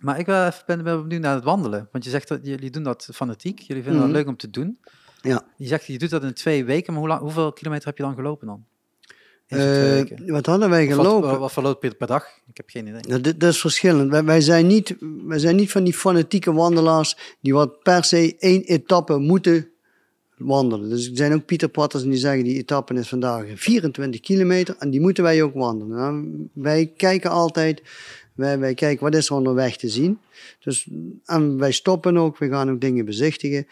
maar 0.00 0.18
ik 0.18 0.26
ben, 0.26 0.46
even- 0.46 0.62
ben, 0.66 0.84
ben 0.84 1.02
benieuwd 1.02 1.22
naar 1.22 1.34
het 1.34 1.44
wandelen. 1.44 1.88
Want 1.92 2.04
je 2.04 2.10
zegt 2.10 2.28
dat 2.28 2.40
jullie 2.42 2.70
doen 2.70 2.82
dat 2.82 3.08
fanatiek, 3.14 3.58
jullie 3.58 3.82
vinden 3.82 4.00
Mhm. 4.02 4.10
dat 4.10 4.16
leuk 4.20 4.28
om 4.28 4.36
te 4.36 4.50
doen. 4.50 4.78
Ja. 5.20 5.42
Je 5.56 5.66
zegt 5.66 5.86
je 5.86 5.98
doet 5.98 6.10
dat 6.10 6.22
in 6.22 6.32
twee 6.34 6.64
weken, 6.64 6.92
maar 6.92 7.00
hoe 7.00 7.10
lang, 7.10 7.20
hoeveel 7.20 7.52
kilometer 7.52 7.86
heb 7.88 7.96
je 7.96 8.02
dan 8.02 8.14
gelopen 8.14 8.46
dan? 8.46 8.64
Eh, 9.46 10.02
wat 10.26 10.46
hadden 10.46 10.70
wij 10.70 10.86
Of 10.88 10.94
wat- 10.94 11.06
gelopen? 11.06 11.38
Wat, 11.38 11.52
verloopt 11.52 11.80
per, 11.80 11.94
per 11.94 12.06
dag? 12.06 12.26
Ik 12.48 12.56
heb 12.56 12.68
geen 12.70 12.86
idee. 12.86 13.00
Nou, 13.08 13.20
dit, 13.20 13.40
dat 13.40 13.52
is 13.52 13.60
verschillend. 13.60 14.10
Wij, 14.10 14.24
wij, 14.24 14.40
zijn 14.40 14.66
niet, 14.66 14.96
wij 15.24 15.38
zijn 15.38 15.56
niet 15.56 15.70
van 15.70 15.84
die 15.84 15.94
fanatieke 15.94 16.52
wandelaars 16.52 17.36
die 17.40 17.52
wat 17.54 17.82
per 17.82 18.04
se 18.04 18.36
één 18.38 18.62
etappe 18.62 19.18
moeten 19.18 19.70
wandelen. 20.38 20.88
Dus 20.88 21.10
er 21.10 21.16
zijn 21.16 21.34
ook 21.34 21.44
Pieterpatters 21.44 22.02
die 22.02 22.16
zeggen 22.16 22.44
die 22.44 22.58
etappe 22.58 22.94
is 22.94 23.08
vandaag 23.08 23.44
24 23.54 24.20
kilometer 24.20 24.76
en 24.78 24.90
die 24.90 25.00
moeten 25.00 25.22
wij 25.22 25.42
ook 25.42 25.54
wandelen. 25.54 25.96
Nou, 25.96 26.48
wij 26.52 26.92
kijken 26.96 27.30
altijd, 27.30 27.82
wij, 28.34 28.58
wij 28.58 28.74
kijken 28.74 29.04
wat 29.04 29.14
is 29.14 29.28
er 29.28 29.34
onderweg 29.34 29.76
te 29.76 29.88
zien. 29.88 30.18
Dus, 30.60 30.88
en 31.24 31.58
wij 31.58 31.72
stoppen 31.72 32.16
ook, 32.16 32.38
we 32.38 32.48
gaan 32.48 32.70
ook 32.70 32.80
dingen 32.80 33.04
bezichtigen. 33.04 33.66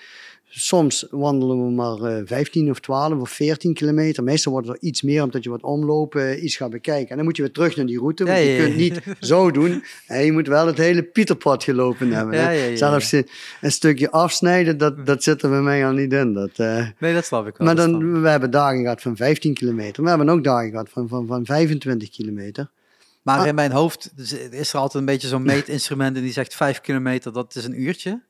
Soms 0.49 1.07
wandelen 1.11 1.65
we 1.65 1.71
maar 1.71 2.01
eh, 2.17 2.23
15 2.25 2.71
of 2.71 2.81
12 2.81 3.21
of 3.21 3.31
14 3.31 3.75
kilometer. 3.75 4.23
Meestal 4.23 4.53
wordt 4.53 4.69
er 4.69 4.77
iets 4.81 5.03
meer 5.03 5.23
omdat 5.23 5.45
je 5.45 5.51
wat 5.51 5.63
omlopen, 5.63 6.45
iets 6.45 6.57
gaat 6.57 6.71
bekijken. 6.71 7.09
En 7.11 7.17
dan 7.17 7.25
moet 7.25 7.37
je 7.37 7.43
weer 7.43 7.53
terug 7.53 7.77
naar 7.77 7.87
die 7.87 7.99
route, 7.99 8.25
want 8.25 8.37
Ja, 8.39 8.43
je 8.45 8.51
ja, 8.51 8.63
kunt 8.65 8.77
niet 8.77 9.01
zo 9.21 9.51
doen. 9.51 9.85
En 10.07 10.25
je 10.25 10.33
moet 10.33 10.47
wel 10.47 10.67
het 10.67 10.77
hele 10.79 11.03
Pieterpad 11.03 11.65
gelopen 11.65 12.11
hebben. 12.13 12.79
Zelfs 12.79 13.13
eh, 13.13 13.23
een 13.61 13.73
stukje 13.73 14.11
afsnijden, 14.11 14.79
dat, 14.79 15.07
dat 15.07 15.23
zit 15.23 15.43
er 15.43 15.51
bij 15.51 15.61
mij 15.61 15.87
al 15.87 15.93
niet 15.93 16.13
in. 16.13 16.33
Dat, 16.33 16.51
eh, 16.57 16.87
Nee, 16.99 17.15
dat 17.15 17.25
snap 17.25 17.47
ik 17.47 17.57
wel. 17.57 17.67
maar 17.67 17.77
dan, 17.77 18.23
we 18.23 18.29
hebben 18.29 18.51
dagen 18.51 18.81
gehad 18.81 19.03
van 19.03 19.17
15 19.17 19.55
kilometer. 19.55 20.03
We 20.03 20.09
hebben 20.09 20.29
ook 20.29 20.45
dagen 20.45 20.71
gehad 20.71 20.89
van, 20.89 21.09
van, 21.09 21.27
van 21.27 21.45
25 21.45 22.11
kilometer. 22.11 22.71
Maar 23.23 23.39
Ah. 23.41 23.47
in 23.47 23.55
mijn 23.55 23.73
hoofd 23.73 24.13
is 24.51 24.73
er 24.73 24.79
altijd 24.79 24.95
een 24.95 25.05
beetje 25.05 25.29
zo'n 25.29 25.43
meetinstrument 25.43 26.17
en 26.17 26.23
die 26.23 26.33
zegt 26.33 26.55
vijf 26.55 26.81
kilometer, 26.81 27.33
dat 27.33 27.55
is 27.55 27.65
een 27.65 27.83
uurtje. 27.83 28.23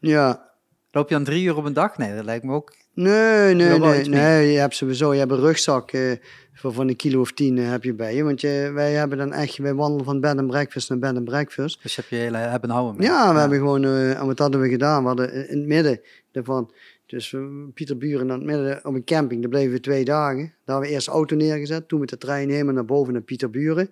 Ja, 0.00 0.49
Loop 0.92 1.08
je 1.08 1.14
dan 1.14 1.24
drie 1.24 1.44
uur 1.44 1.56
op 1.56 1.64
een 1.64 1.72
dag? 1.72 1.98
Nee, 1.98 2.14
dat 2.14 2.24
lijkt 2.24 2.44
me 2.44 2.52
ook. 2.52 2.74
Nee, 2.94 3.54
nee, 3.54 3.78
nee, 3.78 4.04
nee. 4.04 4.52
Je 4.52 4.58
hebt 4.58 4.74
sowieso, 4.74 5.12
je 5.12 5.18
hebt 5.18 5.32
een 5.32 5.40
rugzak 5.40 5.92
eh, 5.92 6.12
voor 6.60 6.72
van 6.72 6.88
een 6.88 6.96
kilo 6.96 7.20
of 7.20 7.32
tien 7.32 7.58
eh, 7.58 7.70
heb 7.70 7.84
je 7.84 7.94
bij 7.94 8.14
je. 8.14 8.24
Want 8.24 8.40
je, 8.40 8.70
wij 8.74 8.92
hebben 8.92 9.18
dan 9.18 9.32
echt, 9.32 9.56
wij 9.56 9.74
wandelen 9.74 10.04
van 10.04 10.20
bed 10.20 10.36
en 10.36 10.46
breakfast 10.46 10.88
naar 10.88 10.98
bed 10.98 11.14
en 11.16 11.24
breakfast. 11.24 11.82
Dus 11.82 11.94
je 11.94 12.00
hebt 12.00 12.14
je 12.14 12.20
hele 12.20 12.36
hebben 12.36 12.68
en 12.68 12.74
houden 12.74 12.96
mee. 12.96 13.08
Ja, 13.08 13.34
we 13.34 13.40
hebben 13.40 13.58
gewoon, 13.58 13.84
eh, 13.84 14.18
en 14.18 14.26
wat 14.26 14.38
hadden 14.38 14.60
we 14.60 14.68
gedaan? 14.68 15.02
We 15.02 15.08
hadden 15.08 15.48
in 15.48 15.58
het 15.58 15.66
midden 15.66 16.00
ervan, 16.32 16.72
dus 17.06 17.32
eh, 17.32 17.40
Pieter 17.74 17.96
Buren 17.96 18.30
aan 18.30 18.38
het 18.38 18.46
midden 18.46 18.84
op 18.84 18.94
een 18.94 19.04
camping, 19.04 19.40
daar 19.40 19.50
bleven 19.50 19.72
we 19.72 19.80
twee 19.80 20.04
dagen. 20.04 20.38
Daar 20.38 20.52
hebben 20.64 20.88
we 20.88 20.94
eerst 20.94 21.08
auto 21.08 21.36
neergezet, 21.36 21.88
toen 21.88 22.00
met 22.00 22.08
de 22.08 22.18
trein 22.18 22.50
helemaal 22.50 22.74
naar 22.74 22.84
boven 22.84 23.12
naar 23.12 23.22
Pieter 23.22 23.50
Buren. 23.50 23.90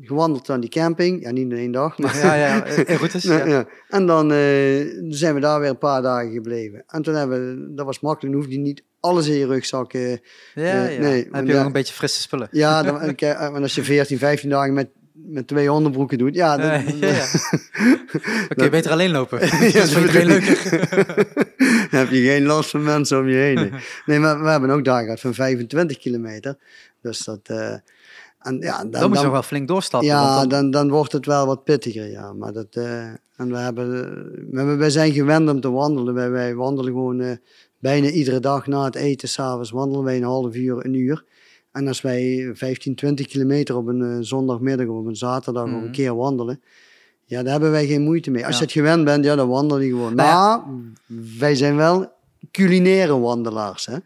Gewandeld 0.00 0.50
aan 0.50 0.60
die 0.60 0.70
camping, 0.70 1.22
ja 1.22 1.30
niet 1.30 1.50
in 1.50 1.56
één 1.56 1.72
dag, 1.72 1.98
maar 1.98 2.16
Ja, 2.16 2.34
ja, 2.34 2.64
routes. 2.96 3.22
Ja, 3.22 3.46
Ja. 3.46 3.66
En 3.88 4.06
dan 4.06 4.32
eh, 4.32 4.86
zijn 5.08 5.34
we 5.34 5.40
daar 5.40 5.60
weer 5.60 5.68
een 5.70 5.78
paar 5.78 6.02
dagen 6.02 6.32
gebleven. 6.32 6.84
En 6.86 7.02
toen 7.02 7.14
hebben 7.14 7.66
we, 7.68 7.74
dat 7.74 7.86
was 7.86 8.00
makkelijk, 8.00 8.34
dan 8.34 8.42
hoef 8.44 8.52
je 8.52 8.58
niet 8.60 8.82
alles 9.00 9.26
in 9.26 9.34
je 9.34 9.46
rugzak. 9.46 9.92
eh, 9.92 10.10
Ja, 10.10 10.16
Eh, 10.54 10.94
ja. 10.94 11.00
nee, 11.00 11.28
heb 11.32 11.46
ja. 11.46 11.52
je 11.52 11.58
ook 11.58 11.64
een 11.66 11.72
beetje 11.72 11.94
frisse 11.94 12.20
spullen. 12.20 12.48
ja, 12.50 12.82
dan, 12.82 13.00
en 13.00 13.62
als 13.62 13.74
je 13.74 13.82
14, 13.94 14.18
15 14.18 14.48
dagen 14.50 14.74
met, 14.74 14.88
met 15.12 15.46
twee 15.46 15.72
onderbroeken 15.72 16.18
doet, 16.18 16.34
ja, 16.34 16.56
dan, 16.56 16.66
ja, 16.66 17.08
ja. 17.08 17.26
Oké, 18.50 18.70
beter 18.70 18.90
alleen 18.90 19.10
lopen. 19.10 19.40
Ja, 19.40 19.72
dat 19.84 19.94
bedoel 19.94 20.20
ik. 20.20 20.24
leuker. 20.24 20.88
dan 21.90 22.00
heb 22.00 22.10
je 22.10 22.22
geen 22.22 22.44
last 22.44 22.70
van 22.70 22.82
mensen 22.82 23.18
om 23.18 23.28
je 23.28 23.36
heen. 23.36 23.54
Nee, 23.54 23.70
nee 24.06 24.18
maar 24.18 24.42
we 24.42 24.48
hebben 24.48 24.70
ook 24.70 24.84
dagen 24.84 25.04
gehad 25.04 25.20
van 25.20 25.34
25 25.34 25.98
kilometer. 25.98 26.56
Dus 27.02 27.18
dat... 27.18 27.50
en 28.44 28.58
ja, 28.60 28.78
dan, 28.78 28.90
Dan 28.90 29.08
moet 29.08 29.16
je 29.18 29.22
nog 29.24 29.32
wel 29.32 29.42
flink 29.42 29.68
doorstappen. 29.68 30.08
Ja, 30.08 30.38
dan- 30.38 30.48
dan, 30.48 30.70
dan 30.70 30.90
wordt 30.90 31.12
het 31.12 31.26
wel 31.26 31.46
wat 31.46 31.64
pittiger, 31.64 32.10
ja. 32.10 32.32
Maar 32.32 32.52
dat, 32.52 32.66
eh, 32.70 33.02
en 33.36 33.50
we 33.50 33.56
hebben, 33.56 33.94
eh, 34.52 34.64
we, 34.64 34.74
wij 34.74 34.90
zijn 34.90 35.12
gewend 35.12 35.50
om 35.50 35.60
te 35.60 35.70
wandelen. 35.70 36.14
Wij, 36.14 36.30
wij 36.30 36.54
wandelen 36.54 36.92
gewoon 36.92 37.20
eh, 37.20 37.36
bijna 37.78 38.08
iedere 38.08 38.40
dag 38.40 38.66
na 38.66 38.84
het 38.84 38.94
eten, 38.94 39.28
s'avonds 39.28 39.70
wandelen 39.70 40.04
wij 40.04 40.16
een 40.16 40.22
half 40.22 40.54
uur, 40.54 40.84
een 40.84 40.94
uur. 40.94 41.24
En 41.72 41.88
als 41.88 42.00
wij 42.00 42.50
15, 42.54 42.94
20 42.94 43.26
kilometer 43.26 43.76
op 43.76 43.86
een 43.86 44.24
zondagmiddag 44.24 44.86
of 44.86 44.96
op 44.98 45.06
een 45.06 45.16
zaterdag 45.16 45.64
of 45.64 45.70
Mhm. 45.70 45.84
een 45.84 45.90
keer 45.92 46.16
wandelen, 46.16 46.62
ja, 47.24 47.42
daar 47.42 47.52
hebben 47.52 47.70
wij 47.70 47.86
geen 47.86 48.02
moeite 48.02 48.30
mee. 48.30 48.42
Als 48.46 48.52
Ja. 48.52 48.58
je 48.58 48.64
het 48.64 48.72
gewend 48.72 49.04
bent, 49.04 49.24
ja, 49.24 49.34
dan 49.36 49.48
wandel 49.48 49.78
je 49.78 49.88
gewoon. 49.88 50.14
Nou 50.14 50.28
ja. 50.28 50.56
Maar 50.56 51.22
wij 51.38 51.54
zijn 51.54 51.76
wel 51.76 52.12
culinaire 52.50 53.18
wandelaars. 53.18 53.86
Hè? 53.86 53.96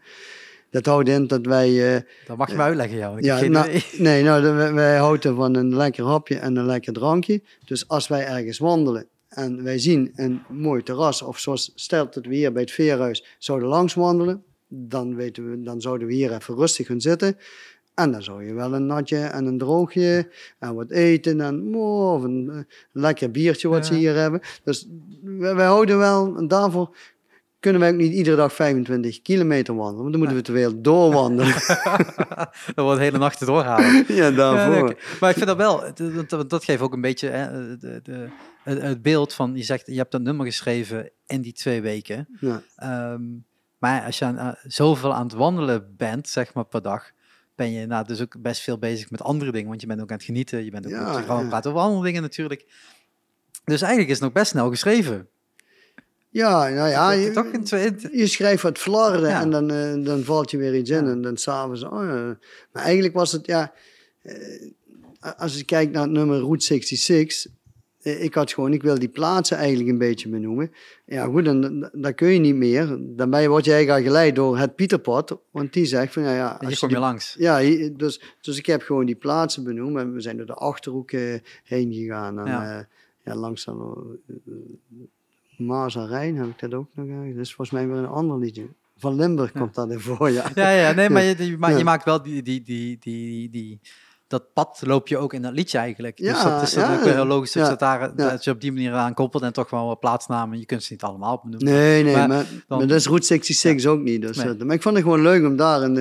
Dat 0.71 0.85
houdt 0.85 1.09
in 1.09 1.27
dat 1.27 1.45
wij. 1.45 1.95
eh, 1.95 2.01
Dat 2.27 2.37
mag 2.37 2.49
je 2.49 2.55
me 2.55 2.61
uitleggen, 2.61 2.97
jou. 2.97 3.17
Ik 3.17 3.23
ja, 3.23 3.37
geen 3.37 3.51
nou, 3.51 3.81
nee, 3.97 4.23
nou, 4.23 4.53
wij, 4.55 4.73
wij 4.73 4.97
houden 4.97 5.35
van 5.35 5.55
een 5.55 5.75
lekker 5.75 6.05
hapje 6.05 6.35
en 6.37 6.55
een 6.55 6.65
lekker 6.65 6.93
drankje. 6.93 7.41
Dus 7.65 7.87
als 7.87 8.07
wij 8.07 8.25
ergens 8.27 8.57
wandelen 8.57 9.07
en 9.29 9.63
wij 9.63 9.77
zien 9.79 10.11
een 10.15 10.41
mooi 10.49 10.83
terras, 10.83 11.21
of 11.21 11.39
zoals 11.39 11.71
stelt 11.75 12.13
dat 12.13 12.25
we 12.25 12.35
hier 12.35 12.51
bij 12.51 12.61
het 12.61 12.71
Veerhuis 12.71 13.25
zouden 13.37 13.67
langs 13.67 13.93
wandelen, 13.93 14.43
dan, 14.67 15.15
weten 15.15 15.49
we, 15.51 15.61
dan 15.63 15.81
zouden 15.81 16.07
we 16.07 16.13
hier 16.13 16.33
even 16.33 16.55
rustig 16.55 16.87
gaan 16.87 17.01
zitten. 17.01 17.37
En 17.95 18.11
dan 18.11 18.23
zou 18.23 18.45
je 18.45 18.53
wel 18.53 18.73
een 18.73 18.85
natje 18.85 19.17
en 19.17 19.45
een 19.45 19.57
droogje 19.57 20.27
en 20.59 20.75
wat 20.75 20.91
eten 20.91 21.41
en 21.41 21.75
oh, 21.75 22.13
of 22.13 22.23
een, 22.23 22.49
eh, 22.53 22.59
lekker 22.91 23.31
biertje 23.31 23.67
wat 23.67 23.85
ze 23.85 23.93
Ja. 23.93 23.99
hier 23.99 24.15
hebben. 24.15 24.41
Dus 24.63 24.87
wij, 25.21 25.55
wij 25.55 25.65
houden 25.65 25.97
wel, 25.97 26.35
en 26.37 26.47
daarvoor 26.47 26.95
kunnen 27.59 27.81
wij 27.81 27.91
ook 27.91 27.97
niet 27.97 28.13
iedere 28.13 28.35
dag 28.35 28.53
25 28.53 29.21
kilometer 29.21 29.75
wandelen, 29.75 30.01
want 30.01 30.11
dan 30.11 30.19
moeten 30.19 30.37
we 30.37 30.43
te 30.43 30.51
veel 30.51 30.81
doorwandelen. 30.81 31.53
dat 32.75 32.75
wordt 32.75 32.97
de 32.97 33.03
hele 33.03 33.17
nacht 33.17 33.45
doorhalen. 33.45 34.05
ja, 34.07 34.15
Ja, 34.15 34.31
daarvoor. 34.31 34.95
Maar 35.19 35.29
ik 35.29 35.35
vind 35.35 35.47
dat 35.47 35.57
wel, 35.57 35.83
dat, 36.27 36.49
dat, 36.49 36.63
geeft 36.63 36.81
ook 36.81 36.93
een 36.93 37.01
beetje 37.01 37.29
hè, 37.29 37.77
de, 37.77 37.99
de, 38.03 38.27
het, 38.63 38.81
het 38.81 39.01
beeld 39.01 39.33
van, 39.33 39.55
je 39.55 39.63
zegt, 39.63 39.85
je 39.85 39.97
hebt 39.97 40.11
dat 40.11 40.21
nummer 40.21 40.45
geschreven 40.45 41.11
in 41.25 41.41
die 41.41 41.53
twee 41.53 41.81
weken. 41.81 42.27
Ja. 42.39 42.61
Ehm, 42.75 43.21
maar 43.77 44.03
als 44.03 44.19
je 44.19 44.25
aan, 44.25 44.55
zoveel 44.63 45.13
aan 45.13 45.23
het 45.23 45.33
wandelen 45.33 45.93
bent, 45.97 46.29
zeg 46.29 46.53
maar 46.53 46.65
per 46.65 46.81
dag, 46.81 47.11
ben 47.55 47.71
je 47.71 47.85
nou, 47.85 48.05
dus 48.05 48.21
ook 48.21 48.41
best 48.41 48.61
veel 48.61 48.77
bezig 48.77 49.11
met 49.11 49.21
andere 49.21 49.51
dingen. 49.51 49.67
Want 49.67 49.81
je 49.81 49.87
bent 49.87 50.01
ook 50.01 50.09
aan 50.09 50.17
het 50.17 50.25
genieten, 50.25 50.63
je 50.63 50.71
bent 50.71 50.85
ook 50.85 50.91
Ja, 50.91 51.25
aan 51.27 51.39
het 51.39 51.49
praten 51.49 51.71
over 51.71 51.83
andere 51.83 52.03
dingen 52.03 52.21
natuurlijk. 52.21 52.65
Dus 53.63 53.81
eigenlijk 53.81 54.11
is 54.11 54.19
het 54.19 54.23
nog 54.23 54.33
best 54.33 54.51
snel 54.51 54.69
geschreven. 54.69 55.27
Ja, 56.31 56.67
nou 56.69 56.89
ja, 56.89 57.11
je, 57.11 57.31
toch 57.31 57.45
in 57.45 58.09
je 58.11 58.27
schrijft 58.27 58.63
wat 58.63 58.77
flarden 58.77 59.29
Ja. 59.29 59.41
en 59.41 59.49
dan, 59.51 59.71
eh, 59.71 60.03
dan 60.05 60.23
valt 60.23 60.51
je 60.51 60.57
weer 60.57 60.75
iets 60.75 60.89
in 60.89 61.05
Ja. 61.05 61.11
en 61.11 61.21
dan 61.21 61.37
s'avonds, 61.37 61.83
oh 61.83 62.03
ja. 62.03 62.37
Maar 62.71 62.83
eigenlijk 62.83 63.13
was 63.13 63.31
het, 63.31 63.45
ja, 63.45 63.73
eh, 64.21 64.67
als 65.37 65.57
je 65.57 65.63
kijkt 65.63 65.91
naar 65.91 66.01
het 66.03 66.11
nummer 66.11 66.39
Route 66.39 66.65
66, 66.65 67.51
eh, 68.01 68.23
ik 68.23 68.33
had 68.33 68.51
gewoon, 68.53 68.73
ik 68.73 68.81
wil 68.81 68.99
die 68.99 69.07
plaatsen 69.09 69.57
eigenlijk 69.57 69.89
een 69.89 69.97
beetje 69.97 70.29
benoemen. 70.29 70.71
Ja 71.05 71.25
goed, 71.25 71.45
dan, 71.45 71.61
dan, 71.61 71.89
dan 71.93 72.13
kun 72.13 72.27
je 72.33 72.39
niet 72.39 72.55
meer. 72.55 72.97
Daarbij 72.99 73.49
word 73.49 73.65
je 73.65 73.73
eigenlijk 73.73 74.01
al 74.05 74.11
geleid 74.11 74.35
door 74.35 74.57
het 74.57 74.75
Pieterpad, 74.75 75.37
want 75.51 75.73
die 75.73 75.85
zegt 75.85 76.13
van, 76.13 76.23
ja, 76.23 76.35
ja 76.35 76.57
hier 76.59 76.69
als 76.69 76.79
kom 76.79 76.89
je 76.89 76.95
die- 76.95 77.03
langs. 77.03 77.35
ja, 77.39 77.59
dus, 77.97 78.21
dus 78.41 78.57
ik 78.57 78.65
heb 78.65 78.81
gewoon 78.81 79.05
die 79.05 79.15
plaatsen 79.15 79.63
benoemd 79.63 79.97
en 79.97 80.13
we 80.13 80.21
zijn 80.21 80.37
door 80.37 80.45
de 80.45 80.53
Achterhoek 80.53 81.11
heen 81.63 81.93
gegaan. 81.93 82.39
En, 82.39 82.45
Ja. 82.45 82.63
ja. 82.63 82.87
ja, 83.23 83.35
langs 85.67 85.93
de 85.93 85.99
uh, 85.99 86.05
Maas 86.05 86.11
en 86.11 86.17
Rijn 86.19 86.35
heb 86.37 86.47
ik 86.47 86.59
dat 86.59 86.73
ook 86.73 86.89
nog 86.93 87.07
ergens. 87.07 87.35
Dat 87.35 87.45
is 87.45 87.53
volgens 87.53 87.77
mij 87.79 87.87
weer 87.87 87.97
een 87.97 88.05
ander 88.07 88.37
liedje. 88.37 88.67
Van 88.97 89.15
Limburg 89.15 89.51
komt 89.51 89.75
dat 89.75 89.91
in 89.91 89.99
voor, 89.99 90.29
ja. 90.31 90.51
Ja, 90.55 90.69
ja, 90.69 90.91
nee, 90.91 91.09
maar 91.09 91.23
je, 91.23 91.47
je, 91.77 91.83
maakt 91.83 92.05
wel 92.05 92.21
die, 92.21 92.41
die, 92.41 92.61
die, 92.61 92.97
die, 92.99 93.49
die, 93.49 93.79
dat 94.27 94.53
pad 94.53 94.81
loop 94.85 95.07
je 95.07 95.17
ook 95.17 95.33
in 95.33 95.41
dat 95.41 95.53
liedje 95.53 95.77
eigenlijk. 95.77 96.17
dus 96.17 96.27
Ja, 96.27 96.43
dat 96.49 96.61
is 96.61 96.73
dan 96.73 96.83
ja. 96.91 96.97
ook 96.97 97.03
wel 97.03 97.13
heel 97.13 97.25
logisch 97.25 97.51
dat, 97.51 97.65
je 97.79 97.85
Ja, 97.85 97.97
dat, 97.99 98.17
daar, 98.17 98.29
dat 98.31 98.43
je 98.43 98.51
op 98.51 98.61
die 98.61 98.71
manier 98.71 98.93
aan 98.93 99.13
koppelt 99.13 99.43
en 99.43 99.53
toch 99.53 99.69
wel 99.69 99.85
wat 99.87 99.99
plaatsnamen. 99.99 100.59
Je 100.59 100.65
kunt 100.65 100.83
ze 100.83 100.91
niet 100.93 101.01
allemaal 101.03 101.39
benoemen. 101.43 101.73
Nee, 101.73 102.03
nee, 102.03 102.15
Maar 102.15 102.27
maar, 102.27 102.45
dan- 102.67 102.77
maar 102.77 102.87
dat 102.87 102.97
is 102.97 103.05
Route 103.05 103.25
66 103.25 103.85
ook 103.91 103.99
niet. 104.01 104.21
Dus, 104.21 104.37
Nee. 104.37 104.45
dat- 104.45 104.67
maar 104.67 104.75
ik 104.75 104.81
vond 104.81 104.95
het 104.95 105.03
gewoon 105.03 105.21
leuk 105.21 105.45
om 105.45 105.55
daar 105.55 105.81
een, 105.81 105.97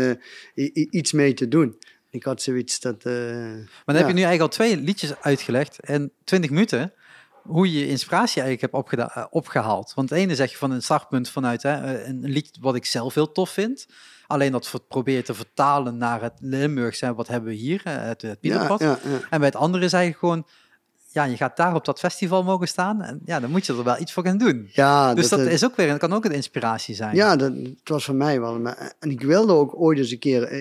eh, 0.54 0.70
iets 0.90 1.12
mee 1.12 1.34
te 1.34 1.48
doen. 1.48 1.76
Ik 2.10 2.22
had 2.24 2.42
zoiets 2.42 2.80
dat... 2.80 3.04
eh, 3.04 3.12
Maar 3.12 3.64
dan 3.84 3.96
heb 3.96 4.06
je 4.06 4.12
nu 4.14 4.22
eigenlijk 4.22 4.40
al 4.40 4.48
twee 4.48 4.76
liedjes 4.76 5.20
uitgelegd 5.20 5.78
in 5.88 6.12
20 6.24 6.50
minuten. 6.50 6.92
Hoe 7.42 7.72
je 7.72 7.78
je 7.78 7.88
inspiratie 7.88 8.42
eigenlijk 8.42 8.72
hebt 8.72 9.12
eh, 9.14 9.24
opgehaald. 9.30 9.92
Want 9.94 10.10
het 10.10 10.18
ene 10.18 10.34
zeg 10.34 10.50
je 10.50 10.56
van 10.56 10.70
een 10.70 10.82
startpunt 10.82 11.30
vanuit 11.30 11.62
hè, 11.62 11.94
eh, 11.94 12.08
een 12.08 12.20
lied 12.20 12.56
wat 12.60 12.74
ik 12.74 12.84
zelf 12.84 13.14
heel 13.14 13.32
tof 13.32 13.50
vind. 13.50 13.86
Alleen 14.26 14.52
dat 14.52 14.80
probeer 14.88 15.16
je 15.16 15.22
te 15.22 15.34
vertalen 15.34 15.96
naar 15.96 16.22
het 16.22 16.32
Limburgse. 16.40 17.04
hè, 17.04 17.14
Wat 17.14 17.28
hebben 17.28 17.48
we 17.50 17.56
hier? 17.56 17.80
eh, 17.84 17.92
Het, 17.94 18.22
het 18.22 18.22
ja, 18.22 18.34
Pieterpad. 18.40 18.80
ja, 18.80 18.98
ja. 19.04 19.20
En 19.30 19.38
bij 19.38 19.48
het 19.48 19.56
andere 19.56 19.84
is 19.84 19.92
eigenlijk 19.92 20.24
gewoon... 20.24 20.46
Ja, 21.12 21.24
je 21.24 21.36
gaat 21.36 21.56
daar 21.56 21.74
op 21.74 21.84
dat 21.84 21.98
festival 21.98 22.42
mogen 22.42 22.68
staan. 22.68 23.02
En 23.02 23.20
ja, 23.24 23.40
dan 23.40 23.50
moet 23.50 23.66
je 23.66 23.72
er 23.72 23.84
wel 23.84 23.98
iets 24.00 24.12
voor 24.12 24.24
gaan 24.24 24.38
doen. 24.38 24.68
Ja, 24.72 25.14
Dus 25.14 25.28
dat, 25.28 25.40
is 25.40 25.64
ook 25.64 25.76
weer, 25.76 25.88
dat 25.88 25.98
kan 25.98 26.12
ook 26.12 26.24
een 26.24 26.30
inspiratie 26.32 26.94
zijn. 26.94 27.14
Ja, 27.16 27.36
dat, 27.36 27.52
het 27.52 27.88
was 27.88 28.04
voor 28.04 28.14
mij 28.14 28.40
wel. 28.40 28.66
En 28.98 29.10
ik 29.10 29.20
wilde 29.20 29.52
ook 29.52 29.80
ooit 29.80 29.98
eens 29.98 30.10
een 30.10 30.18
keer 30.18 30.52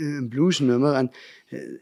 een 0.00 0.26
bluesnummer. 0.28 0.92
En 0.94 1.10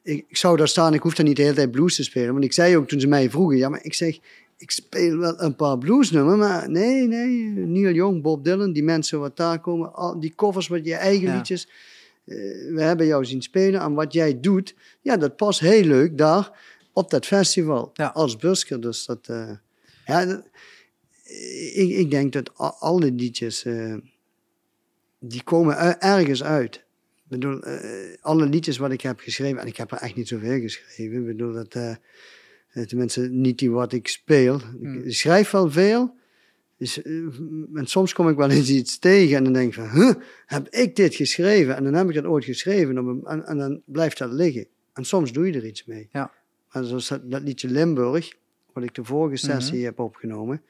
ik, 0.02 0.24
ik 0.28 0.36
zou 0.36 0.56
daar 0.56 0.68
staan, 0.68 0.94
ik 0.94 1.02
hoef 1.02 1.14
dan 1.14 1.24
niet 1.26 1.36
de 1.36 1.42
hele 1.42 1.54
tijd 1.54 1.70
blues 1.70 1.96
te 1.96 2.02
spelen. 2.02 2.32
Want 2.32 2.44
ik 2.44 2.52
zei 2.52 2.76
ook 2.76 2.88
toen 2.88 3.00
ze 3.00 3.06
mij 3.06 3.30
vroegen, 3.30 3.56
ja, 3.56 3.68
maar 3.68 3.82
ik 3.84 3.94
zeg, 3.94 4.18
ik 4.62 4.70
speel 4.70 5.16
wel 5.16 5.40
een 5.42 5.56
paar 5.56 5.78
bluesnummers. 5.78 6.38
Maar 6.38 6.70
nee, 6.70 7.06
nee, 7.06 7.48
Neil 7.48 7.94
Young, 7.94 8.22
Bob 8.22 8.44
Dylan, 8.44 8.72
die 8.72 8.82
mensen 8.82 9.20
wat 9.20 9.36
daar 9.36 9.60
komen, 9.60 9.94
al 9.94 10.20
die 10.20 10.34
covers 10.34 10.68
met 10.68 10.84
je 10.86 10.94
eigen 10.94 11.28
Ja. 11.28 11.36
liedjes. 11.36 11.68
eh, 12.24 12.36
we 12.74 12.82
hebben 12.82 13.06
jou 13.06 13.24
zien 13.24 13.42
spelen 13.42 13.80
en 13.80 13.94
wat 13.94 14.12
jij 14.12 14.40
doet, 14.40 14.74
ja, 15.00 15.16
dat 15.16 15.36
past 15.36 15.60
heel 15.60 15.84
leuk 15.84 16.18
daar 16.18 16.50
op 16.92 17.10
dat 17.10 17.26
festival 17.26 17.90
Ja. 17.94 18.06
als 18.06 18.36
busker. 18.36 18.80
Dus 18.80 19.04
dat, 19.06 19.28
eh, 19.28 19.50
ja, 20.06 20.24
dat- 20.26 20.42
ik, 21.74 21.88
ik 21.90 22.10
denk 22.10 22.32
dat 22.32 22.50
a- 22.60 22.76
alle 22.78 23.12
liedjes, 23.12 23.64
eh, 23.64 23.94
die 25.18 25.42
komen 25.42 26.00
ergens 26.00 26.42
uit. 26.42 26.74
Ik 27.16 27.28
bedoel, 27.28 27.60
eh, 27.62 28.16
alle 28.20 28.46
liedjes 28.46 28.76
wat 28.78 28.90
ik 28.92 29.00
heb 29.00 29.20
geschreven, 29.20 29.60
en 29.60 29.66
ik 29.66 29.76
heb 29.76 29.90
er 29.92 29.98
echt 29.98 30.14
niet 30.16 30.28
zoveel 30.28 30.60
geschreven. 30.60 31.18
Ik 31.20 31.26
bedoel, 31.26 31.52
dat, 31.52 31.74
eh, 31.74 31.90
eh, 31.90 31.96
tenminste 32.72 33.20
niet 33.20 33.58
die 33.58 33.70
wat 33.70 33.92
ik 33.92 34.08
speel. 34.08 34.60
Hmm. 34.60 35.02
Ik 35.04 35.14
schrijf 35.14 35.50
wel 35.50 35.70
veel. 35.70 36.14
Dus, 36.76 37.02
eh, 37.02 37.12
en 37.74 37.86
soms 37.86 38.12
kom 38.12 38.28
ik 38.28 38.36
wel 38.36 38.50
eens 38.50 38.70
iets 38.70 38.98
tegen 38.98 39.36
en 39.36 39.44
dan 39.44 39.52
denk 39.52 39.68
ik 39.68 39.74
van, 39.74 39.90
huh, 39.90 40.14
heb 40.46 40.68
ik 40.68 40.96
dit 40.96 41.14
geschreven? 41.14 41.76
En 41.76 41.84
dan 41.84 41.94
heb 41.94 42.08
ik 42.08 42.14
dat 42.14 42.24
ooit 42.24 42.44
geschreven 42.44 43.22
en, 43.24 43.46
en 43.46 43.58
dan 43.58 43.82
blijft 43.84 44.18
dat 44.18 44.32
liggen. 44.32 44.66
En 44.92 45.04
soms 45.04 45.32
doe 45.32 45.46
je 45.46 45.52
er 45.52 45.66
iets 45.66 45.84
mee. 45.84 46.08
Ja. 46.12 46.32
En 46.70 46.84
zoals 46.84 47.08
dat, 47.08 47.30
dat 47.30 47.42
liedje 47.42 47.68
Limburg, 47.68 48.32
wat 48.72 48.84
ik 48.84 48.94
de 48.94 49.04
vorige 49.04 49.36
sessie 49.36 49.76
Mhm. 49.76 49.84
heb 49.84 49.98
opgenomen. 49.98 50.62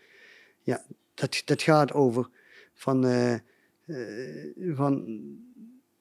Ja, 0.62 0.84
dat, 1.14 1.42
dat 1.44 1.62
gaat 1.62 1.92
over 1.92 2.28
van, 2.74 3.06
eh, 3.06 3.32
eh, 3.32 3.40
van 4.74 5.20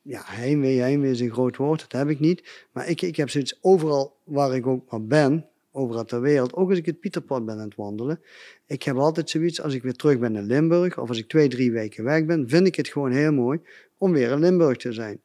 ja, 0.01 0.21
heimwee, 0.25 0.79
heimwee 0.79 1.11
is 1.11 1.19
een 1.19 1.31
groot 1.31 1.57
woord, 1.57 1.79
dat 1.79 1.91
heb 1.91 2.09
ik 2.09 2.19
niet. 2.19 2.67
Maar 2.71 2.87
ik, 2.89 3.01
ik 3.01 3.15
heb 3.15 3.29
zoiets 3.29 3.57
overal 3.61 4.17
waar 4.23 4.55
ik 4.55 4.67
ook 4.67 4.91
maar 4.91 5.05
ben, 5.05 5.45
overal 5.71 6.05
ter 6.05 6.21
wereld, 6.21 6.53
ook 6.53 6.69
als 6.69 6.77
ik 6.77 6.85
het 6.85 6.99
Pieterpad 6.99 7.45
ben 7.45 7.55
aan 7.55 7.65
het 7.65 7.75
wandelen. 7.75 8.21
Ik 8.65 8.83
heb 8.83 8.95
altijd 8.97 9.29
zoiets, 9.29 9.61
als 9.61 9.73
ik 9.73 9.83
weer 9.83 9.93
terug 9.95 10.19
ben 10.19 10.31
naar 10.31 10.43
Limburg, 10.43 10.97
of 10.99 11.09
als 11.09 11.17
ik 11.17 11.27
twee, 11.27 11.47
drie 11.47 11.71
weken 11.71 12.03
weg 12.03 12.25
ben, 12.25 12.49
vind 12.49 12.67
ik 12.67 12.75
het 12.75 12.87
gewoon 12.87 13.11
heel 13.11 13.31
mooi 13.33 13.59
om 13.97 14.11
weer 14.11 14.31
in 14.31 14.39
Limburg 14.39 14.77
te 14.77 14.91
zijn. 14.93 15.19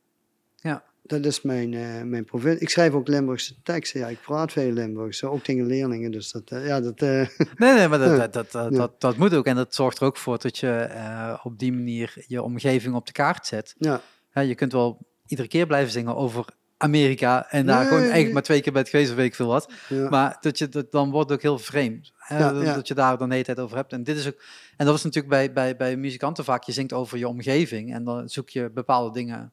Ja. 0.56 0.84
Dat 1.02 1.24
is 1.24 1.42
mijn, 1.42 1.74
eh 1.74 2.02
mijn 2.02 2.24
provincie. 2.24 2.60
Ik 2.60 2.68
schrijf 2.68 2.92
ook 2.92 3.08
Limburgse 3.08 3.54
teksten. 3.62 4.00
Ja, 4.00 4.08
ik 4.08 4.20
praat 4.20 4.52
veel 4.52 4.72
Limburgs, 4.72 5.24
ook 5.24 5.42
tegen 5.42 5.66
leerlingen. 5.66 6.10
Dus 6.10 6.32
dat, 6.32 6.50
eh, 6.50 6.66
ja, 6.66 6.80
dat, 6.80 7.00
eh, 7.02 7.08
Nee, 7.56 7.74
nee, 7.74 7.88
maar 7.88 7.98
dat, 7.98 8.16
dat, 8.16 8.32
dat, 8.32 8.50
dat, 8.52 8.70
Ja. 8.72 8.76
dat, 8.78 9.00
dat 9.00 9.16
moet 9.16 9.34
ook. 9.34 9.46
En 9.46 9.56
dat 9.56 9.74
zorgt 9.74 9.98
er 9.98 10.06
ook 10.06 10.16
voor 10.16 10.38
dat 10.38 10.58
je 10.58 11.38
op 11.42 11.58
die 11.58 11.72
manier 11.72 12.24
je 12.26 12.42
omgeving 12.42 12.94
op 12.94 13.06
de 13.06 13.12
kaart 13.12 13.46
zet. 13.46 13.74
ja. 13.78 14.00
Ja, 14.34 14.42
je 14.42 14.54
kunt 14.54 14.72
wel 14.72 14.98
iedere 15.26 15.48
keer 15.48 15.66
blijven 15.66 15.92
zingen 15.92 16.16
over 16.16 16.44
Amerika 16.76 17.50
en 17.50 17.66
daar 17.66 17.78
Nee, 17.78 17.86
gewoon 17.86 18.02
eigenlijk 18.02 18.32
maar 18.32 18.42
twee 18.42 18.60
keer 18.60 18.72
bent 18.72 18.88
geweest 18.88 19.10
of 19.10 19.16
weet 19.16 19.26
ik 19.26 19.34
veel 19.34 19.46
wat. 19.46 19.72
ja. 19.88 20.08
Maar 20.08 20.36
dat 20.40 20.58
je, 20.58 20.68
dat, 20.68 20.92
dan 20.92 21.10
wordt 21.10 21.32
ook 21.32 21.42
heel 21.42 21.58
vreemd. 21.58 22.12
hè, 22.16 22.38
Ja, 22.38 22.52
dat, 22.52 22.62
ja. 22.64 22.74
dat 22.74 22.88
je 22.88 22.94
daar 22.94 23.18
dan 23.18 23.26
de 23.28 23.32
hele 23.34 23.46
tijd 23.46 23.60
over 23.60 23.76
hebt. 23.76 23.92
En 23.92 24.02
dit 24.04 24.16
is 24.16 24.26
ook. 24.26 24.42
En 24.76 24.84
dat 24.84 24.94
was 24.94 25.04
natuurlijk 25.04 25.32
bij, 25.34 25.52
bij, 25.52 25.76
bij 25.76 25.96
muzikanten 25.96 26.44
vaak. 26.44 26.62
Je 26.64 26.72
zingt 26.72 26.92
over 26.92 27.18
je 27.18 27.28
omgeving 27.28 27.94
en 27.94 28.04
dan 28.04 28.28
zoek 28.28 28.48
je 28.50 28.70
bepaalde 28.70 29.12
dingen 29.12 29.52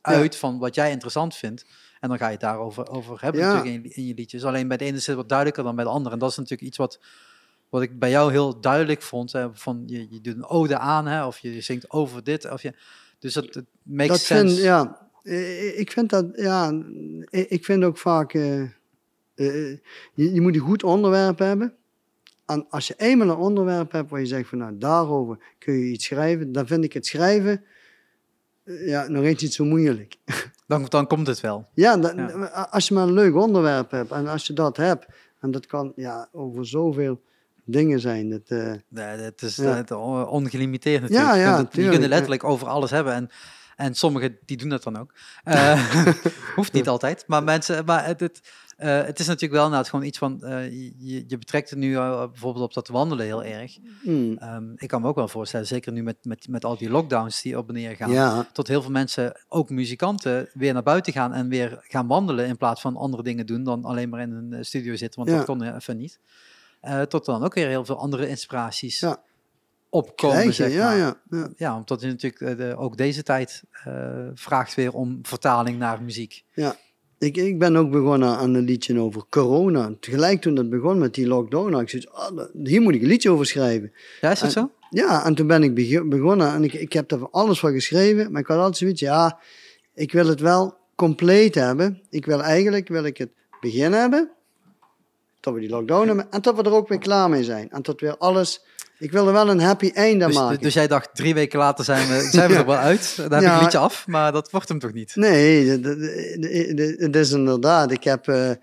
uit 0.00 0.36
van 0.36 0.58
wat 0.58 0.74
jij 0.74 0.90
interessant 0.90 1.36
vindt. 1.36 1.64
En 2.00 2.08
dan 2.08 2.18
ga 2.18 2.24
je 2.26 2.32
het 2.32 2.40
daarover 2.40 2.88
over 2.90 3.20
hebben 3.20 3.40
natuurlijk 3.42 3.74
in, 3.74 3.82
je- 3.82 3.94
in 3.94 4.06
je 4.06 4.14
liedjes. 4.14 4.44
Alleen 4.44 4.68
bij 4.68 4.76
de 4.76 4.84
ene 4.84 4.96
is 4.96 5.06
het 5.06 5.16
wat 5.16 5.28
duidelijker 5.28 5.64
dan 5.64 5.74
bij 5.76 5.84
de 5.84 5.90
andere. 5.90 6.14
En 6.14 6.20
dat 6.20 6.30
is 6.30 6.36
natuurlijk 6.36 6.68
iets 6.68 6.76
wat, 6.78 7.00
wat 7.68 7.82
ik 7.82 7.98
bij 7.98 8.10
jou 8.10 8.30
heel 8.30 8.60
duidelijk 8.60 9.02
vond. 9.02 9.32
Hè, 9.32 9.48
van 9.52 9.82
je, 9.86 10.06
je 10.10 10.20
doet 10.20 10.34
een 10.36 10.46
ode 10.46 10.78
aan, 10.78 11.06
hè, 11.06 11.26
of 11.26 11.38
je 11.38 11.60
zingt 11.60 11.90
over 11.90 12.24
dit. 12.24 12.50
Of 12.50 12.62
je, 12.62 12.74
dus 13.18 13.32
dat 13.34 13.54
het 13.54 13.64
makes 13.82 14.08
dat 14.08 14.20
sense. 14.20 14.54
vind, 14.54 14.64
ja, 14.66 15.07
ik 15.78 15.92
vind 15.92 16.10
dat, 16.10 16.26
ja, 16.34 16.72
eh, 17.30 17.44
ik 17.48 17.64
vind 17.64 17.84
ook 17.84 17.98
vaak, 17.98 18.34
eh, 18.34 18.60
eh, 18.62 18.68
je, 20.14 20.32
je 20.34 20.40
moet 20.40 20.54
een 20.54 20.60
goed 20.60 20.82
onderwerp 20.82 21.38
hebben. 21.38 21.72
En 22.46 22.66
als 22.70 22.86
je 22.86 22.94
eenmaal 22.96 23.28
een 23.28 23.36
onderwerp 23.36 23.92
hebt 23.92 24.10
waar 24.10 24.20
je 24.20 24.26
zegt 24.26 24.48
van, 24.48 24.58
nou, 24.58 24.78
daarover 24.78 25.38
kun 25.58 25.74
je 25.74 25.90
iets 25.92 26.04
schrijven, 26.04 26.52
dan 26.52 26.66
vind 26.66 26.84
ik 26.84 26.92
het 26.92 27.06
schrijven, 27.06 27.64
eh, 28.64 28.86
ja, 28.88 29.08
nog 29.08 29.22
eens 29.24 29.42
niet 29.42 29.54
zo 29.54 29.64
moeilijk. 29.64 30.16
Dan, 30.66 30.84
dan 30.88 31.06
komt 31.06 31.26
het 31.26 31.40
wel. 31.40 31.66
Ja, 31.74 31.96
dan- 31.96 32.16
Ja. 32.16 32.68
als 32.70 32.88
je 32.88 32.94
maar 32.94 33.02
een 33.06 33.12
leuk 33.12 33.34
onderwerp 33.34 33.90
hebt 33.90 34.10
en 34.10 34.26
als 34.26 34.46
je 34.46 34.52
dat 34.52 34.76
hebt, 34.76 35.06
en 35.40 35.50
dat 35.50 35.66
kan, 35.66 35.92
ja, 35.96 36.28
over 36.32 36.66
zoveel 36.66 37.20
dingen 37.64 38.00
zijn. 38.00 38.30
Dat, 38.30 38.40
eh, 38.46 38.72
Nee, 38.88 39.04
het 39.04 39.42
is 39.42 39.56
Ja. 39.56 39.84
eh, 39.86 40.32
ongelimiteerd 40.32 41.00
natuurlijk. 41.00 41.28
Ja, 41.28 41.34
je, 41.34 41.40
ja, 41.42 41.54
kunt 41.56 41.66
het, 41.72 41.76
je 41.82 41.88
kunt 41.88 42.00
het 42.02 42.10
letterlijk 42.10 42.44
over 42.44 42.66
alles 42.68 42.90
hebben. 42.90 43.12
En, 43.14 43.28
En 43.78 43.94
sommigen 43.94 44.38
die 44.44 44.56
doen 44.56 44.68
dat 44.68 44.82
dan 44.82 44.98
ook. 44.98 45.14
Uh, 45.44 45.94
hoeft 46.56 46.72
niet 46.72 46.88
altijd, 46.88 47.24
maar 47.26 47.44
mensen, 47.44 47.84
maar 47.84 48.06
het, 48.06 48.20
het, 48.20 48.40
uh, 48.78 49.02
het 49.04 49.18
is 49.18 49.26
natuurlijk 49.26 49.52
wel 49.52 49.64
inderdaad 49.64 49.88
gewoon 49.88 50.04
iets 50.04 50.18
van, 50.18 50.40
uh, 50.42 50.70
je, 50.98 51.24
je, 51.26 51.38
betrekt 51.38 51.70
het 51.70 51.78
nu 51.78 51.94
bijvoorbeeld 51.94 52.64
op 52.64 52.74
dat 52.74 52.88
wandelen 52.88 53.24
heel 53.26 53.44
erg. 53.44 53.78
Mm. 54.02 54.38
Um, 54.42 54.72
ik 54.76 54.88
kan 54.88 55.00
me 55.00 55.08
ook 55.08 55.14
wel 55.14 55.28
voorstellen, 55.28 55.66
zeker 55.66 55.92
nu 55.92 56.02
met, 56.02 56.16
met, 56.22 56.48
met 56.48 56.64
al 56.64 56.76
die 56.76 56.90
lockdowns 56.90 57.42
die 57.42 57.58
op 57.58 57.68
en 57.68 57.74
neer 57.74 57.96
gaan, 57.96 58.10
Ja. 58.10 58.48
tot 58.52 58.68
heel 58.68 58.82
veel 58.82 58.90
mensen, 58.90 59.40
ook 59.48 59.70
muzikanten, 59.70 60.50
weer 60.52 60.72
naar 60.72 60.82
buiten 60.82 61.12
gaan 61.12 61.32
en 61.32 61.48
weer 61.48 61.78
gaan 61.82 62.06
wandelen 62.06 62.46
in 62.46 62.56
plaats 62.56 62.80
van 62.80 62.96
andere 62.96 63.22
dingen 63.22 63.46
doen 63.46 63.64
dan 63.64 63.84
alleen 63.84 64.08
maar 64.08 64.20
in 64.20 64.32
een 64.32 64.52
eh, 64.52 64.62
studio 64.62 64.96
zitten, 64.96 65.18
want 65.18 65.30
Ja. 65.30 65.36
dat 65.36 65.46
kon 65.46 65.74
even 65.74 65.96
niet. 65.96 66.18
Tot 67.08 67.24
dan 67.24 67.44
ook 67.44 67.54
weer 67.54 67.68
heel 67.68 67.84
veel 67.84 67.98
andere 67.98 68.28
inspiraties 68.28 69.00
Ja. 69.00 69.22
Opkomen, 69.90 70.36
Krijg 70.36 70.56
je, 70.56 70.62
zeg 70.62 70.72
ja, 70.72 70.84
maar. 70.84 70.96
ja, 70.96 71.16
ja. 71.30 71.48
Ja, 71.56 71.76
omdat 71.76 72.00
je 72.00 72.06
natuurlijk 72.06 72.42
eh, 72.42 72.56
de, 72.56 72.76
ook 72.76 72.96
deze 72.96 73.22
tijd 73.22 73.62
eh, 73.84 74.26
vraagt 74.34 74.74
weer 74.74 74.92
om 74.92 75.18
vertaling 75.22 75.78
naar 75.78 76.02
muziek. 76.02 76.44
Ik, 77.18 77.36
ik 77.36 77.58
ben 77.58 77.76
ook 77.76 77.90
begonnen 77.90 78.36
aan 78.36 78.54
een 78.54 78.64
liedje 78.64 79.00
over 79.00 79.22
corona. 79.30 79.92
Tegelijk 80.00 80.40
toen 80.40 80.54
dat 80.54 80.70
begon 80.70 80.98
met 80.98 81.14
die 81.14 81.26
lockdown, 81.26 81.72
had 81.72 81.82
ik 81.82 81.88
zoiets, 81.88 82.08
dat- 82.34 82.50
hier 82.64 82.80
moet 82.80 82.94
ik 82.94 83.02
een 83.02 83.08
liedje 83.08 83.30
over 83.30 83.46
schrijven. 83.46 83.92
Ja, 84.20 84.30
is 84.30 84.38
dat 84.40 84.48
En- 84.48 84.52
zo? 84.62 84.70
Ja, 84.90 85.24
en 85.24 85.34
toen 85.34 85.46
ben 85.46 85.62
ik 85.62 85.74
beg- 85.74 86.08
begonnen 86.08 86.52
en 86.52 86.64
ik, 86.64 86.72
ik 86.72 86.92
heb 86.92 87.10
er 87.10 87.30
alles 87.30 87.58
van 87.60 87.72
geschreven, 87.72 88.32
maar 88.32 88.40
ik 88.40 88.46
had 88.46 88.56
altijd 88.56 88.76
zoiets, 88.76 89.00
ja, 89.00 89.38
ik 89.94 90.12
wil 90.12 90.26
het 90.26 90.40
wel 90.40 90.76
compleet 90.94 91.54
hebben. 91.54 92.02
Ik 92.10 92.26
wil 92.26 92.42
eigenlijk, 92.42 92.88
wil 92.88 93.04
ik 93.04 93.16
het 93.18 93.30
begin 93.60 93.92
hebben, 93.92 94.30
tot 95.40 95.54
we 95.54 95.60
die 95.60 95.68
lockdown 95.68 96.06
hebben, 96.06 96.30
en 96.30 96.40
tot 96.40 96.56
we 96.56 96.62
er 96.62 96.72
ook 96.72 96.88
weer 96.88 96.98
klaar 96.98 97.28
mee 97.30 97.44
zijn. 97.44 97.70
En 97.70 97.82
tot 97.82 98.00
weer 98.00 98.16
alles, 98.16 98.64
ik 98.98 99.10
wil 99.12 99.26
er 99.26 99.32
wel 99.32 99.48
een 99.50 99.60
happy 99.60 99.90
einde 99.94 100.26
Dus, 100.26 100.34
maken. 100.34 100.60
dus 100.60 100.74
jij 100.74 100.86
dacht, 100.86 101.08
drie 101.14 101.34
weken 101.34 101.58
later 101.58 101.84
zijn 101.84 102.08
we, 102.08 102.28
zijn 102.30 102.48
we 102.48 102.54
Ja. 102.54 102.60
er 102.60 102.66
wel 102.66 102.76
uit. 102.76 103.16
Dan 103.16 103.32
heb 103.32 103.42
ik 103.42 103.48
een 103.48 103.58
liedje 103.62 103.78
af, 103.78 104.06
maar 104.06 104.32
dat 104.32 104.50
wordt 104.50 104.68
hem 104.68 104.78
toch 104.78 104.92
niet? 104.92 105.16
Nee, 105.16 105.68
het 106.98 107.16
is 107.16 107.30
inderdaad. 107.30 107.90
Ik 107.90 108.04
heb, 108.04 108.28
eh, 108.28 108.50
eh, 108.50 108.56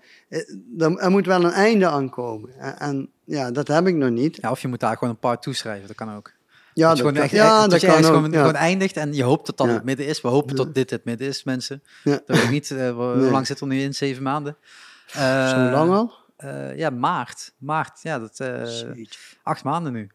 er, 0.78 0.96
er 0.98 1.10
moet 1.10 1.26
wel 1.26 1.44
een 1.44 1.50
einde 1.52 1.86
aankomen. 1.88 2.50
En, 2.58 2.78
en 2.78 3.10
ja, 3.24 3.50
dat 3.50 3.68
heb 3.68 3.86
ik 3.86 3.94
nog 3.94 4.10
niet. 4.10 4.38
Ja, 4.40 4.50
of 4.50 4.60
je 4.60 4.68
moet 4.68 4.80
daar 4.80 4.96
gewoon 4.96 5.10
een 5.14 5.18
part 5.20 5.42
toeschrijven, 5.42 5.86
dat 5.86 5.96
kan 5.96 6.14
ook. 6.16 6.34
Ja, 6.74 6.88
dat 6.88 6.96
dat 6.98 7.12
kan, 7.12 7.22
echt, 7.22 7.30
ja, 7.32 7.60
dat 7.60 7.70
dat 7.70 7.80
je 7.80 7.86
kan 7.86 7.96
ergens 7.96 8.12
ook. 8.12 8.16
gewoon, 8.16 8.32
ja. 8.32 8.38
gewoon 8.40 8.54
eindigt 8.54 8.96
en 8.96 9.14
je 9.14 9.22
hoopt 9.22 9.46
dat 9.56 9.66
Ja. 9.66 9.72
het 9.72 9.84
midden 9.84 10.06
is. 10.06 10.20
We 10.20 10.28
hopen 10.28 10.56
tot 10.56 10.74
dit 10.74 10.90
het 10.90 11.04
midden 11.04 11.26
is, 11.28 11.44
mensen. 11.44 11.82
Dat 12.04 12.22
weet 12.26 12.42
ik 12.42 12.50
niet. 12.50 12.70
eh, 12.70 12.90
hoe 12.90 13.16
Nee. 13.16 13.30
lang 13.30 13.46
zitten 13.46 13.68
we 13.68 13.74
nu 13.74 13.80
in? 13.80 13.94
Zeven 13.94 14.22
maanden? 14.22 14.56
Eh, 15.12 15.48
Zo 15.50 15.56
lang 15.56 15.90
al? 15.92 16.12
eh, 16.36 16.76
ja, 16.76 16.90
maart. 16.90 17.52
Maart, 17.58 17.98
ja, 18.02 18.18
dat, 18.18 18.40
eh, 18.40 18.62
acht 19.42 19.64
maanden 19.64 19.92
nu. 19.92 20.10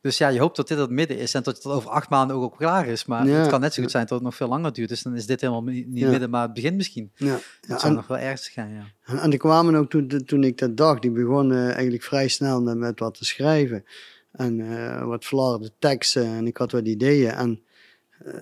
Dus 0.00 0.18
ja, 0.18 0.28
je 0.28 0.40
hoopt 0.40 0.56
dat 0.56 0.68
dit 0.68 0.78
het 0.78 0.90
midden 0.90 1.18
is 1.18 1.34
en 1.34 1.42
dat 1.42 1.56
het 1.56 1.66
over 1.66 1.90
acht 1.90 2.08
maanden 2.10 2.36
ook, 2.36 2.42
ook 2.42 2.56
klaar 2.56 2.86
is. 2.86 3.04
Maar 3.04 3.26
Ja. 3.26 3.34
het 3.40 3.48
kan 3.50 3.60
net 3.60 3.74
zo 3.74 3.82
goed 3.82 3.90
zijn 3.90 4.06
dat 4.06 4.14
het 4.14 4.22
nog 4.26 4.34
veel 4.34 4.48
langer 4.48 4.72
duurt. 4.72 4.88
Dus 4.88 5.02
dan 5.02 5.16
is 5.16 5.26
dit 5.26 5.40
helemaal 5.40 5.62
niet 5.62 5.86
Ja. 5.92 6.10
midden, 6.10 6.30
maar 6.30 6.42
het 6.42 6.52
begin 6.54 6.76
misschien. 6.76 7.10
Ja, 7.16 7.38
Dat 7.66 7.80
zou 7.80 7.92
en, 7.92 7.94
nog 7.98 8.06
wel 8.06 8.18
ergens 8.18 8.48
gaan, 8.48 8.70
ja. 8.70 8.84
en, 9.04 9.18
en 9.18 9.30
die 9.30 9.38
kwamen 9.38 9.74
ook 9.74 9.90
toen, 9.90 10.22
toen 10.26 10.44
ik 10.44 10.58
dat 10.58 10.76
dacht. 10.76 11.02
Die 11.02 11.10
begonnen 11.10 11.72
eigenlijk 11.72 12.02
vrij 12.02 12.28
snel 12.28 12.62
met, 12.62 12.76
met 12.76 12.98
wat 12.98 13.14
te 13.18 13.24
schrijven. 13.24 13.84
En 14.32 14.60
eh, 14.78 15.06
wat 15.06 15.24
flarde 15.24 15.70
teksten. 15.78 16.24
En 16.26 16.46
ik 16.46 16.56
had 16.56 16.72
wat 16.72 16.86
ideeën. 16.86 17.30
En 17.30 17.60
eh, 18.18 18.32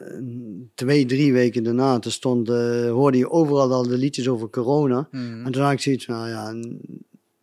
twee, 0.74 1.06
drie 1.06 1.32
weken 1.32 1.62
daarna 1.62 1.98
toen 1.98 2.12
stond, 2.12 2.48
eh, 2.48 2.90
hoorde 2.90 3.18
je 3.18 3.30
overal 3.30 3.72
al 3.72 3.82
de 3.88 3.96
liedjes 3.98 4.28
over 4.28 4.50
corona. 4.50 5.08
Mhm. 5.10 5.46
En 5.46 5.52
toen 5.52 5.62
had 5.62 5.72
ik 5.72 5.80
zoiets 5.80 6.04
van, 6.04 6.14
nou 6.14 6.28
ja, 6.28 6.54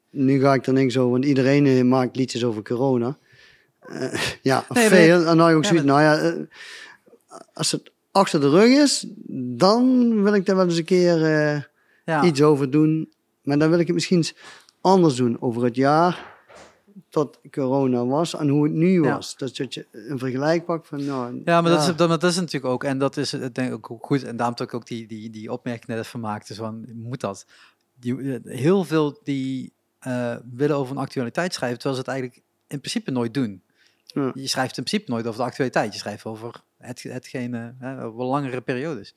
nu 0.10 0.40
ga 0.40 0.54
ik 0.54 0.66
er 0.68 0.74
niks 0.74 0.98
over, 0.98 1.12
want 1.12 1.26
iedereen 1.26 1.88
maakt 1.88 2.16
liedjes 2.16 2.44
over 2.44 2.64
corona. 2.64 3.18
Eh, 3.90 4.20
ja, 4.42 4.66
Nee, 4.70 4.88
veel. 4.88 5.20
En 5.20 5.24
dan 5.26 5.40
had 5.40 5.50
ik 5.50 5.56
ook 5.56 5.64
Ja, 5.64 5.70
zoiets, 5.70 5.86
nou 5.86 6.02
ja, 6.02 6.18
eh, 6.18 6.34
als 7.54 7.72
het 7.72 7.92
achter 8.12 8.42
de 8.42 8.50
rug 8.50 8.78
is, 8.84 9.06
dan 9.58 10.14
wil 10.24 10.34
ik 10.34 10.46
daar 10.46 10.56
wel 10.56 10.66
eens 10.66 10.78
een 10.78 10.84
keer 10.86 11.24
eh, 11.24 11.62
ja. 12.06 12.24
iets 12.24 12.42
over 12.42 12.72
doen. 12.72 13.14
Maar 13.42 13.58
dan 13.58 13.70
wil 13.70 13.80
ik 13.80 13.86
het 13.86 13.96
misschien 13.96 14.26
anders 14.82 15.16
doen, 15.16 15.42
over 15.42 15.64
het 15.64 15.76
jaar 15.76 16.38
tot 17.10 17.40
corona 17.52 18.06
was 18.06 18.36
en 18.36 18.48
hoe 18.50 18.64
het 18.64 18.74
nu 18.74 19.04
Ja. 19.04 19.14
was. 19.16 19.38
Dus 19.38 19.54
dat 19.54 19.74
je 19.74 19.86
een 19.92 20.20
vergelijk 20.20 20.66
pakt 20.66 20.88
van, 20.88 21.06
nou... 21.06 21.42
Ja, 21.46 21.62
maar 21.62 21.72
Dat, 21.72 21.88
is, 21.88 21.96
dat, 21.96 22.24
is 22.24 22.36
natuurlijk 22.36 22.74
ook, 22.74 22.84
en 22.84 22.98
dat 22.98 23.18
is 23.18 23.30
denk 23.30 23.74
ik 23.74 23.92
ook 23.92 24.06
goed, 24.06 24.24
en 24.24 24.36
daarom 24.36 24.56
heb 24.58 24.68
ik 24.68 24.74
ook 24.74 24.88
die, 24.88 25.08
die, 25.08 25.30
die 25.30 25.52
opmerking 25.52 25.88
net 25.88 25.98
even 25.98 26.10
gemaakt, 26.10 26.48
dus 26.48 26.58
van, 26.58 26.86
moet 26.94 27.20
dat? 27.20 27.46
Die, 28.00 28.40
heel 28.44 28.84
veel 28.84 29.20
die 29.24 29.74
willen 30.52 30.76
over 30.76 30.96
een 30.96 31.02
actualiteit 31.02 31.54
schrijven, 31.54 31.80
terwijl 31.80 32.00
ze 32.04 32.10
het 32.10 32.20
eigenlijk 32.20 32.48
in 32.68 32.80
principe 32.80 33.12
nooit 33.12 33.34
doen. 33.34 33.62
Ja. 34.14 34.32
Je 34.34 34.48
schrijft 34.48 34.78
in 34.78 34.84
principe 34.84 35.12
nooit 35.12 35.26
over 35.28 35.40
de 35.40 35.46
actualiteit, 35.46 35.94
je 35.94 36.00
schrijft 36.00 36.26
over 36.26 36.62
het, 36.78 37.04
hetgene, 37.04 37.74
hè, 37.80 38.04
over 38.04 38.24
langere 38.24 38.62
periodes. 38.62 39.16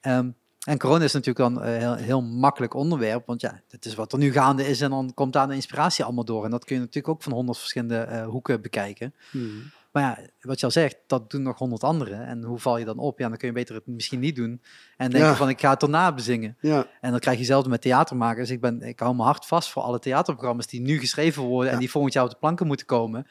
Ehm, 0.00 0.30
en 0.66 0.78
corona 0.78 1.04
is 1.04 1.12
natuurlijk 1.12 1.54
dan 1.54 1.62
een 1.62 1.78
heel, 1.78 1.94
heel 1.94 2.22
makkelijk 2.22 2.74
onderwerp, 2.74 3.26
want 3.26 3.40
ja, 3.40 3.60
het 3.70 3.84
is 3.84 3.94
wat 3.94 4.12
er 4.12 4.18
nu 4.18 4.32
gaande 4.32 4.68
is 4.68 4.80
en 4.80 4.90
dan 4.90 5.14
komt 5.14 5.32
daar 5.32 5.48
de 5.48 5.54
inspiratie 5.54 6.04
allemaal 6.04 6.24
door. 6.24 6.44
En 6.44 6.50
dat 6.50 6.64
kun 6.64 6.74
je 6.74 6.80
natuurlijk 6.80 7.08
ook 7.08 7.22
van 7.22 7.32
honderd 7.32 7.58
verschillende 7.58 7.98
eh, 7.98 8.26
hoeken 8.26 8.60
bekijken. 8.62 9.14
Hmm. 9.30 9.62
Maar 9.92 10.02
ja, 10.02 10.26
wat 10.40 10.60
je 10.60 10.66
al 10.66 10.72
zegt, 10.72 10.96
dat 11.06 11.30
doen 11.30 11.42
nog 11.42 11.58
honderd 11.58 11.82
anderen. 11.84 12.26
En 12.26 12.42
hoe 12.42 12.58
val 12.58 12.78
je 12.78 12.84
dan 12.84 12.98
op? 12.98 13.18
Ja, 13.18 13.28
dan 13.28 13.36
kun 13.36 13.48
je 13.48 13.54
beter 13.54 13.74
het 13.74 13.86
misschien 13.86 14.20
niet 14.20 14.36
doen. 14.36 14.62
En 14.96 15.10
denken 15.10 15.30
Ja. 15.30 15.36
van, 15.36 15.48
ik 15.48 15.60
ga 15.60 15.70
het 15.70 15.82
erna 15.82 16.12
bezingen. 16.14 16.56
Ja, 16.60 16.86
En 17.00 17.10
dan 17.10 17.20
krijg 17.20 17.38
je 17.38 17.44
zelf 17.44 17.66
met 17.66 17.80
theatermakers. 17.80 18.50
Ik, 18.50 18.60
ben, 18.60 18.82
ik 18.82 19.00
hou 19.00 19.14
mijn 19.14 19.26
hart 19.28 19.46
vast 19.46 19.70
voor 19.70 19.82
alle 19.82 19.98
theaterprogramma's 19.98 20.66
die 20.66 20.80
nu 20.80 20.98
geschreven 20.98 21.42
worden... 21.42 21.72
en 21.72 21.78
die 21.78 21.90
volgend 21.90 22.12
jaar 22.14 22.24
op 22.24 22.30
de 22.30 22.36
planken 22.36 22.66
moeten 22.66 22.86
komen. 22.86 23.26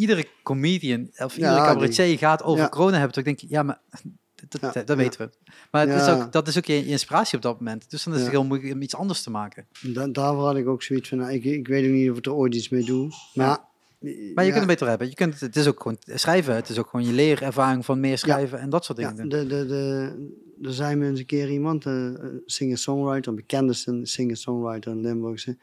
Iedere 0.00 0.26
comedian 0.42 1.08
of 1.16 1.36
Ja, 1.36 1.48
iedere 1.48 1.66
cabaretier 1.66 2.18
gaat 2.18 2.42
over 2.42 2.68
corona 2.68 2.92
hebben. 2.96 3.12
Toch 3.12 3.24
denk 3.24 3.40
ik, 3.40 3.48
ja, 3.50 3.62
maar 3.62 3.80
dat, 4.48 4.86
dat, 4.86 4.96
weten 4.96 5.20
we. 5.20 5.52
Maar 5.70 5.88
is 5.88 6.08
ook, 6.08 6.32
dat 6.32 6.48
is 6.48 6.56
ook 6.58 6.64
je 6.64 6.86
inspiratie 6.86 7.36
op 7.36 7.42
dat 7.42 7.60
moment. 7.60 7.90
Dus 7.90 8.04
dan 8.04 8.14
is 8.14 8.20
het 8.20 8.30
heel 8.30 8.44
moeilijk 8.44 8.72
om 8.74 8.82
iets 8.82 8.94
anders 8.96 9.22
te 9.22 9.30
maken. 9.30 9.66
da 9.80 10.06
daarvoor 10.08 10.44
had 10.44 10.56
ik 10.56 10.66
ook 10.68 10.82
zoiets 10.82 11.08
van, 11.08 11.18
nou, 11.18 11.32
ik, 11.32 11.44
ik 11.44 11.68
weet 11.68 11.84
ook 11.86 11.90
niet 11.92 12.10
of 12.10 12.18
ik 12.18 12.26
er 12.26 12.34
ooit 12.34 12.54
iets 12.54 12.68
mee 12.68 12.84
doe. 12.84 13.08
Maar, 13.34 13.46
Maar 13.48 13.58
je 14.00 14.32
ja, 14.34 14.34
kunt 14.44 14.54
het 14.54 14.66
beter 14.66 14.88
hebben. 14.88 15.08
Je 15.08 15.14
kunt, 15.14 15.40
het- 15.40 15.56
is 15.56 15.66
ook 15.66 15.80
gewoon 15.82 15.96
schrijven. 16.04 16.54
Het 16.54 16.68
is 16.68 16.78
ook 16.78 16.88
gewoon 16.90 17.06
je 17.06 17.12
leerervaring 17.12 17.84
van 17.84 18.00
meer 18.00 18.18
schrijven 18.18 18.58
en 18.60 18.70
dat 18.70 18.84
soort 18.84 18.98
Ja, 18.98 19.08
dingen. 19.12 19.28
de, 19.28 19.46
de, 19.46 19.66
de, 19.66 20.28
er 20.62 20.72
zei 20.72 20.96
me 20.96 21.06
eens 21.08 21.18
een 21.18 21.26
keer 21.26 21.50
iemand, 21.50 21.86
eh, 21.86 21.92
een 21.92 22.42
singer-songwriter, 22.46 23.28
een 23.30 23.36
bekende 23.36 23.72
sin- 23.72 24.06
singer-songwriter 24.06 24.92
in 24.92 25.00
Limburgse, 25.00 25.56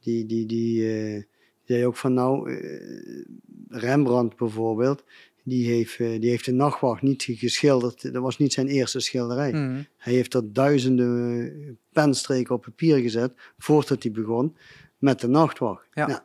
die, 0.00 0.26
die, 0.26 0.46
die, 0.46 0.92
eh, 0.94 1.12
die 1.14 1.26
zei 1.72 1.86
ook 1.86 1.96
van 1.96 2.14
nou, 2.14 2.52
eh, 2.52 3.24
Rembrandt 3.68 4.36
bijvoorbeeld, 4.36 5.04
die 5.44 5.66
heeft, 5.66 6.00
eh, 6.00 6.20
die 6.20 6.30
heeft 6.30 6.44
de 6.44 6.52
nachtwacht 6.52 7.02
niet 7.02 7.26
geschilderd, 7.28 8.12
dat 8.12 8.22
was 8.22 8.38
niet 8.38 8.52
zijn 8.52 8.66
eerste 8.66 9.00
schilderij. 9.00 9.52
Mhm. 9.52 9.82
Hij 9.96 10.12
heeft 10.12 10.34
er 10.34 10.52
duizenden 10.52 11.42
eh, 11.42 11.72
penstreken 11.92 12.54
op 12.54 12.62
papier 12.62 12.98
gezet 12.98 13.32
voordat 13.58 14.02
hij 14.02 14.12
begon 14.12 14.56
met 14.98 15.20
de 15.20 15.28
nachtwacht. 15.28 15.86
Ja. 15.94 16.24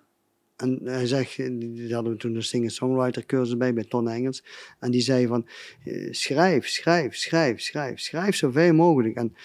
En 0.56 0.80
hij 0.84 1.08
zegt, 1.08 1.36
die 1.36 1.94
hadden 1.94 2.12
we 2.12 2.18
toen 2.18 2.36
een 2.36 2.44
singer-songwriter 2.44 3.26
cursus 3.26 3.58
bij, 3.58 3.74
bij 3.74 3.84
Ton 3.84 4.10
Engels. 4.10 4.44
En 4.80 4.92
die 4.92 5.02
zei 5.02 5.28
van, 5.28 5.48
schrijf, 6.10 6.68
schrijf, 6.68 7.16
schrijf, 7.16 7.62
schrijf, 7.62 8.00
schrijf 8.00 8.36
zoveel 8.36 8.74
mogelijk. 8.74 9.16
En 9.16 9.36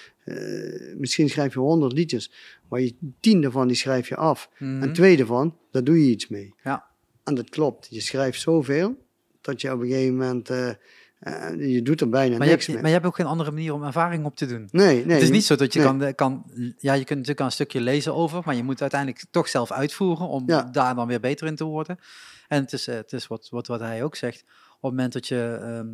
misschien 0.98 1.28
schrijf 1.28 1.52
je 1.52 1.58
honderd 1.58 1.92
liedjes, 1.92 2.30
maar 2.72 2.80
je 2.80 2.94
tien 3.20 3.40
daarvan 3.40 3.66
die 3.66 3.76
schrijf 3.76 4.08
je 4.08 4.16
af. 4.16 4.48
Mhm. 4.58 4.82
En 4.82 4.92
twee 4.92 5.16
daarvan, 5.16 5.56
daar 5.70 5.84
doe 5.84 6.04
je 6.04 6.10
iets 6.10 6.28
mee. 6.28 6.54
Ja. 6.64 6.84
En 7.24 7.34
dat 7.34 7.50
klopt, 7.50 7.86
je 7.90 8.00
schrijft 8.00 8.40
zoveel, 8.40 8.96
dat 9.40 9.60
je 9.60 9.72
op 9.72 9.80
een 9.80 9.86
gegeven 9.86 10.16
moment, 10.16 10.50
eh, 10.50 10.68
eh, 10.68 11.72
je 11.72 11.82
doet 11.82 12.00
er 12.00 12.08
bijna 12.08 12.36
Maar 12.36 12.46
je, 12.46 12.52
niks 12.52 12.66
hebt, 12.66 12.68
mee. 12.68 12.76
maar 12.76 12.86
je 12.86 12.96
hebt 12.96 13.06
ook 13.06 13.14
geen 13.16 13.26
andere 13.26 13.50
manier 13.50 13.72
om 13.72 13.82
ervaring 13.82 14.24
op 14.24 14.36
te 14.36 14.46
doen. 14.46 14.68
nee, 14.70 15.04
nee. 15.04 15.14
het 15.14 15.22
is 15.22 15.30
niet 15.30 15.44
zo 15.44 15.56
dat 15.56 15.72
je 15.72 15.78
nee. 15.78 15.88
kan, 15.88 16.02
eh, 16.02 16.14
kan... 16.14 16.44
Ja, 16.78 16.92
je 16.92 17.04
kunt 17.04 17.08
natuurlijk 17.08 17.40
al 17.40 17.46
een 17.46 17.52
stukje 17.52 17.80
lezen 17.80 18.14
over, 18.14 18.42
maar 18.44 18.54
je 18.54 18.62
moet 18.62 18.80
uiteindelijk 18.80 19.24
toch 19.30 19.48
zelf 19.48 19.72
uitvoeren 19.72 20.28
om 20.28 20.42
Ja. 20.46 20.62
daar 20.62 20.94
dan 20.94 21.06
weer 21.06 21.20
beter 21.20 21.46
in 21.46 21.56
te 21.56 21.64
worden. 21.64 21.98
En 22.48 22.62
het 22.62 22.72
is, 22.72 22.86
het 22.86 23.12
is 23.12 23.26
wat, 23.26 23.48
wat, 23.50 23.66
wat 23.66 23.80
hij 23.80 24.04
ook 24.04 24.16
zegt. 24.16 24.42
Op 24.42 24.90
het 24.90 24.90
moment 24.90 25.12
dat 25.12 25.28
je 25.28 25.58
ehm 25.60 25.88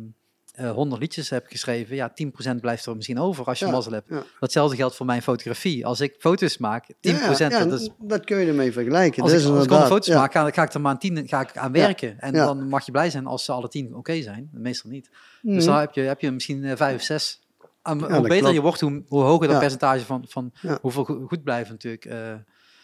eh, 0.59 0.71
100 0.71 1.01
liedjes 1.01 1.29
hebt 1.29 1.47
geschreven, 1.51 1.95
ja, 1.95 2.09
10% 2.13 2.55
blijft 2.61 2.85
er 2.85 2.95
misschien 2.95 3.19
over 3.19 3.45
als 3.45 3.59
je 3.59 3.65
Ja, 3.65 3.71
mazzel 3.71 3.91
hebt. 3.91 4.09
ja. 4.09 4.23
Datzelfde 4.39 4.75
geldt 4.75 4.95
voor 4.95 5.05
mijn 5.05 5.21
fotografie. 5.21 5.85
Als 5.85 5.99
ik 6.01 6.15
foto's 6.19 6.57
maak, 6.57 6.83
10%, 6.99 7.51
Ja, 7.51 7.65
dat 7.65 7.81
is 7.81 7.89
dat 7.99 8.25
kun 8.25 8.37
je 8.37 8.47
ermee 8.47 8.71
vergelijken. 8.71 9.21
Als 9.23 9.31
dat 9.31 9.39
ik, 9.41 9.45
is 9.47 9.51
als 9.51 9.63
ik 9.65 9.71
inderdaad- 9.71 9.89
100 9.89 10.05
foto's 10.05 10.21
maak, 10.21 10.31
ga, 10.31 10.51
ga 10.51 10.63
ik 10.67 10.73
er 10.73 10.81
maar 10.81 10.91
aan 10.91 10.99
10 10.99 11.27
ga 11.27 11.41
ik 11.41 11.57
aan 11.57 11.71
werken. 11.71 12.19
En 12.19 12.33
dan 12.33 12.67
mag 12.67 12.85
je 12.85 12.91
blij 12.91 13.09
zijn 13.09 13.25
als 13.25 13.45
ze 13.45 13.51
alle 13.51 13.67
10 13.67 13.95
oké 13.95 14.21
zijn. 14.21 14.49
Meestal 14.53 14.89
niet. 14.91 15.09
Mhm. 15.41 15.53
Dus 15.55 15.65
dan 15.65 15.77
heb 15.77 15.93
je, 15.93 16.01
heb 16.01 16.19
je 16.21 16.31
misschien 16.31 16.63
eh, 16.63 16.75
vijf 16.75 16.95
of 16.95 17.01
zes. 17.01 17.41
En 17.83 17.99
hoe 17.99 18.07
dat 18.09 18.21
beter 18.21 18.37
klopt. 18.37 18.53
je 18.53 18.61
wordt, 18.61 18.79
hoe, 18.81 19.03
hoe 19.07 19.21
hoger 19.23 19.47
dat 19.47 19.59
percentage 19.59 20.05
van, 20.05 20.25
van 20.27 20.51
hoeveel 20.81 21.03
go- 21.03 21.25
goed 21.27 21.43
blijven 21.43 21.71
natuurlijk. 21.71 22.05
Eh, 22.05 22.33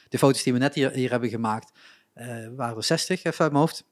de 0.09 0.17
foto's 0.17 0.43
die 0.43 0.53
we 0.53 0.59
net 0.59 0.73
hier, 0.73 0.91
hier 0.91 1.09
hebben 1.11 1.29
gemaakt, 1.29 1.71
eh, 2.13 2.27
waren 2.55 2.77
er 2.77 2.83
60, 2.83 3.23
even 3.23 3.39
uit 3.43 3.51
mijn 3.51 3.63
hoofd. 3.63 3.83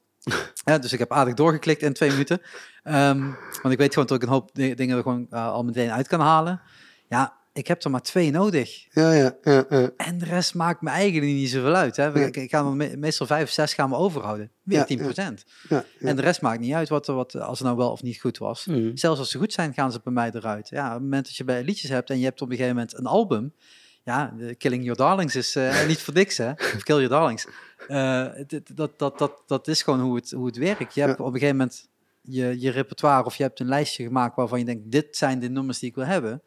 Ja, 0.64 0.78
dus 0.78 0.92
ik 0.92 0.98
heb 0.98 1.12
aardig 1.12 1.34
doorgeklikt 1.34 1.82
in 1.82 1.92
twee 1.92 2.10
minuten. 2.10 2.40
Ehm, 2.82 3.20
want 3.62 3.72
ik 3.74 3.78
weet 3.78 3.92
gewoon 3.92 4.08
dat 4.08 4.16
ik 4.16 4.22
een 4.22 4.28
hoop 4.32 4.50
di- 4.52 4.74
dingen 4.74 4.96
er 4.96 5.02
gewoon 5.02 5.26
eh, 5.30 5.48
al 5.52 5.64
meteen 5.64 5.90
uit 5.90 6.08
kan 6.08 6.20
halen. 6.20 6.60
Ja, 7.08 7.32
ik 7.52 7.66
heb 7.66 7.82
er 7.84 7.90
maar 7.90 8.02
twee 8.02 8.30
nodig. 8.30 8.86
Ja, 8.90 9.12
ja, 9.12 9.36
ja, 9.42 9.64
ja. 9.68 9.90
En 9.96 10.18
de 10.18 10.24
rest 10.24 10.54
maakt 10.54 10.80
me 10.80 10.90
eigenlijk 10.90 11.32
niet 11.32 11.50
zoveel 11.50 11.74
uit. 11.74 11.96
Hè. 11.96 12.24
Ik, 12.26 12.36
ik 12.36 12.50
ga 12.50 12.62
me- 12.62 12.96
meestal 12.96 13.26
vijf 13.26 13.42
of 13.44 13.50
zes 13.50 13.74
gaan 13.74 13.90
we 13.90 13.96
overhouden. 13.96 14.50
Weer 14.62 14.78
Ja, 14.78 14.84
10 14.84 14.98
ja. 14.98 15.04
procent. 15.04 15.44
ja, 15.68 15.84
ja. 15.98 16.08
En 16.08 16.16
de 16.16 16.22
rest 16.22 16.40
maakt 16.40 16.60
niet 16.60 16.74
uit 16.74 16.88
wat, 16.88 17.06
wat, 17.06 17.34
als 17.40 17.58
het 17.58 17.66
nou 17.66 17.78
wel 17.78 17.90
of 17.90 18.02
niet 18.02 18.20
goed 18.20 18.38
was. 18.38 18.66
Mhm. 18.66 18.96
Zelfs 18.96 19.18
als 19.18 19.30
ze 19.30 19.38
goed 19.38 19.52
zijn, 19.52 19.74
gaan 19.74 19.92
ze 19.92 20.00
bij 20.04 20.12
mij 20.12 20.30
eruit. 20.34 20.68
Ja, 20.68 20.86
op 20.86 20.92
het 20.92 21.02
moment 21.02 21.26
dat 21.26 21.36
je 21.36 21.44
bij 21.44 21.62
liedjes 21.64 21.90
hebt 21.90 22.10
en 22.10 22.18
je 22.18 22.24
hebt 22.24 22.40
op 22.42 22.48
een 22.50 22.56
gegeven 22.56 22.76
moment 22.76 22.98
een 22.98 23.06
album. 23.06 23.52
Ja, 24.04 24.34
de 24.36 24.54
Killing 24.54 24.82
Your 24.82 24.98
Darlings 24.98 25.36
is 25.36 25.56
eh, 25.56 25.86
niet 25.86 26.02
voor 26.02 26.14
niks, 26.14 26.36
hè? 26.36 26.50
Of 26.50 26.82
Kill 26.82 26.96
Your 26.96 27.08
Darlings. 27.08 27.46
Eh, 27.88 28.26
dat, 28.74 28.98
dat, 28.98 29.18
dat, 29.18 29.42
dat 29.46 29.68
is 29.68 29.82
gewoon 29.82 30.00
hoe 30.00 30.16
het, 30.16 30.30
hoe 30.30 30.46
het 30.46 30.56
werkt. 30.56 30.94
Je 30.94 31.00
hebt 31.00 31.20
op 31.20 31.26
een 31.26 31.32
gegeven 31.32 31.56
moment 31.56 31.88
je, 32.20 32.60
je 32.60 32.70
repertoire 32.70 33.24
of 33.24 33.36
je 33.36 33.42
hebt 33.42 33.60
een 33.60 33.68
lijstje 33.68 34.04
gemaakt 34.04 34.36
waarvan 34.36 34.58
je 34.58 34.64
denkt, 34.64 34.90
dit 34.90 35.16
zijn 35.16 35.38
de 35.38 35.48
nummers 35.48 35.78
die 35.78 35.88
ik 35.88 35.94
wil 35.94 36.04
hebben. 36.04 36.42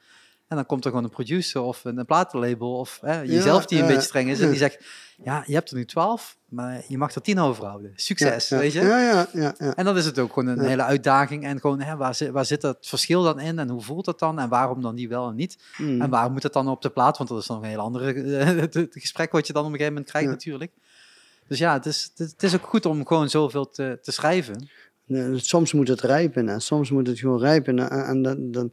En 0.47 0.55
dan 0.55 0.65
komt 0.65 0.83
er 0.83 0.89
gewoon 0.89 1.05
een 1.05 1.11
producer 1.11 1.61
of 1.61 1.85
een, 1.85 1.97
een 1.97 2.05
platenlabel 2.05 2.77
of 2.77 2.99
hè, 3.01 3.21
jezelf 3.21 3.65
die 3.65 3.77
een 3.77 3.83
ja, 3.83 3.89
beetje 3.89 4.07
streng 4.07 4.29
is 4.29 4.39
en 4.39 4.49
die 4.49 4.57
zegt, 4.57 4.85
ja, 5.23 5.43
je 5.45 5.53
hebt 5.53 5.69
er 5.69 5.75
nu 5.75 5.85
twaalf, 5.85 6.37
maar 6.45 6.83
je 6.87 6.97
mag 6.97 7.15
er 7.15 7.21
tien 7.21 7.39
overhouden. 7.39 7.91
Succes, 7.95 8.49
weet 8.49 8.73
je? 8.73 8.81
Ja, 8.81 8.99
ja, 8.99 9.27
ja, 9.33 9.55
ja. 9.57 9.75
En 9.75 9.85
dan 9.85 9.97
is 9.97 10.05
het 10.05 10.19
ook 10.19 10.33
gewoon 10.33 10.47
een 10.47 10.65
hele 10.65 10.83
uitdaging. 10.83 11.45
En 11.45 11.59
gewoon, 11.59 11.81
hè, 11.81 11.95
waar, 11.95 12.15
zit, 12.15 12.29
waar 12.29 12.45
zit 12.45 12.61
dat 12.61 12.77
verschil 12.81 13.23
dan 13.23 13.39
in? 13.39 13.59
En 13.59 13.69
hoe 13.69 13.81
voelt 13.81 14.05
dat 14.05 14.19
dan? 14.19 14.39
En 14.39 14.49
waarom 14.49 14.81
dan 14.81 14.95
die 14.95 15.09
wel 15.09 15.29
en 15.29 15.35
niet? 15.35 15.57
Mhm. 15.77 16.01
En 16.01 16.09
waarom 16.09 16.31
moet 16.31 16.43
het 16.43 16.53
dan 16.53 16.67
op 16.67 16.81
de 16.81 16.89
plaat? 16.89 17.17
Want 17.17 17.29
dat 17.29 17.39
is 17.39 17.47
dan 17.47 17.63
een 17.63 17.69
heel 17.69 17.79
andere 17.79 18.13
eh, 18.13 18.83
gesprek 19.01 19.31
wat 19.31 19.47
je 19.47 19.53
dan 19.53 19.65
op 19.65 19.71
een 19.71 19.77
gegeven 19.77 19.93
moment 19.93 20.11
krijgt 20.11 20.29
natuurlijk. 20.29 20.71
Dus 21.47 21.57
ja, 21.59 21.73
het 21.73 21.85
is, 21.85 22.11
het, 22.15 22.43
is 22.43 22.55
ook 22.55 22.65
goed 22.65 22.85
om 22.85 23.05
gewoon 23.05 23.29
zoveel 23.29 23.69
te, 23.69 23.99
te 24.01 24.11
schrijven. 24.11 24.69
Soms 25.35 25.73
moet 25.73 25.87
het 25.87 26.01
rijpen 26.01 26.49
en 26.49 26.61
soms 26.61 26.91
moet 26.91 27.07
het 27.07 27.19
gewoon 27.19 27.39
rijpen. 27.39 27.79
En, 27.79 28.05
en 28.05 28.21
dan, 28.21 28.51
dan, 28.51 28.71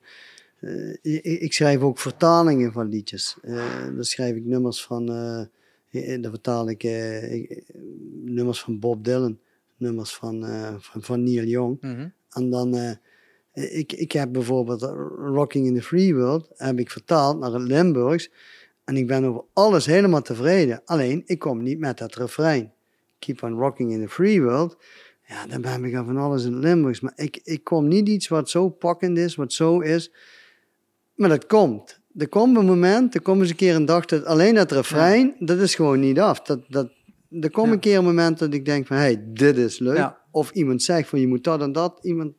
eh, 0.65 1.23
ik, 1.23 1.41
ik 1.41 1.53
schrijf 1.53 1.81
ook 1.81 1.99
vertalingen 1.99 2.73
van 2.73 2.89
liedjes. 2.89 3.37
Eh, 3.43 3.85
dan 3.95 4.05
schrijf 4.05 4.37
ik 4.37 4.45
nummers 4.45 4.85
van, 4.85 5.09
eh, 5.91 6.21
dan 6.21 6.31
vertaal 6.31 6.71
ik, 6.71 6.83
nummers 8.25 8.61
van 8.61 8.79
Bob 8.79 9.05
Dylan, 9.05 9.39
nummers 9.77 10.15
van, 10.15 10.45
van, 10.81 11.03
van 11.03 11.23
Neil 11.23 11.45
Young. 11.45 11.81
Mhm. 11.81 12.09
En 12.31 12.51
dan, 12.51 12.99
ik, 13.53 13.93
ik 13.93 14.13
heb 14.13 14.33
bijvoorbeeld 14.33 14.83
Rocking 15.19 15.67
in 15.67 15.75
the 15.75 15.83
Free 15.83 16.15
World, 16.15 16.51
heb 16.57 16.79
ik 16.79 16.91
vertaald 16.91 17.39
naar 17.39 17.53
het 17.53 17.63
Limburgs. 17.63 18.31
En 18.85 18.97
ik 18.97 19.07
ben 19.07 19.25
over 19.25 19.45
alles 19.53 19.87
helemaal 19.87 20.23
tevreden. 20.23 20.83
Alleen, 20.85 21.23
ik 21.27 21.39
kom 21.39 21.63
niet 21.63 21.79
met 21.79 21.99
dat 21.99 22.15
refrein. 22.15 22.73
Keep 23.19 23.43
on 23.43 23.59
rocking 23.59 23.93
in 23.93 24.01
the 24.01 24.09
free 24.09 24.43
world. 24.43 24.77
Ja, 25.27 25.47
dan 25.47 25.61
ben 25.61 25.85
ik 25.85 25.95
al 25.95 26.05
van 26.05 26.17
alles 26.17 26.45
in 26.45 26.53
het 26.53 26.65
Limburgs. 26.65 27.01
Maar 27.01 27.13
ik, 27.17 27.41
ik 27.45 27.65
kom 27.65 27.89
niet 27.89 28.09
iets 28.09 28.29
wat 28.29 28.51
zo 28.51 28.69
pakkend 28.69 29.19
is, 29.19 29.35
wat 29.35 29.53
zo 29.53 29.81
is. 29.81 30.11
Maar 31.15 31.29
dat 31.29 31.47
komt. 31.47 32.01
Er 32.17 32.29
komt 32.29 32.57
een 32.57 32.67
moment, 32.67 33.15
er 33.15 33.21
komt 33.23 33.41
eens 33.41 33.51
een 33.51 33.57
keer 33.57 33.75
een 33.75 33.85
dag 33.85 34.05
dat 34.05 34.25
alleen 34.25 34.55
dat 34.55 34.73
refrein, 34.73 35.35
dat 35.39 35.59
is 35.59 35.75
gewoon 35.75 36.01
niet 36.01 36.21
af. 36.21 36.41
Dat, 36.43 36.61
dat, 36.69 36.91
er 37.41 37.51
komt 37.51 37.67
Ja. 37.67 37.73
een 37.73 37.81
keer 37.81 37.99
een 37.99 38.05
moment 38.05 38.39
dat 38.39 38.55
ik 38.55 38.65
denk 38.65 38.87
van, 38.87 38.97
hey, 38.97 39.25
dit 39.27 39.57
is 39.57 39.79
leuk. 39.79 39.97
Ja. 39.97 40.19
Of 40.31 40.51
iemand 40.51 40.83
zegt 40.83 41.09
van, 41.09 41.21
je 41.21 41.27
moet 41.29 41.45
dat 41.45 41.61
en 41.63 41.73
dat. 41.73 41.99
Iemand 42.03 42.33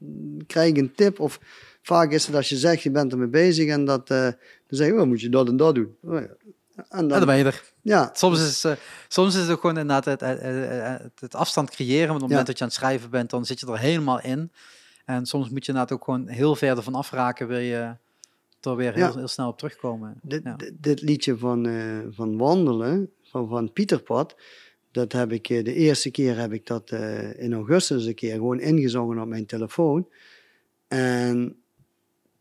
krijgt 0.47 0.77
een 0.77 0.93
tip. 0.95 1.19
Of 1.19 1.39
vaak 1.81 2.11
is 2.11 2.25
het 2.25 2.35
als 2.35 2.49
je 2.49 2.57
zegt, 2.57 2.81
je 2.83 2.91
bent 2.91 3.11
ermee 3.11 3.27
bezig 3.27 3.69
en 3.69 3.85
dat, 3.85 4.09
eh, 4.09 4.17
dan 4.21 4.33
zeg 4.67 4.87
je, 4.87 4.93
oh, 5.01 5.07
moet 5.07 5.21
je 5.21 5.29
dat 5.29 5.47
en 5.47 5.57
dat 5.57 5.75
doen. 5.75 5.95
Oh, 6.01 6.13
ja. 6.19 6.27
En 6.89 7.07
Ja, 7.07 7.19
dan 7.19 7.37
je 7.37 7.43
er. 7.43 7.63
ja, 7.81 8.09
Soms 8.13 8.39
is, 8.47 8.63
eh, 8.63 8.71
soms 9.07 9.35
is 9.35 9.41
het 9.41 9.49
ook 9.51 9.59
gewoon 9.61 9.77
inderdaad 9.77 10.05
het, 10.05 10.19
het, 10.21 10.39
het, 11.01 11.19
het 11.19 11.35
afstand 11.35 11.69
creëren. 11.69 12.07
Want 12.07 12.15
op 12.15 12.21
het 12.21 12.29
moment 12.29 12.47
dat 12.47 12.57
je 12.57 12.63
aan 12.63 12.69
het 12.69 12.77
schrijven 12.79 13.09
bent, 13.09 13.29
dan 13.29 13.45
zit 13.45 13.59
je 13.59 13.67
er 13.67 13.79
helemaal 13.79 14.21
in. 14.21 14.51
En 15.05 15.25
soms 15.25 15.49
moet 15.49 15.65
je 15.65 15.71
inderdaad 15.71 15.97
ook 15.97 16.03
gewoon 16.03 16.27
heel 16.27 16.55
ver 16.55 16.77
ervan 16.77 16.95
afraken. 16.95 17.47
Wil 17.47 17.57
je 17.59 17.95
er 18.65 18.75
weer 18.75 18.93
heel, 18.93 19.05
Ja. 19.05 19.13
heel 19.15 19.27
snel 19.27 19.47
op 19.47 19.57
terugkomen. 19.57 20.19
Dit, 20.21 20.41
Ja. 20.43 20.57
dit, 20.73 21.01
liedje 21.01 21.37
van, 21.37 21.65
eh, 21.65 21.99
van 22.09 22.37
Wandelen, 22.37 23.11
van, 23.21 23.47
van 23.47 23.73
Pieterpad, 23.73 24.35
dat 24.91 25.11
heb 25.11 25.31
ik 25.31 25.49
eh, 25.49 25.63
de 25.63 25.73
eerste 25.73 26.11
keer 26.11 26.37
heb 26.37 26.53
ik 26.53 26.65
dat 26.67 26.89
eh, 26.91 27.39
in 27.39 27.53
augustus 27.53 28.05
een 28.05 28.15
keer 28.15 28.33
gewoon 28.35 28.59
ingezongen 28.59 29.19
op 29.19 29.27
mijn 29.27 29.45
telefoon. 29.45 30.07
En 30.87 31.55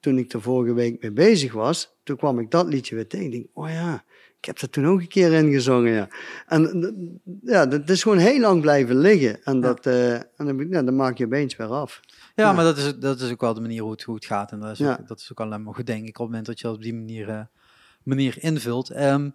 toen 0.00 0.18
ik 0.18 0.32
er 0.32 0.42
vorige 0.42 0.74
week 0.74 1.02
mee 1.02 1.10
bezig 1.12 1.52
was, 1.52 1.94
toen 2.02 2.16
kwam 2.16 2.38
ik 2.38 2.50
dat 2.50 2.66
liedje 2.66 2.94
weer 2.94 3.06
tegen. 3.06 3.26
Ik 3.26 3.32
denk, 3.32 3.46
oh 3.52 3.68
ja, 3.68 4.04
ik 4.44 4.50
heb 4.50 4.60
dat 4.60 4.72
toen 4.72 4.86
ook 4.86 5.00
een 5.00 5.08
keer 5.08 5.32
ingezongen, 5.32 5.92
ja. 5.92 6.08
En 6.46 6.82
eh, 7.44 7.52
ja, 7.52 7.66
dat 7.66 7.88
is 7.88 8.02
gewoon 8.02 8.18
heel 8.18 8.40
lang 8.40 8.60
blijven 8.60 8.96
liggen. 8.98 9.42
En, 9.44 9.60
dat, 9.60 9.86
eh, 9.86 10.14
en 10.14 10.24
dan, 10.36 10.66
ja, 10.70 10.82
dan 10.82 10.96
maak 10.96 11.18
je 11.18 11.24
opeens 11.24 11.56
weer 11.56 11.66
af. 11.66 12.00
Ja, 12.08 12.44
Ja. 12.44 12.52
maar 12.52 12.64
dat 12.64 12.76
is, 12.76 12.98
dat 12.98 13.20
is 13.20 13.30
ook 13.30 13.40
wel 13.40 13.54
de 13.54 13.60
manier 13.60 13.82
hoe 13.82 13.90
het, 13.90 14.02
hoe 14.02 14.14
het 14.14 14.24
gaat. 14.24 14.52
En 14.52 14.60
dat 14.60 14.70
is, 14.70 14.78
Ja. 14.78 14.92
ook, 15.00 15.08
dat 15.08 15.20
is 15.20 15.28
ook 15.32 15.40
alleen 15.40 15.62
maar 15.62 15.74
goed, 15.74 15.86
denk 15.86 16.02
ik, 16.02 16.08
op 16.08 16.14
het 16.14 16.26
moment 16.26 16.46
dat 16.46 16.60
je 16.60 16.66
dat 16.66 16.76
op 16.76 16.82
die 16.82 16.94
manier, 16.94 17.28
eh, 17.28 17.40
manier 18.02 18.34
invult. 18.38 18.90
Ehm 18.90 19.28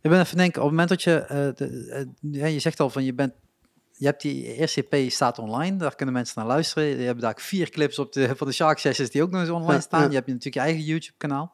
ik 0.00 0.10
ben 0.10 0.20
even 0.20 0.36
denken, 0.36 0.62
op 0.62 0.68
het 0.68 0.78
moment 0.78 0.88
dat 0.88 1.02
je, 1.02 1.24
de, 1.56 2.08
ja, 2.20 2.46
je 2.46 2.58
zegt 2.58 2.80
al 2.80 2.90
van 2.90 3.04
je 3.04 3.14
bent, 3.14 3.32
je 3.92 4.06
hebt 4.06 4.22
die 4.22 4.54
eerste 4.54 4.86
EP 4.88 5.10
staat 5.10 5.38
online, 5.38 5.76
daar 5.76 5.94
kunnen 5.94 6.14
mensen 6.14 6.34
naar 6.38 6.46
luisteren. 6.46 6.84
Je 6.88 6.96
hebt 7.06 7.20
daar 7.20 7.34
vier 7.36 7.70
clips 7.70 7.98
op 7.98 8.12
de, 8.12 8.36
van 8.36 8.46
de 8.46 8.52
Shark 8.52 8.78
Sessions 8.78 9.10
die 9.10 9.22
ook 9.22 9.30
nog 9.30 9.40
eens 9.40 9.50
online 9.50 9.72
Ja, 9.72 9.80
staan. 9.80 10.00
ja. 10.00 10.06
Je 10.08 10.14
hebt 10.14 10.26
natuurlijk 10.26 10.54
je 10.54 10.60
eigen 10.60 10.82
YouTube 10.82 11.16
kanaal. 11.18 11.52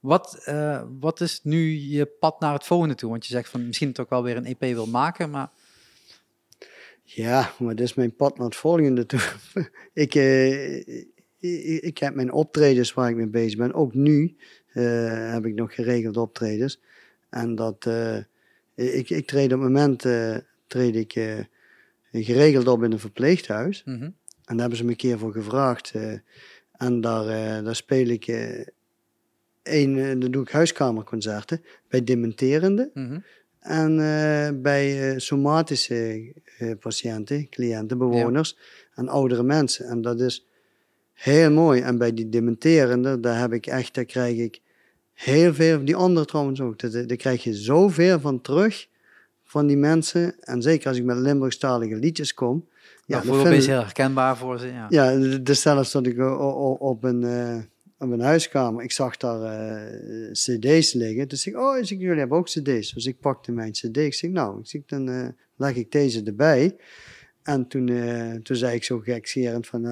Wat, 0.00 0.42
eh, 0.44 0.82
wat 1.00 1.20
is 1.20 1.40
nu 1.42 1.70
je 1.70 2.06
pad 2.06 2.40
naar 2.40 2.52
het 2.52 2.64
volgende 2.64 2.94
toe? 2.94 3.10
Want 3.10 3.26
je 3.26 3.32
zegt 3.32 3.48
van 3.48 3.66
misschien 3.66 3.92
toch 3.92 4.08
wel 4.08 4.22
weer 4.22 4.36
een 4.36 4.56
EP 4.56 4.60
wil 4.60 4.86
maken, 4.86 5.30
maar 5.30 5.50
Ja, 7.02 7.52
maar 7.58 7.74
dit 7.74 7.86
is 7.86 7.94
mijn 7.94 8.16
pad 8.16 8.36
naar 8.36 8.46
het 8.46 8.56
volgende 8.56 9.06
toe. 9.06 9.20
ik, 9.92 10.14
eh, 10.14 10.78
ik, 10.78 11.80
ik 11.80 11.98
heb 11.98 12.14
mijn 12.14 12.32
optredens 12.32 12.94
waar 12.94 13.10
ik 13.10 13.16
mee 13.16 13.26
bezig 13.26 13.58
ben. 13.58 13.74
Ook 13.74 13.94
nu 13.94 14.36
eh, 14.72 15.32
heb 15.32 15.46
ik 15.46 15.54
nog 15.54 15.74
geregeld 15.74 16.16
optredens. 16.16 16.80
En 17.30 17.54
dat, 17.54 17.86
ik, 18.74 19.10
ik 19.10 19.26
treed 19.26 19.52
op 19.52 19.60
het 19.60 19.72
moment 19.72 20.00
treed 20.66 20.96
ik, 20.96 21.12
geregeld 22.12 22.68
op 22.68 22.82
in 22.82 22.92
een 22.92 22.98
verpleeghuis. 22.98 23.82
mhm. 23.84 24.10
En 24.44 24.56
daar 24.56 24.60
hebben 24.68 24.78
ze 24.78 24.84
me 24.84 24.90
een 24.90 24.96
keer 24.96 25.18
voor 25.18 25.32
gevraagd. 25.32 25.94
en 26.72 27.00
daar, 27.00 27.62
daar 27.64 27.76
speel 27.76 28.06
ik 28.06 28.26
een, 29.72 29.98
eh, 29.98 30.20
daar 30.20 30.30
doe 30.30 30.42
ik 30.42 30.50
huiskamerconcerten 30.50 31.62
bij 31.88 32.04
dementerende. 32.04 32.90
Mhm. 32.94 33.18
En 33.60 33.90
eh, 33.90 34.60
bij 34.62 35.10
eh, 35.10 35.18
somatische 35.18 36.32
patiënten, 36.80 37.48
cliënten, 37.48 37.98
bewoners 37.98 38.58
en 38.94 39.08
oudere 39.08 39.42
mensen. 39.42 39.86
En 39.86 40.02
dat 40.02 40.20
is 40.20 40.46
heel 41.12 41.50
mooi. 41.50 41.80
En 41.80 41.98
bij 41.98 42.14
die 42.14 42.28
dementerende, 42.28 43.20
daar 43.20 43.40
heb 43.40 43.52
ik 43.52 43.66
echt, 43.66 43.94
daar 43.94 44.04
krijg 44.04 44.38
ik 44.38 44.60
heel 45.12 45.54
veel, 45.54 45.84
die 45.84 45.96
andere 45.96 46.26
trouwens 46.26 46.60
ook, 46.60 46.78
daar, 46.78 47.06
daar 47.06 47.16
krijg 47.16 47.44
je 47.44 47.54
zoveel 47.54 48.20
van 48.20 48.40
terug 48.40 48.88
van 49.44 49.66
die 49.66 49.76
mensen. 49.76 50.34
En 50.40 50.62
zeker 50.62 50.88
als 50.88 50.96
ik 50.96 51.04
met 51.04 51.16
Limburgstalige 51.16 51.96
liedjes 51.96 52.34
kom. 52.34 52.68
Ja, 53.06 53.16
dat 53.16 53.26
voelt 53.26 53.48
heel 53.48 53.80
herkenbaar 53.80 54.36
voor 54.36 54.58
ze. 54.58 54.66
Ja. 54.66 54.86
ja, 54.88 55.38
de 55.42 55.54
zelfs 55.54 55.92
dat 55.92 56.06
ik 56.06 56.18
op 56.80 57.04
een, 57.04 57.24
op 58.00 58.10
een 58.10 58.20
huiskamer, 58.20 58.82
ik 58.82 58.92
zag 58.92 59.16
daar 59.16 59.42
eh, 59.42 60.30
cd's 60.32 60.92
liggen. 60.92 61.28
Dus 61.28 61.46
ik, 61.46 61.56
oh, 61.56 61.78
ik 61.78 61.86
zeg, 61.86 61.98
jullie 61.98 62.18
hebben 62.18 62.38
ook 62.38 62.46
cd's. 62.46 62.92
Dus 62.92 63.06
ik 63.06 63.20
pakte 63.20 63.52
mijn 63.52 63.72
cd. 63.72 63.96
Ik 63.96 64.14
zeg, 64.14 64.30
nou, 64.30 64.60
ik 64.60 64.66
zeg, 64.66 64.82
dan 64.86 65.08
eh, 65.08 65.28
leg 65.56 65.74
ik 65.74 65.92
deze 65.92 66.22
erbij. 66.22 66.76
En 67.42 67.68
toen, 67.68 67.88
eh, 67.88 68.32
toen 68.32 68.56
zei 68.56 68.74
ik 68.74 68.84
zo 68.84 68.98
gekscherend 68.98 69.66
van, 69.66 69.82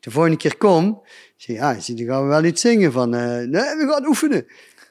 de 0.00 0.10
volgende 0.10 0.36
keer 0.36 0.56
kom. 0.56 1.02
Ik 1.04 1.34
zeg, 1.36 1.56
ja, 1.56 1.80
zeg, 1.80 1.96
dan 1.96 2.06
gaan 2.06 2.22
we 2.22 2.28
wel 2.28 2.44
iets 2.44 2.60
zingen 2.60 2.92
van, 2.92 3.10
nee, 3.10 3.48
we 3.50 3.86
gaan 3.88 4.06
oefenen. 4.06 4.46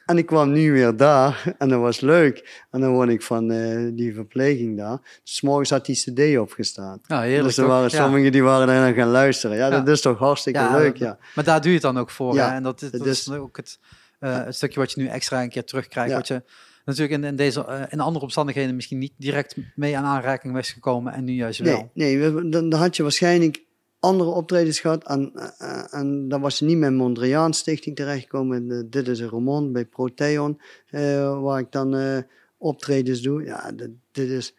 En 0.05 0.17
ik 0.17 0.25
kwam 0.25 0.51
nu 0.51 0.71
weer 0.71 0.95
daar 0.97 1.55
en 1.57 1.69
dat 1.69 1.79
was 1.79 1.99
leuk. 1.99 2.65
En 2.71 2.79
dan 2.81 2.91
word 2.91 3.09
ik 3.09 3.21
van 3.21 3.51
eh, 3.51 3.89
die 3.93 4.13
verpleging 4.13 4.77
daar. 4.77 5.19
Dus 5.23 5.41
morgens 5.41 5.69
had 5.69 5.85
die 5.85 5.95
cd 5.95 6.37
opgestaan. 6.37 6.99
Ja, 7.07 7.21
heerlijk. 7.21 7.43
dus 7.43 7.57
er 7.57 7.67
waren 7.67 7.89
sommigen 8.03 8.31
die 8.31 8.43
waren 8.43 8.67
daar 8.67 8.93
gaan 8.93 9.07
luisteren. 9.07 9.57
Ja, 9.57 9.69
dat 9.69 9.87
is 9.87 10.01
toch 10.01 10.17
hartstikke 10.19 10.59
leuk, 10.71 10.89
dat- 10.99 11.07
ja. 11.07 11.17
Maar 11.35 11.43
daar 11.43 11.59
doe 11.59 11.67
je 11.67 11.73
het 11.73 11.81
dan 11.81 11.97
ook 11.97 12.09
voor. 12.09 12.33
Ja, 12.33 12.49
hè? 12.49 12.55
En 12.55 12.63
dat, 12.63 12.81
is- 12.81 12.91
het 12.91 12.97
dat 12.97 13.07
is 13.07 13.29
ook 13.31 13.57
het, 13.57 13.79
eh, 14.19 14.43
het 14.45 14.55
stukje 14.55 14.79
wat 14.79 14.91
je 14.91 15.01
nu 15.01 15.07
extra 15.07 15.41
een 15.43 15.49
keer 15.49 15.63
terugkrijgt. 15.65 16.11
Wat 16.17 16.27
je 16.27 16.43
natuurlijk 16.85 17.21
in, 17.21 17.23
in, 17.23 17.35
deze, 17.35 17.65
eh, 17.65 17.81
in 17.89 17.99
andere 17.99 18.25
omstandigheden 18.25 18.75
misschien 18.75 18.97
niet 18.97 19.13
direct 19.17 19.55
mee 19.75 19.97
aan 19.97 20.03
aanraking 20.03 20.53
was 20.53 20.71
gekomen. 20.71 21.13
En 21.13 21.23
nu 21.23 21.33
juist 21.33 21.59
wel. 21.59 21.89
Nee, 21.93 22.17
nee 22.19 22.49
dan 22.49 22.73
had 22.73 22.95
je 22.95 23.03
waarschijnlijk 23.03 23.63
andere 24.05 24.29
optredens 24.29 24.79
gehad. 24.79 25.03
En, 25.03 25.31
eh, 25.57 25.93
en 25.93 26.27
dan 26.27 26.41
was 26.41 26.59
je 26.59 26.65
niet 26.65 26.77
met 26.77 26.93
Mondriaan 26.93 27.53
Stichting 27.53 27.95
terechtgekomen. 27.95 28.89
Dit 28.89 29.07
is 29.07 29.19
een 29.19 29.27
roman 29.27 29.71
bij 29.71 29.85
Proteon, 29.85 30.61
eh, 30.89 31.41
waar 31.41 31.59
ik 31.59 31.71
dan 31.71 31.95
eh, 31.95 32.17
optredens 32.57 33.21
doe. 33.21 33.43
Ja, 33.43 33.71
dit, 33.71 33.89
dit 34.11 34.29
is 34.29 34.55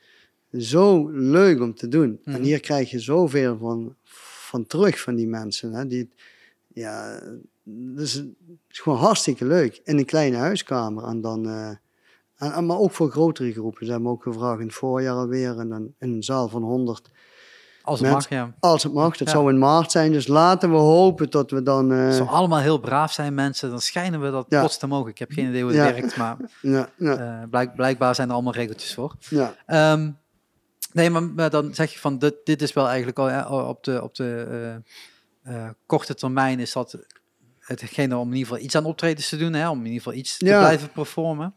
zo 0.59 1.09
leuk 1.11 1.61
om 1.61 1.75
te 1.75 1.89
doen. 1.89 2.21
Mhm. 2.25 2.37
En 2.37 2.43
hier 2.43 2.61
krijg 2.61 2.91
je 2.91 2.99
zoveel 2.99 3.57
van, 3.57 3.95
van 4.49 4.67
terug 4.67 5.01
van 5.01 5.15
die 5.15 5.29
mensen. 5.29 5.73
Hè, 5.73 5.87
die, 5.87 6.09
ja, 6.69 7.23
dus 7.63 8.13
het 8.13 8.35
is 8.71 8.81
gewoon 8.81 8.99
hartstikke 8.99 9.45
leuk. 9.45 9.81
In 9.85 9.99
een 9.99 10.05
kleine 10.05 10.37
huiskamer. 10.37 11.05
En 11.05 11.21
dan, 11.21 11.49
en, 12.37 12.67
maar 12.67 12.79
ook 12.79 12.93
voor 12.93 13.11
grotere 13.11 13.53
groepen. 13.53 13.87
Ze 13.87 13.93
hebben 13.93 14.11
ook 14.11 14.23
gevraagd 14.23 14.61
in 14.61 14.67
het 14.67 14.75
voorjaar 14.75 15.15
alweer. 15.15 15.59
En 15.59 15.69
dan 15.69 15.95
in 15.99 16.13
een 16.13 16.23
zaal 16.23 16.49
van 16.49 16.63
100 16.63 17.11
Als 17.87 18.01
het 18.01 18.11
mag, 18.11 18.29
ja. 18.29 18.53
Als 18.61 18.83
het 18.83 18.93
mag, 18.93 19.17
dat 19.17 19.27
Ja. 19.29 19.35
zou 19.35 19.51
in 19.51 19.59
maart 19.59 19.91
zijn. 19.91 20.13
Dus 20.13 20.27
laten 20.27 20.71
we 20.71 20.77
hopen 20.77 21.31
dat 21.31 21.51
we 21.51 21.63
dan... 21.63 21.93
eh, 21.93 22.07
Als 22.07 22.19
we 22.19 22.25
allemaal 22.25 22.59
heel 22.59 22.79
braaf 22.79 23.13
zijn, 23.13 23.35
mensen, 23.35 23.71
dan 23.71 23.81
schijnen 23.81 24.21
we 24.21 24.31
dat 24.31 24.47
Ja. 24.49 24.59
plots 24.59 24.79
te 24.79 24.87
mogen. 24.87 25.11
Ik 25.11 25.19
heb 25.19 25.31
geen 25.33 25.49
idee 25.49 25.63
hoe 25.63 25.73
het 25.73 25.93
werkt, 25.93 26.17
maar 26.17 26.37
ja, 26.61 26.89
ja, 26.97 27.17
eh, 27.43 27.49
blijk- 27.51 27.75
blijkbaar 27.75 28.15
zijn 28.15 28.29
er 28.29 28.35
allemaal 28.35 28.53
regeltjes 28.53 28.95
voor. 28.95 29.15
ja. 29.19 29.55
Ehm, 29.67 30.11
nee, 30.93 31.11
maar, 31.11 31.23
maar 31.23 31.51
dan 31.51 31.75
zeg 31.75 31.93
je 31.93 31.99
van, 31.99 32.19
dit, 32.19 32.35
dit 32.45 32.63
is 32.63 32.73
wel 32.73 32.87
eigenlijk 32.89 33.19
al 33.19 33.69
op 33.69 33.85
de, 33.85 34.03
op 34.03 34.15
de 34.15 34.47
eh, 35.43 35.55
eh, 35.65 35.71
korte 35.87 36.15
termijn 36.15 36.61
is 36.61 36.73
dat 36.73 36.99
hetgene 37.59 38.17
om 38.17 38.29
in 38.29 38.35
ieder 38.37 38.49
geval 38.49 38.65
iets 38.65 38.75
aan 38.77 38.85
optredens 38.85 39.29
te 39.29 39.37
doen, 39.37 39.53
hè, 39.53 39.69
om 39.71 39.79
in 39.79 39.85
ieder 39.85 39.99
geval 40.03 40.19
iets 40.19 40.39
te 40.39 40.45
blijven 40.45 40.91
performen. 40.93 41.55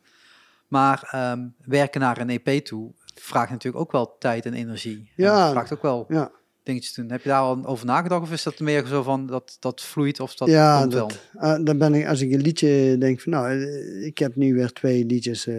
Maar 0.68 1.08
ehm, 1.12 1.48
werken 1.66 2.02
naar 2.02 2.18
een 2.18 2.30
EP 2.30 2.66
toe 2.66 2.92
vraagt 3.20 3.52
natuurlijk 3.52 3.84
ook 3.84 3.92
wel 3.92 4.16
tijd 4.20 4.46
en 4.46 4.54
energie. 4.54 5.12
Ja. 5.16 5.46
En 5.46 5.52
vraagt 5.52 5.74
ook 5.74 5.82
wel 5.82 6.06
ja. 6.10 6.32
dingetjes 6.64 6.94
te 6.94 7.02
doen. 7.02 7.12
Heb 7.12 7.22
je 7.22 7.30
daar 7.30 7.42
al 7.42 7.66
over 7.66 7.86
nagedacht 7.86 8.22
of 8.22 8.32
is 8.32 8.44
dat 8.44 8.60
meer 8.60 8.86
zo 8.86 9.04
van 9.04 9.28
dat 9.28 9.58
dat 9.60 9.82
vloeit 9.82 10.20
of 10.20 10.36
dat 10.36 10.48
ja, 10.48 10.82
komt 10.82 10.94
wel? 10.94 11.08
dat, 11.08 11.20
ah, 11.36 11.66
dan 11.66 11.78
ben 11.78 11.94
ik, 11.94 12.08
als 12.08 12.22
ik 12.22 12.32
een 12.32 12.42
liedje 12.42 12.98
denk 12.98 13.22
van, 13.22 13.32
nou, 13.32 13.50
eh, 13.50 14.06
ik 14.06 14.18
heb 14.18 14.36
nu 14.36 14.54
weer 14.54 14.72
twee 14.72 15.06
liedjes 15.06 15.48
eh, 15.48 15.56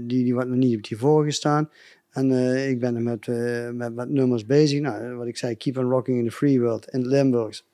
die, 0.00 0.24
die 0.24 0.34
wat 0.34 0.46
nog 0.46 0.56
niet 0.56 0.76
op 0.76 0.82
die 0.82 0.98
vorige 0.98 1.30
staan. 1.30 1.70
En 2.10 2.30
eh, 2.30 2.68
ik 2.68 2.80
ben 2.80 2.94
er 2.94 3.02
met, 3.02 3.26
met, 3.74 3.94
met 3.94 4.08
nummers 4.08 4.46
bezig. 4.46 4.80
Nou, 4.80 5.14
wat 5.14 5.26
ik 5.26 5.36
zei, 5.36 5.56
Keep 5.56 5.78
on 5.78 5.90
Rocking 5.90 6.18
in 6.18 6.24
the 6.24 6.30
Free 6.30 6.60
World 6.60 6.88
in 6.88 7.06
Limburgs. 7.06 7.64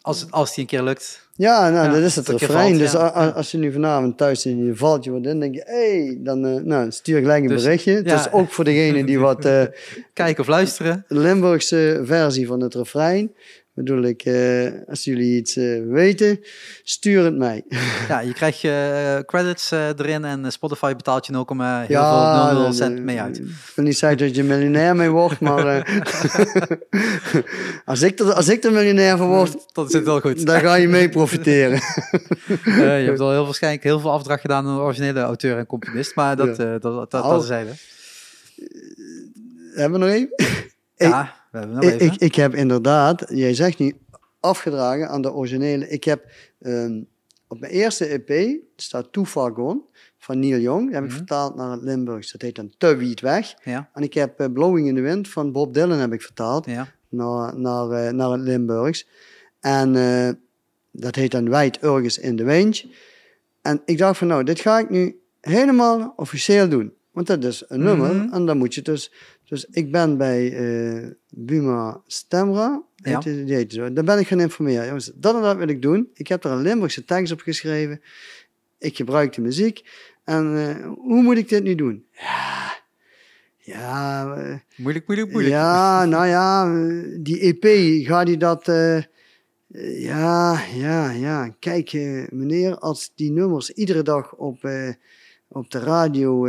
Als, 0.00 0.20
het- 0.20 0.30
als 0.30 0.50
die 0.54 0.60
een 0.60 0.66
keer 0.70 0.82
lukt. 0.82 1.26
Ja, 1.36 1.70
nou, 1.70 1.86
Ja, 1.86 1.92
dat 1.92 2.02
is 2.02 2.16
het 2.16 2.28
refrein. 2.28 2.78
dus 2.78 2.92
ja. 2.92 3.32
als 3.36 3.50
je 3.50 3.58
nu 3.58 3.72
vanavond 3.72 4.16
thuis 4.18 4.40
zit 4.42 4.52
en 4.52 4.64
je 4.64 4.76
valt 4.76 5.04
je 5.04 5.10
wat 5.10 5.24
in, 5.26 5.40
denk 5.40 5.54
je, 5.54 5.62
hé, 5.66 6.04
hey, 6.04 6.18
dan 6.20 6.46
eh, 6.46 6.62
nou, 6.62 6.90
stuur 6.90 7.20
gelijk 7.20 7.42
een 7.42 7.48
Dus, 7.48 7.62
berichtje. 7.62 7.92
ja. 7.92 8.02
Dus 8.16 8.32
ook 8.32 8.50
voor 8.52 8.64
degene 8.64 9.04
die 9.04 9.18
wat 9.18 9.44
eh, 9.54 9.62
Kijken 10.12 10.40
of 10.42 10.48
luisteren. 10.48 11.04
Limburgse 11.08 12.00
versie 12.04 12.46
van 12.46 12.60
het 12.60 12.74
refrein. 12.74 13.32
Bedoel 13.78 14.02
ik, 14.02 14.22
eh, 14.22 14.72
als 14.88 15.04
jullie 15.04 15.36
iets 15.36 15.56
eh, 15.56 15.82
weten, 15.86 16.40
stuur 16.82 17.24
het 17.24 17.36
mij. 17.36 17.64
Ja, 18.08 18.20
je 18.20 18.32
krijgt 18.32 18.60
je 18.60 19.22
credits 19.26 19.70
erin 19.70 20.24
en 20.24 20.52
Spotify 20.52 20.94
betaalt 20.96 21.26
je 21.26 21.32
0, 21.32 21.44
heel 21.48 21.84
Ja, 21.88 22.44
veel 22.46 22.52
0, 22.54 22.62
dan, 22.62 22.74
cent 22.74 23.02
mee 23.02 23.20
uit. 23.20 23.38
Ik 23.38 23.44
wil 23.74 23.84
niet 23.84 23.98
zeggen 23.98 24.18
dat 24.18 24.36
je 24.36 24.42
miljonair 24.42 24.96
mee 24.96 25.08
wordt, 25.10 25.40
maar 25.40 25.64
als, 27.84 28.02
ik 28.02 28.18
er, 28.18 28.32
als 28.32 28.48
ik 28.48 28.64
er 28.64 28.72
miljonair 28.72 29.16
van 29.16 29.28
word, 29.28 29.56
Dat 29.72 29.90
zit 29.90 30.04
wel 30.04 30.20
goed. 30.20 30.46
dan 30.46 30.60
ga 30.60 30.74
je 30.74 30.88
mee 30.88 31.08
profiteren. 31.08 31.80
Je 32.64 33.04
hebt 33.06 33.20
al 33.20 33.30
heel 33.30 33.44
waarschijnlijk 33.44 33.82
heel 33.82 34.00
veel 34.00 34.12
afdracht 34.12 34.40
gedaan 34.40 34.66
aan 34.66 34.74
de 34.76 34.80
originele 34.82 35.20
auteur 35.20 35.58
en 35.58 35.66
componist, 35.66 36.14
maar 36.14 36.36
dat, 36.36 36.56
Ja. 36.56 36.78
dat, 36.78 36.82
dat, 36.82 37.10
dat, 37.10 37.44
zeiden. 37.44 37.76
Hebben 39.74 40.00
we 40.00 40.06
nog 40.06 40.14
even? 40.14 40.34
Ja, 40.96 41.34
we 41.50 41.58
hebben 41.58 41.76
nog 41.76 41.84
Ik, 41.84 41.90
even. 42.00 42.06
ik, 42.14 42.20
ik 42.20 42.34
heb 42.34 42.54
inderdaad, 42.54 43.24
jij 43.28 43.54
zegt 43.54 43.78
nu, 43.78 43.96
afgedragen 44.40 45.08
aan 45.08 45.22
de 45.22 45.32
originele. 45.32 45.88
Ik 45.88 46.04
heb 46.04 46.24
ehm, 46.60 47.00
op 47.48 47.60
mijn 47.60 47.72
eerste 47.72 48.06
EP, 48.06 48.60
staat 48.76 49.12
Too 49.12 49.24
Far 49.24 49.52
Gone, 49.52 49.80
van 50.18 50.38
Neil 50.38 50.58
Young. 50.60 50.84
Die 50.84 50.94
heb 50.94 51.02
ik 51.04 51.08
Mhm. 51.08 51.16
vertaald 51.18 51.54
naar 51.56 51.70
het 51.70 51.82
Limburgs. 51.82 52.32
Dat 52.32 52.42
heet 52.42 52.54
dan 52.56 52.72
Te 52.78 52.96
Wiet 52.96 53.20
Weg. 53.20 53.54
ja, 53.64 53.90
En 53.94 54.02
ik 54.02 54.14
heb 54.14 54.40
eh, 54.40 54.46
Blowing 54.52 54.88
in 54.88 54.94
the 54.94 55.00
Wind 55.00 55.28
van 55.28 55.52
Bob 55.52 55.74
Dylan 55.74 55.98
heb 55.98 56.12
ik 56.12 56.22
vertaald 56.22 56.66
ja. 56.66 56.88
naar, 57.08 57.58
naar, 57.58 57.90
eh, 57.90 58.12
naar 58.12 58.30
het 58.30 58.40
Limburgs. 58.40 59.06
En 59.60 59.96
eh, 59.96 60.28
dat 60.90 61.14
heet 61.14 61.30
dan 61.30 61.48
Wijd 61.48 61.82
Urges 61.82 62.18
in 62.18 62.36
de 62.36 62.44
Wind. 62.44 62.84
En 63.62 63.82
ik 63.84 63.98
dacht 63.98 64.18
van 64.18 64.26
nou, 64.26 64.44
dit 64.44 64.60
ga 64.60 64.78
ik 64.78 64.90
nu 64.90 65.20
helemaal 65.40 66.12
officieel 66.16 66.68
doen. 66.68 66.92
Want 67.26 67.40
dat 67.40 67.44
is 67.52 67.64
een 67.68 67.82
nummer 67.82 68.14
Mhm. 68.14 68.32
en 68.34 68.46
dan 68.46 68.58
moet 68.58 68.74
je 68.74 68.82
dus... 68.82 69.12
Dus 69.44 69.64
ik 69.70 69.92
ben 69.92 70.16
bij 70.16 70.52
eh, 70.52 71.06
Buma 71.30 72.00
Stemra, 72.06 72.82
Ja. 72.96 73.10
heet 73.14 73.22
die- 73.22 73.44
die 73.44 73.54
heet 73.54 73.72
zo. 73.72 73.92
daar 73.92 74.04
ben 74.04 74.18
ik 74.18 74.26
gaan 74.26 74.40
informeren. 74.40 74.86
Jongens, 74.86 75.12
dat 75.14 75.34
en 75.34 75.42
dat 75.42 75.56
wil 75.56 75.68
ik 75.68 75.82
doen. 75.82 76.08
Ik 76.14 76.28
heb 76.28 76.44
er 76.44 76.50
een 76.50 76.62
Limburgse 76.62 77.04
tekst 77.04 77.32
op 77.32 77.40
geschreven. 77.40 78.00
Ik 78.78 78.96
gebruik 78.96 79.32
de 79.32 79.40
muziek. 79.40 79.82
En 80.24 80.56
eh, 80.56 80.86
hoe 80.96 81.22
moet 81.22 81.36
ik 81.36 81.48
dit 81.48 81.62
nu 81.62 81.74
doen? 81.74 82.04
Ja, 82.12 82.72
ja, 83.56 84.34
eh, 84.36 84.54
Moeilijk, 84.76 85.06
moeilijk, 85.06 85.30
moeilijk. 85.32 85.54
ja, 85.54 86.04
nou 86.14 86.26
ja, 86.26 86.74
die 87.20 87.40
EP, 87.40 87.64
gaat 88.06 88.26
die 88.26 88.36
dat... 88.36 88.64
ja, 89.98 90.60
ja, 90.74 91.10
ja. 91.10 91.48
Kijk, 91.58 91.92
meneer, 92.32 92.78
als 92.78 93.12
die 93.14 93.30
nummers 93.30 93.70
iedere 93.70 94.02
dag 94.02 94.34
op, 94.34 94.68
op 95.48 95.70
de 95.70 95.78
radio 95.78 96.46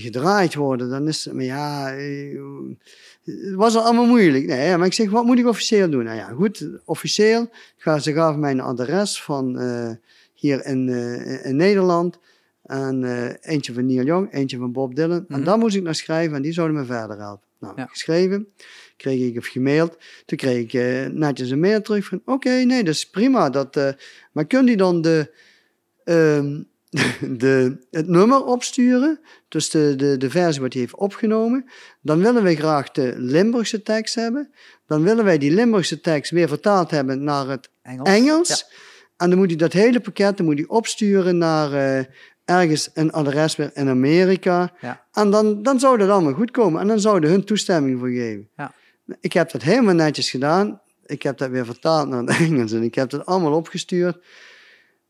gedraaid 0.00 0.54
worden, 0.54 0.88
dan 0.90 1.08
is 1.08 1.24
het... 1.24 1.34
Maar 1.34 1.44
ja, 1.44 1.94
eh, 1.96 2.38
het 3.24 3.54
was 3.54 3.76
al 3.76 3.82
allemaal 3.82 4.06
moeilijk. 4.06 4.46
Nee, 4.46 4.76
maar 4.76 4.86
ik 4.86 4.92
zeg, 4.92 5.10
wat 5.10 5.24
moet 5.24 5.38
ik 5.38 5.46
officieel 5.46 5.90
doen? 5.90 6.04
Nou 6.04 6.16
ja, 6.16 6.28
goed, 6.28 6.68
officieel. 6.84 7.50
Ga, 7.76 7.98
ze 7.98 8.12
gaven 8.12 8.40
mij 8.40 8.50
een 8.50 8.60
adres 8.60 9.22
van 9.22 9.58
eh, 9.58 9.90
hier 10.34 10.64
in, 10.66 10.88
eh, 10.88 11.44
in 11.44 11.56
Nederland. 11.56 12.18
En 12.62 13.04
eentje 13.40 13.72
van 13.72 13.86
Neil 13.86 14.04
Young, 14.04 14.32
eentje 14.32 14.58
van 14.58 14.72
Bob 14.72 14.94
Dylan. 14.94 15.24
En 15.28 15.36
Mhm. 15.36 15.44
daar 15.44 15.58
moest 15.58 15.76
ik 15.76 15.82
naar 15.82 15.94
schrijven 15.94 16.36
en 16.36 16.42
die 16.42 16.52
zouden 16.52 16.76
me 16.76 16.84
verder 16.84 17.18
helpen. 17.18 17.46
Nou, 17.60 17.74
Ja. 17.76 17.86
geschreven, 17.86 18.48
kreeg 18.96 19.20
ik 19.30 19.38
of 19.38 19.46
gemaild. 19.46 19.98
Toen 20.24 20.38
kreeg 20.38 20.72
ik 20.72 21.12
netjes 21.12 21.50
een 21.50 21.60
mail 21.60 21.82
terug 21.82 22.04
van, 22.04 22.22
oké, 22.24 22.50
nee, 22.50 22.84
dat 22.84 22.94
is 22.94 23.10
prima. 23.10 23.50
Dat, 23.50 23.94
maar 24.32 24.46
kun 24.46 24.66
je 24.66 24.76
dan 24.76 25.00
de, 25.02 25.32
ehm, 26.04 26.62
de, 27.42 27.76
het 27.90 28.08
nummer 28.08 28.44
opsturen? 28.44 29.20
Dus 29.48 29.70
de, 29.70 29.94
de, 29.96 30.16
de 30.16 30.30
versie 30.30 30.62
wat 30.62 30.72
hij 30.72 30.82
heeft 30.82 30.96
opgenomen. 30.96 31.64
Dan 32.00 32.18
willen 32.18 32.42
wij 32.42 32.54
graag 32.54 32.90
de 32.90 33.14
Limburgse 33.16 33.82
tekst 33.82 34.14
hebben. 34.14 34.50
Dan 34.86 35.02
willen 35.02 35.24
wij 35.24 35.38
die 35.38 35.50
Limburgse 35.50 36.00
tekst 36.00 36.30
weer 36.30 36.48
vertaald 36.48 36.90
hebben 36.90 37.24
naar 37.24 37.48
het 37.48 37.70
Engels. 37.82 38.08
Engels. 38.08 38.66
En 39.16 39.30
dan 39.30 39.38
moet 39.38 39.48
hij 39.48 39.56
dat 39.56 39.72
hele 39.72 40.00
pakket 40.00 40.36
dan 40.36 40.46
moet 40.46 40.58
hij 40.58 40.68
opsturen 40.68 41.38
naar 41.38 41.72
eh, 41.72 42.04
ergens 42.44 42.90
een 42.94 43.12
adres 43.12 43.56
weer 43.56 43.70
in 43.74 43.88
Amerika. 43.88 44.72
Ja. 44.80 45.04
En 45.12 45.30
dan, 45.30 45.62
dan 45.62 45.80
zou 45.80 45.98
dat 45.98 46.08
allemaal 46.08 46.32
goed 46.32 46.50
komen. 46.50 46.80
En 46.80 46.86
dan 46.86 47.00
zouden 47.00 47.30
hun 47.30 47.44
toestemming 47.44 47.98
voor 47.98 48.08
geven. 48.08 48.48
Ja. 48.56 48.72
Ik 49.20 49.32
heb 49.32 49.50
dat 49.50 49.62
helemaal 49.62 49.94
netjes 49.94 50.30
gedaan. 50.30 50.80
Ik 51.06 51.22
heb 51.22 51.38
dat 51.38 51.50
weer 51.50 51.64
vertaald 51.64 52.08
naar 52.08 52.20
het 52.20 52.30
Engels. 52.48 52.72
En 52.72 52.82
ik 52.82 52.94
heb 52.94 53.10
dat 53.10 53.26
allemaal 53.26 53.52
opgestuurd. 53.52 54.18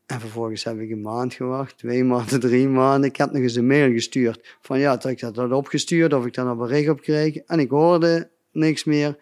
En 0.05 0.19
vervolgens 0.19 0.63
heb 0.63 0.79
ik 0.79 0.89
een 0.91 1.01
maand 1.01 1.33
gewacht, 1.33 1.77
twee 1.77 2.03
maanden, 2.03 2.39
drie 2.39 2.67
maanden. 2.67 3.09
Ik 3.09 3.15
heb 3.15 3.31
nog 3.31 3.41
eens 3.41 3.55
een 3.55 3.67
mail 3.67 3.91
gestuurd. 3.91 4.55
Van 4.61 4.79
ja, 4.79 4.91
dat 4.91 5.11
ik 5.11 5.19
dat 5.19 5.35
had 5.35 5.51
opgestuurd, 5.51 6.13
of 6.13 6.25
ik 6.25 6.33
daar 6.33 6.45
nog 6.45 6.57
bericht 6.57 6.89
op 6.89 7.01
kreeg. 7.01 7.35
En 7.37 7.59
ik 7.59 7.69
hoorde 7.69 8.29
niks 8.51 8.83
meer. 8.83 9.17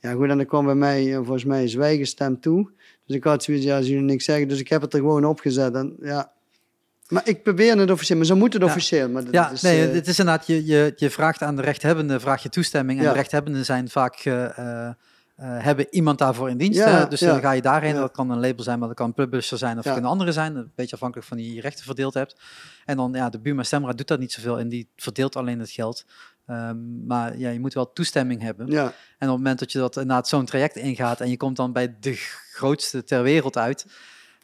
Ja 0.00 0.12
goed, 0.12 0.28
en 0.28 0.36
dan 0.36 0.46
kwam 0.46 0.64
bij 0.64 0.74
mij 0.74 1.10
eh, 1.10 1.16
volgens 1.16 1.44
mij 1.44 1.62
een 1.62 1.68
zwijgenstem 1.68 2.40
toe. 2.40 2.70
Dus 3.06 3.16
ik 3.16 3.24
had 3.24 3.42
zoiets, 3.42 3.64
ja, 3.64 3.76
als 3.76 3.86
jullie 3.86 4.02
niks 4.02 4.24
zeggen. 4.24 4.48
Dus 4.48 4.60
ik 4.60 4.68
heb 4.68 4.80
het 4.82 4.92
er 4.92 4.98
gewoon 4.98 5.24
opgezet. 5.24 5.74
En, 5.74 5.96
ja. 6.00 6.32
Maar 7.08 7.28
ik 7.28 7.42
probeer 7.42 7.78
het 7.78 7.90
officieel, 7.90 8.16
maar 8.18 8.26
ze 8.26 8.34
moeten 8.34 8.60
het 8.60 8.68
Ja. 8.68 8.74
officieel. 8.74 9.08
Maar 9.08 9.22
Ja, 9.30 9.50
is, 9.50 9.60
nee, 9.62 9.86
eh, 9.88 9.92
het 9.94 10.06
is 10.06 10.18
inderdaad, 10.18 10.46
je, 10.46 10.66
je, 10.66 10.92
je 10.96 11.10
vraagt 11.10 11.42
aan 11.42 11.56
de 11.56 11.62
rechthebbende, 11.62 12.20
vraag 12.20 12.42
je 12.42 12.48
toestemming. 12.48 12.98
En 12.98 13.04
Ja. 13.04 13.10
de 13.10 13.16
rechthebbenden 13.16 13.64
zijn 13.64 13.88
vaak, 13.88 14.14
eh, 14.14 14.88
eh, 15.36 15.56
eh, 15.56 15.64
hebben 15.64 15.86
iemand 15.90 16.18
daarvoor 16.18 16.50
in 16.50 16.56
dienst. 16.56 16.78
Ja, 16.78 16.88
hè? 16.88 17.08
dus 17.08 17.20
ja. 17.20 17.26
dan 17.32 17.40
ga 17.40 17.52
je 17.52 17.62
daarheen. 17.62 17.94
Dat 17.94 18.12
kan 18.12 18.30
een 18.30 18.40
label 18.40 18.64
zijn, 18.64 18.78
maar 18.78 18.88
dat 18.88 18.96
kan 18.96 19.06
een 19.06 19.14
publisher 19.14 19.58
zijn 19.58 19.78
of 19.78 19.84
Ja. 19.84 19.96
een 19.96 20.04
andere 20.04 20.32
zijn. 20.32 20.56
Een 20.56 20.72
beetje 20.74 20.94
afhankelijk 20.94 21.28
van 21.28 21.36
die 21.36 21.54
je 21.54 21.60
rechten 21.60 21.84
verdeeld 21.84 22.14
hebt. 22.14 22.40
En 22.84 22.96
dan, 22.96 23.12
ja, 23.12 23.28
de 23.30 23.38
Buma 23.40 23.62
Stemra 23.62 23.92
doet 23.92 24.08
dat 24.08 24.18
niet 24.18 24.32
zoveel 24.32 24.58
en 24.58 24.68
die 24.68 24.88
verdeelt 24.96 25.36
alleen 25.36 25.58
het 25.60 25.70
geld. 25.70 26.04
Ehm, 26.46 27.06
maar 27.06 27.38
ja, 27.38 27.50
je 27.50 27.60
moet 27.60 27.74
wel 27.74 27.92
toestemming 27.92 28.42
hebben. 28.42 28.68
En 28.68 28.84
op 28.86 28.92
het 29.18 29.28
moment 29.28 29.58
dat 29.58 29.72
je 29.72 29.78
dat 29.78 29.96
inderdaad 29.96 30.28
zo'n 30.28 30.44
traject 30.44 30.76
ingaat 30.76 31.20
en 31.20 31.30
je 31.30 31.36
komt 31.36 31.56
dan 31.56 31.72
bij 31.72 31.96
de 32.00 32.14
grootste 32.52 33.04
ter 33.04 33.22
wereld 33.22 33.56
uit, 33.56 33.86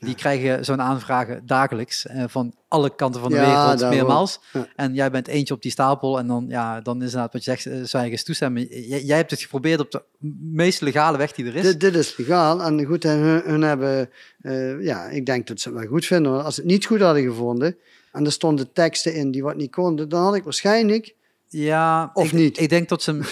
die 0.00 0.14
krijgen 0.14 0.64
zo'n 0.64 0.80
aanvragen 0.80 1.42
dagelijks 1.46 2.06
eh, 2.06 2.24
van 2.26 2.54
alle 2.68 2.94
kanten 2.94 3.20
van 3.20 3.30
de 3.30 3.36
Ja, 3.36 3.42
wereld, 3.42 3.78
daarom. 3.78 3.98
meermaals. 3.98 4.40
Ja. 4.52 4.66
En 4.76 4.94
jij 4.94 5.10
bent 5.10 5.28
eentje 5.28 5.54
op 5.54 5.62
die 5.62 5.70
stapel 5.70 6.18
en 6.18 6.26
dan, 6.26 6.44
ja, 6.48 6.80
dan 6.80 6.96
is 6.96 7.02
inderdaad 7.04 7.32
wat 7.32 7.44
je 7.44 7.50
zegt, 7.50 7.66
uh, 7.66 7.84
zwijgens 7.84 8.22
toestemmen. 8.22 8.66
Jij, 8.88 9.02
jij 9.02 9.16
hebt 9.16 9.30
het 9.30 9.40
geprobeerd 9.40 9.80
op 9.80 9.90
de 9.90 10.02
meest 10.52 10.80
legale 10.80 11.18
weg 11.18 11.32
die 11.32 11.46
er 11.46 11.56
is. 11.56 11.62
dit, 11.62 11.80
dit 11.80 11.94
is 11.94 12.16
legaal. 12.16 12.62
En 12.62 12.84
goed, 12.84 13.04
en 13.04 13.18
hun, 13.18 13.42
hun 13.44 13.62
hebben, 13.62 14.10
eh, 14.40 14.82
ja, 14.84 15.08
ik 15.08 15.26
denk 15.26 15.46
dat 15.46 15.60
ze 15.60 15.68
het 15.68 15.78
wel 15.78 15.86
goed 15.88 16.06
vinden. 16.06 16.44
Als 16.44 16.54
ze 16.54 16.60
het 16.60 16.70
niet 16.70 16.86
goed 16.86 17.00
hadden 17.00 17.22
gevonden, 17.22 17.76
en 18.12 18.24
er 18.24 18.32
stonden 18.32 18.72
teksten 18.72 19.14
in 19.14 19.30
die 19.30 19.42
wat 19.42 19.56
niet 19.56 19.70
konden, 19.70 20.08
dan 20.08 20.22
had 20.22 20.34
ik 20.34 20.44
waarschijnlijk 20.44 21.14
Ja, 21.52 22.10
Of 22.14 22.26
ik, 22.26 22.32
niet? 22.32 22.60
Ik 22.60 22.68
denk 22.68 22.88
dat 22.88 23.02
ze 23.02 23.10
hem, 23.10 23.22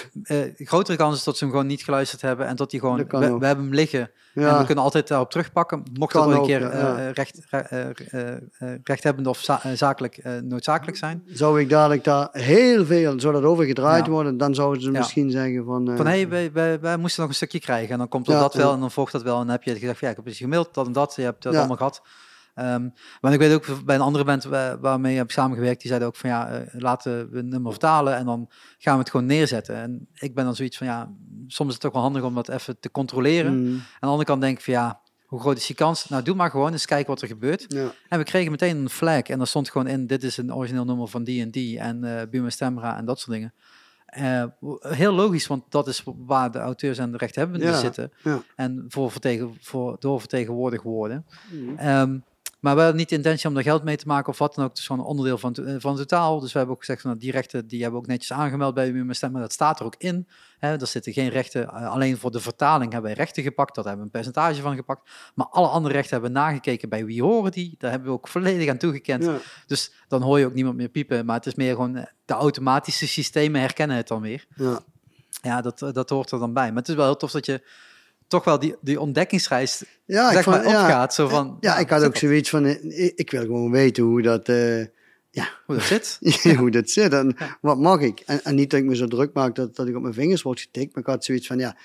eh, 0.57 0.67
grotere 0.67 0.97
kans 0.97 1.17
is 1.17 1.25
dat 1.25 1.37
ze 1.37 1.45
hem 1.45 1.53
gewoon 1.53 1.67
niet 1.69 1.83
geluisterd 1.83 2.21
hebben 2.23 2.47
en 2.47 2.57
dat 2.57 2.71
die 2.71 2.81
gewoon, 2.81 2.97
Dat 2.97 3.21
we, 3.39 3.47
hebben 3.47 3.65
hem 3.65 3.75
liggen 3.75 4.11
en 4.35 4.59
we 4.59 4.65
kunnen 4.65 4.85
altijd 4.85 5.09
daarop 5.09 5.31
terugpakken. 5.31 5.83
Mocht 5.93 6.13
dat 6.13 6.27
wel 6.27 6.35
een 6.39 6.47
keer 6.47 6.61
ja, 6.61 6.69
eh, 6.71 7.09
eh, 7.09 7.13
recht, 7.15 7.41
re- 7.51 7.59
eh, 7.59 7.81
eh, 8.11 8.37
eh, 8.59 8.79
rechthebbend 8.85 9.27
of 9.27 9.39
za- 9.39 9.61
eh, 9.63 9.73
zakelijk 9.73 10.17
eh, 10.17 10.33
noodzakelijk 10.43 10.97
zijn. 10.97 11.23
zou 11.27 11.61
ik 11.61 11.69
dadelijk 11.69 12.05
daar 12.05 12.29
heel 12.33 12.87
veel, 12.87 13.21
zou 13.21 13.33
dat 13.33 13.43
overgedraaid 13.43 14.05
Ja. 14.07 14.11
worden, 14.13 14.37
dan 14.37 14.55
zouden 14.55 14.83
ze 14.83 14.91
misschien 14.91 15.31
zeggen 15.31 15.65
van... 15.65 15.91
eh, 15.91 15.97
Van 15.97 16.07
hé, 16.07 16.13
hey, 16.13 16.29
wij, 16.29 16.53
wij, 16.53 16.81
wij 16.81 16.97
moesten 16.97 17.21
nog 17.21 17.31
een 17.31 17.37
stukje 17.37 17.61
krijgen 17.61 17.93
en 17.93 17.99
dan 17.99 18.09
komt 18.09 18.27
dat 18.27 18.55
wel 18.55 18.73
en 18.73 18.81
dan 18.81 18.91
volgt 18.91 19.13
dat 19.13 19.23
wel 19.23 19.35
en 19.35 19.43
dan 19.43 19.51
heb 19.51 19.63
je 19.63 19.73
gezegd 19.79 20.01
ja, 20.01 20.11
ik 20.11 20.17
heb 20.17 20.27
eens 20.27 20.39
gemaild, 20.39 20.75
dat 20.75 20.87
en 20.87 20.93
dat, 20.93 21.13
je 21.17 21.23
hebt 21.23 21.43
dat 21.43 21.55
allemaal 21.57 21.77
gehad. 21.77 22.03
Ehm, 22.59 22.89
maar 23.21 23.33
ik 23.33 23.39
weet 23.39 23.53
ook 23.55 23.85
bij 23.85 23.95
een 23.95 24.01
andere 24.01 24.25
band 24.25 24.45
wa- 24.45 24.79
waarmee 24.79 25.13
ik 25.13 25.19
heb 25.19 25.31
samengewerkt, 25.31 25.79
die 25.81 25.89
zeiden 25.89 26.09
ook 26.09 26.17
van 26.17 26.31
ja, 26.31 26.49
eh, 26.51 26.81
laten 26.81 27.31
we 27.31 27.39
een 27.39 27.49
nummer 27.49 27.71
vertalen 27.71 28.17
en 28.17 28.25
dan 28.25 28.49
gaan 28.79 28.95
we 28.95 29.01
het 29.01 29.11
gewoon 29.11 29.27
neerzetten. 29.27 29.75
En 29.77 30.09
ik 30.15 30.35
ben 30.35 30.45
dan 30.45 30.55
zoiets 30.57 30.77
van 30.77 30.87
ja, 30.87 31.11
soms 31.47 31.69
is 31.69 31.75
het 31.75 31.85
ook 31.87 31.93
wel 31.93 32.03
handig 32.03 32.23
om 32.23 32.35
dat 32.35 32.49
even 32.49 32.81
te 32.81 32.91
controleren. 32.91 33.61
Mm, 33.63 33.73
Aan 33.75 33.81
de 34.01 34.07
andere 34.07 34.25
kant 34.25 34.41
denk 34.41 34.59
ik 34.59 34.65
van 34.65 34.73
ja, 34.75 35.01
hoe 35.27 35.41
groot 35.41 35.57
is 35.57 35.67
die 35.67 35.77
kans? 35.77 36.09
Nou, 36.09 36.23
doe 36.23 36.35
maar 36.35 36.51
gewoon 36.51 36.73
eens 36.73 36.87
kijken 36.87 37.07
wat 37.11 37.23
er 37.23 37.29
gebeurt. 37.29 37.65
ja. 37.69 37.93
En 38.09 38.19
we 38.19 38.25
kregen 38.25 38.51
meteen 38.51 38.77
een 38.77 38.89
flag 38.91 39.23
en 39.23 39.39
daar 39.39 39.47
stond 39.47 39.71
gewoon 39.71 39.87
in, 39.87 40.07
dit 40.07 40.23
is 40.23 40.37
een 40.37 40.55
origineel 40.55 40.85
nummer 40.85 41.09
van 41.09 41.25
die 41.25 41.43
en 41.43 41.51
die 41.51 41.79
en 41.79 42.05
eh 42.05 42.29
Buma 42.31 42.51
Stemra 42.51 42.97
en 42.97 43.05
dat 43.05 43.19
soort 43.21 43.31
dingen. 43.37 43.55
Eh, 44.09 44.45
heel 44.81 45.13
logisch, 45.13 45.47
want 45.47 45.65
dat 45.69 45.87
is 45.89 46.03
waar 46.17 46.51
de 46.51 46.59
auteurs 46.59 46.99
en 46.99 47.11
de 47.13 47.17
rechthebbenden 47.19 47.69
Ja, 47.69 47.79
zitten. 47.79 48.13
ja. 48.23 48.43
En 48.57 48.85
voor, 48.89 49.11
vertegen, 49.11 49.57
voor 49.61 49.97
doorvertegenwoordigd 49.99 50.83
worden. 50.83 51.27
Mm. 51.53 51.77
Ehm, 51.77 52.19
maar 52.61 52.75
we 52.75 52.81
hadden 52.81 52.99
niet 52.99 53.09
de 53.09 53.15
intentie 53.15 53.49
om 53.49 53.55
daar 53.55 53.63
geld 53.63 53.85
mee 53.85 53.97
te 53.97 54.07
maken 54.07 54.29
of 54.29 54.39
wat 54.39 54.55
dan 54.55 54.65
ook. 54.65 54.71
Het 54.71 54.79
is 54.79 54.87
gewoon 54.87 55.03
een 55.03 55.09
onderdeel 55.09 55.39
van, 55.39 55.55
eh, 55.55 55.75
van 55.79 55.91
het 55.99 56.09
totaal. 56.09 56.41
Dus 56.41 56.53
we 56.53 56.59
hebben 56.59 56.77
ook 56.77 56.85
gezegd 56.85 57.03
van 57.03 57.19
die 57.19 57.31
rechten 57.31 57.67
die 57.67 57.83
hebben 57.83 58.01
we 58.01 58.05
ook 58.07 58.11
netjes 58.11 58.33
aangemeld 58.33 58.75
bij 58.75 58.93
Buma 58.93 59.13
Stemra. 59.13 59.41
Dat 59.41 59.53
staat 59.53 59.81
er 59.81 59.87
ook 59.87 59.95
in. 59.99 60.29
Hè, 60.59 60.81
er 60.81 60.87
zitten 60.87 61.13
geen 61.13 61.29
rechten, 61.29 61.69
eh, 61.69 61.91
alleen 61.91 62.17
voor 62.19 62.31
de 62.31 62.41
vertaling 62.41 62.93
hebben 62.93 63.11
wij 63.11 63.21
rechten 63.21 63.43
gepakt. 63.43 63.75
Daar 63.75 63.85
hebben 63.85 64.03
we 64.03 64.07
een 64.07 64.23
percentage 64.23 64.63
van 64.63 64.75
gepakt. 64.75 65.11
Maar 65.35 65.47
alle 65.47 65.69
andere 65.69 65.95
rechten 65.95 66.13
hebben 66.13 66.33
we 66.33 66.39
nagekeken 66.39 66.89
bij 66.89 67.05
wie 67.05 67.23
horen 67.23 67.53
die. 67.53 67.75
Daar 67.79 67.91
hebben 67.91 68.09
we 68.09 68.15
ook 68.15 68.29
volledig 68.29 68.69
aan 68.69 68.79
toegekend. 68.79 69.25
Ja. 69.25 69.37
Dus 69.67 69.93
dan 70.09 70.23
hoor 70.23 70.39
je 70.39 70.47
ook 70.47 70.55
niemand 70.55 70.77
meer 70.77 70.89
piepen. 70.89 71.27
Maar 71.27 71.37
het 71.37 71.47
is 71.47 71.55
meer 71.55 71.73
gewoon 71.73 71.97
eh, 71.97 72.05
de 72.25 72.35
automatische 72.35 73.09
systemen 73.09 73.61
herkennen 73.61 73.97
het 73.97 74.09
dan 74.09 74.21
weer. 74.21 74.47
Ja. 74.55 74.81
Ja, 75.43 75.61
dat, 75.61 75.79
dat 75.79 76.11
hoort 76.11 76.31
er 76.31 76.39
dan 76.39 76.53
bij. 76.53 76.69
Maar 76.69 76.79
het 76.79 76.89
is 76.89 76.95
wel 76.95 77.05
heel 77.05 77.17
tof 77.17 77.31
dat 77.31 77.47
je 77.47 77.63
toch 78.29 78.45
wel 78.45 78.59
die, 78.59 78.75
die 78.81 79.01
ontdekkingsreis 79.01 79.85
Ja, 80.05 80.31
zeg 80.31 80.41
ik 80.41 80.47
maar 80.47 80.63
vond, 80.63 80.75
ja, 80.75 80.83
opgaat. 80.83 81.15
Zo 81.15 81.29
van, 81.29 81.57
ja, 81.61 81.79
ik 81.79 81.91
had 81.91 82.05
ook 82.05 82.17
zoiets 82.17 82.51
van, 82.51 82.65
eh, 82.65 83.05
ik, 83.05 83.13
ik 83.17 83.31
wil 83.31 83.41
gewoon 83.41 83.71
weten 83.71 84.05
hoe 84.05 84.23
dat, 84.23 84.49
eh, 84.49 84.85
Hoe 85.67 85.77
dat 85.77 85.85
zit. 85.85 86.19
hoe 86.59 86.71
dat 86.71 86.91
zit 86.91 87.13
en 87.13 87.37
wat 87.61 87.79
mag 87.79 88.01
ik. 88.01 88.21
En, 88.27 88.45
en 88.45 88.55
niet 88.55 88.71
dat 88.71 88.81
ik 88.81 88.87
me 88.87 88.97
zo 88.97 89.07
druk 89.07 89.33
maak 89.33 89.55
dat, 89.55 89.77
dat 89.77 89.89
ik 89.89 89.97
op 89.97 90.03
mijn 90.03 90.15
vingers 90.15 90.43
word 90.43 90.61
getikt, 90.61 90.95
maar 90.95 91.03
ik 91.03 91.11
had 91.11 91.25
zoiets 91.25 91.47
van, 91.47 91.59
ja, 91.59 91.77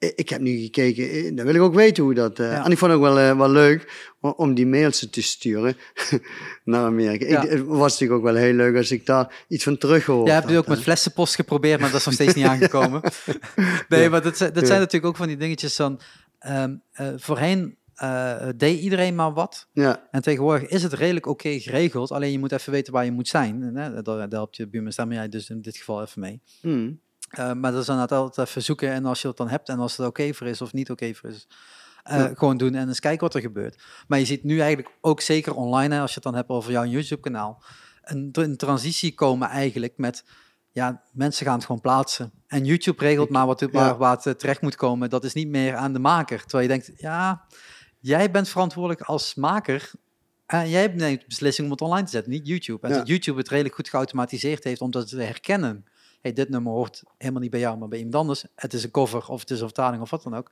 ik, 0.00 0.12
ik 0.16 0.28
heb 0.28 0.40
nu 0.40 0.58
gekeken, 0.60 1.10
eh, 1.10 1.36
dan 1.36 1.46
wil 1.46 1.54
ik 1.54 1.60
ook 1.60 1.74
weten 1.74 2.02
hoe 2.04 2.14
dat... 2.14 2.38
eh, 2.38 2.50
Ja. 2.50 2.64
En 2.64 2.70
ik 2.70 2.78
vond 2.78 2.90
het 2.92 3.00
ook 3.00 3.06
wel, 3.06 3.18
eh, 3.18 3.36
wel 3.38 3.50
leuk 3.50 4.08
om, 4.20 4.54
die 4.54 4.66
mails 4.66 5.06
te 5.10 5.22
sturen 5.22 5.76
naar 6.64 6.84
Amerika. 6.84 7.26
Ja. 7.26 7.42
Ik, 7.42 7.50
het 7.50 7.66
was 7.66 7.92
natuurlijk 7.92 8.18
ook 8.20 8.32
wel 8.32 8.42
heel 8.42 8.52
leuk 8.54 8.76
als 8.76 8.90
ik 8.90 9.06
daar 9.06 9.44
iets 9.48 9.64
van 9.64 9.78
terug 9.78 10.06
hoor. 10.06 10.26
Jij 10.26 10.34
hebt 10.34 10.48
nu 10.48 10.58
ook 10.58 10.66
met 10.66 10.80
flessenpost 10.82 11.34
geprobeerd, 11.34 11.80
maar 11.80 11.90
dat 11.90 11.98
is 11.98 12.04
nog 12.04 12.14
steeds 12.14 12.34
niet 12.34 12.44
aangekomen. 12.52 13.00
Nee, 13.88 14.08
maar 14.08 14.22
dat, 14.22 14.36
zijn- 14.36 14.52
dat 14.52 14.62
zijn 14.66 14.74
Ja. 14.78 14.84
natuurlijk 14.84 15.12
ook 15.12 15.16
van 15.16 15.26
die 15.26 15.36
dingetjes 15.36 15.76
van... 15.76 16.00
ehm, 16.38 16.74
eh, 16.92 17.08
voorheen 17.16 17.78
eh, 17.94 18.48
deed 18.56 18.80
iedereen 18.80 19.14
maar 19.14 19.32
wat. 19.32 19.68
Ja, 19.72 20.08
En 20.10 20.22
tegenwoordig 20.22 20.68
is 20.68 20.82
het 20.82 20.92
redelijk 20.92 21.26
oké 21.26 21.58
geregeld. 21.60 22.10
Alleen 22.10 22.32
je 22.32 22.38
moet 22.38 22.52
even 22.52 22.72
weten 22.72 22.92
waar 22.92 23.04
je 23.04 23.12
moet 23.12 23.28
zijn. 23.28 23.72
Daar, 23.74 24.02
daar 24.02 24.26
helpt 24.30 24.56
je 24.56 24.68
buurman 24.68 24.92
staan 24.92 25.10
jij 25.10 25.28
dus 25.28 25.50
in 25.50 25.60
dit 25.62 25.76
geval 25.76 26.02
even 26.02 26.20
mee. 26.20 26.40
hm. 26.60 26.90
Eh, 27.30 27.52
maar 27.52 27.70
dat 27.72 27.80
is 27.80 27.86
dan 27.86 27.98
altijd 28.08 28.48
even 28.48 28.62
zoeken. 28.62 28.90
En 28.92 29.04
als 29.04 29.22
je 29.22 29.28
het 29.28 29.36
dan 29.36 29.48
hebt 29.48 29.68
en 29.68 29.78
als 29.78 29.96
het 29.96 30.06
oké 30.06 30.32
voor 30.34 30.46
is 30.46 30.60
of 30.60 30.72
niet 30.72 30.90
oké 30.90 31.14
voor 31.14 31.30
is... 31.30 31.46
eh, 32.02 32.16
Ja. 32.16 32.30
Gewoon 32.34 32.56
doen 32.56 32.74
en 32.74 32.88
eens 32.88 33.00
kijken 33.00 33.20
wat 33.20 33.34
er 33.34 33.40
gebeurt. 33.40 33.82
Maar 34.08 34.18
je 34.18 34.24
ziet 34.24 34.44
nu 34.44 34.58
eigenlijk 34.60 34.94
ook 35.00 35.20
zeker 35.20 35.54
online, 35.54 35.94
hè, 35.94 36.00
als 36.00 36.08
je 36.10 36.14
het 36.14 36.24
dan 36.24 36.34
hebt 36.34 36.48
over 36.48 36.70
jouw 36.72 36.84
YouTube-kanaal, 36.84 37.62
een, 38.02 38.28
een 38.32 38.56
transitie 38.56 39.14
komen 39.14 39.48
eigenlijk 39.48 39.92
met, 39.96 40.24
ja, 40.70 41.02
mensen 41.12 41.46
gaan 41.46 41.54
het 41.56 41.64
gewoon 41.64 41.80
plaatsen. 41.80 42.32
En 42.46 42.64
YouTube 42.64 43.04
regelt 43.04 43.30
maar 43.30 43.46
wat, 43.46 43.60
waar, 43.60 43.96
waar 43.96 44.16
het 44.16 44.26
eh, 44.26 44.32
terecht 44.32 44.60
moet 44.60 44.76
komen. 44.76 45.10
Dat 45.10 45.24
is 45.24 45.32
niet 45.34 45.48
meer 45.48 45.76
aan 45.76 45.92
de 45.92 45.98
maker. 45.98 46.40
Terwijl 46.40 46.62
je 46.62 46.68
denkt, 46.68 47.00
ja, 47.00 47.44
jij 47.98 48.30
bent 48.30 48.48
verantwoordelijk 48.48 49.00
als 49.02 49.34
maker. 49.34 49.90
En 50.46 50.68
jij 50.68 50.86
neemt 50.86 51.20
de 51.20 51.26
beslissing 51.26 51.66
om 51.66 51.72
het 51.72 51.82
online 51.82 52.04
te 52.04 52.10
zetten, 52.10 52.32
niet 52.32 52.46
YouTube. 52.46 52.86
En 52.86 52.92
Ja. 52.92 52.98
dat 52.98 53.06
YouTube 53.08 53.38
het 53.38 53.48
redelijk 53.48 53.74
goed 53.74 53.88
geautomatiseerd 53.88 54.64
heeft 54.64 54.80
om 54.80 54.90
dat 54.90 55.08
te 55.08 55.16
herkennen. 55.22 55.84
Hey, 56.20 56.32
dit 56.32 56.48
nummer 56.48 56.72
hoort 56.72 57.02
helemaal 57.18 57.40
niet 57.42 57.50
bij 57.50 57.60
jou, 57.60 57.78
maar 57.78 57.88
bij 57.88 57.98
iemand 57.98 58.16
anders. 58.16 58.44
Het 58.54 58.72
is 58.72 58.84
een 58.84 58.90
cover 58.90 59.28
of 59.28 59.40
het 59.40 59.50
is 59.50 59.60
een 59.60 59.66
vertaling 59.66 60.02
of 60.02 60.10
wat 60.10 60.22
dan 60.22 60.34
ook. 60.34 60.50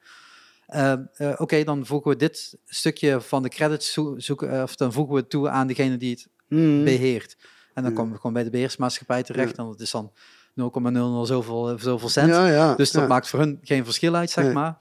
Uh, 0.74 0.92
uh, 1.18 1.34
Oké, 1.36 1.64
dan 1.64 1.86
voegen 1.86 2.10
we 2.10 2.16
dit 2.16 2.56
stukje 2.64 3.20
van 3.20 3.42
de 3.42 3.48
credits 3.48 3.92
zo 3.92 4.14
zoeken, 4.18 4.54
uh, 4.54 4.62
of 4.62 4.76
dan 4.76 4.92
voegen 4.92 5.14
we 5.14 5.20
het 5.20 5.30
toe 5.30 5.48
aan 5.48 5.66
degene 5.66 5.96
die 5.96 6.10
het 6.10 6.28
hm. 6.48 6.84
beheert. 6.84 7.36
En 7.74 7.82
dan 7.82 7.92
Ja. 7.92 7.96
komen 7.98 8.12
we 8.12 8.16
gewoon 8.18 8.32
bij 8.32 8.44
de 8.44 8.50
beheersmaatschappij 8.50 9.22
terecht. 9.22 9.56
Ja. 9.56 9.62
En 9.62 9.68
dat 9.70 9.80
is 9.80 9.90
dan 9.90 10.12
0,00 10.54 11.26
zoveel, 11.26 11.68
eh, 11.70 11.78
zoveel 11.78 12.08
cent. 12.08 12.28
Ja, 12.28 12.48
ja. 12.48 12.74
Dus 12.74 12.90
dat 12.90 13.08
maakt 13.08 13.28
voor 13.28 13.38
hun 13.38 13.58
geen 13.62 13.84
verschil 13.84 14.14
uit, 14.14 14.30
zeg 14.30 14.44
Nee. 14.44 14.52
maar. 14.52 14.76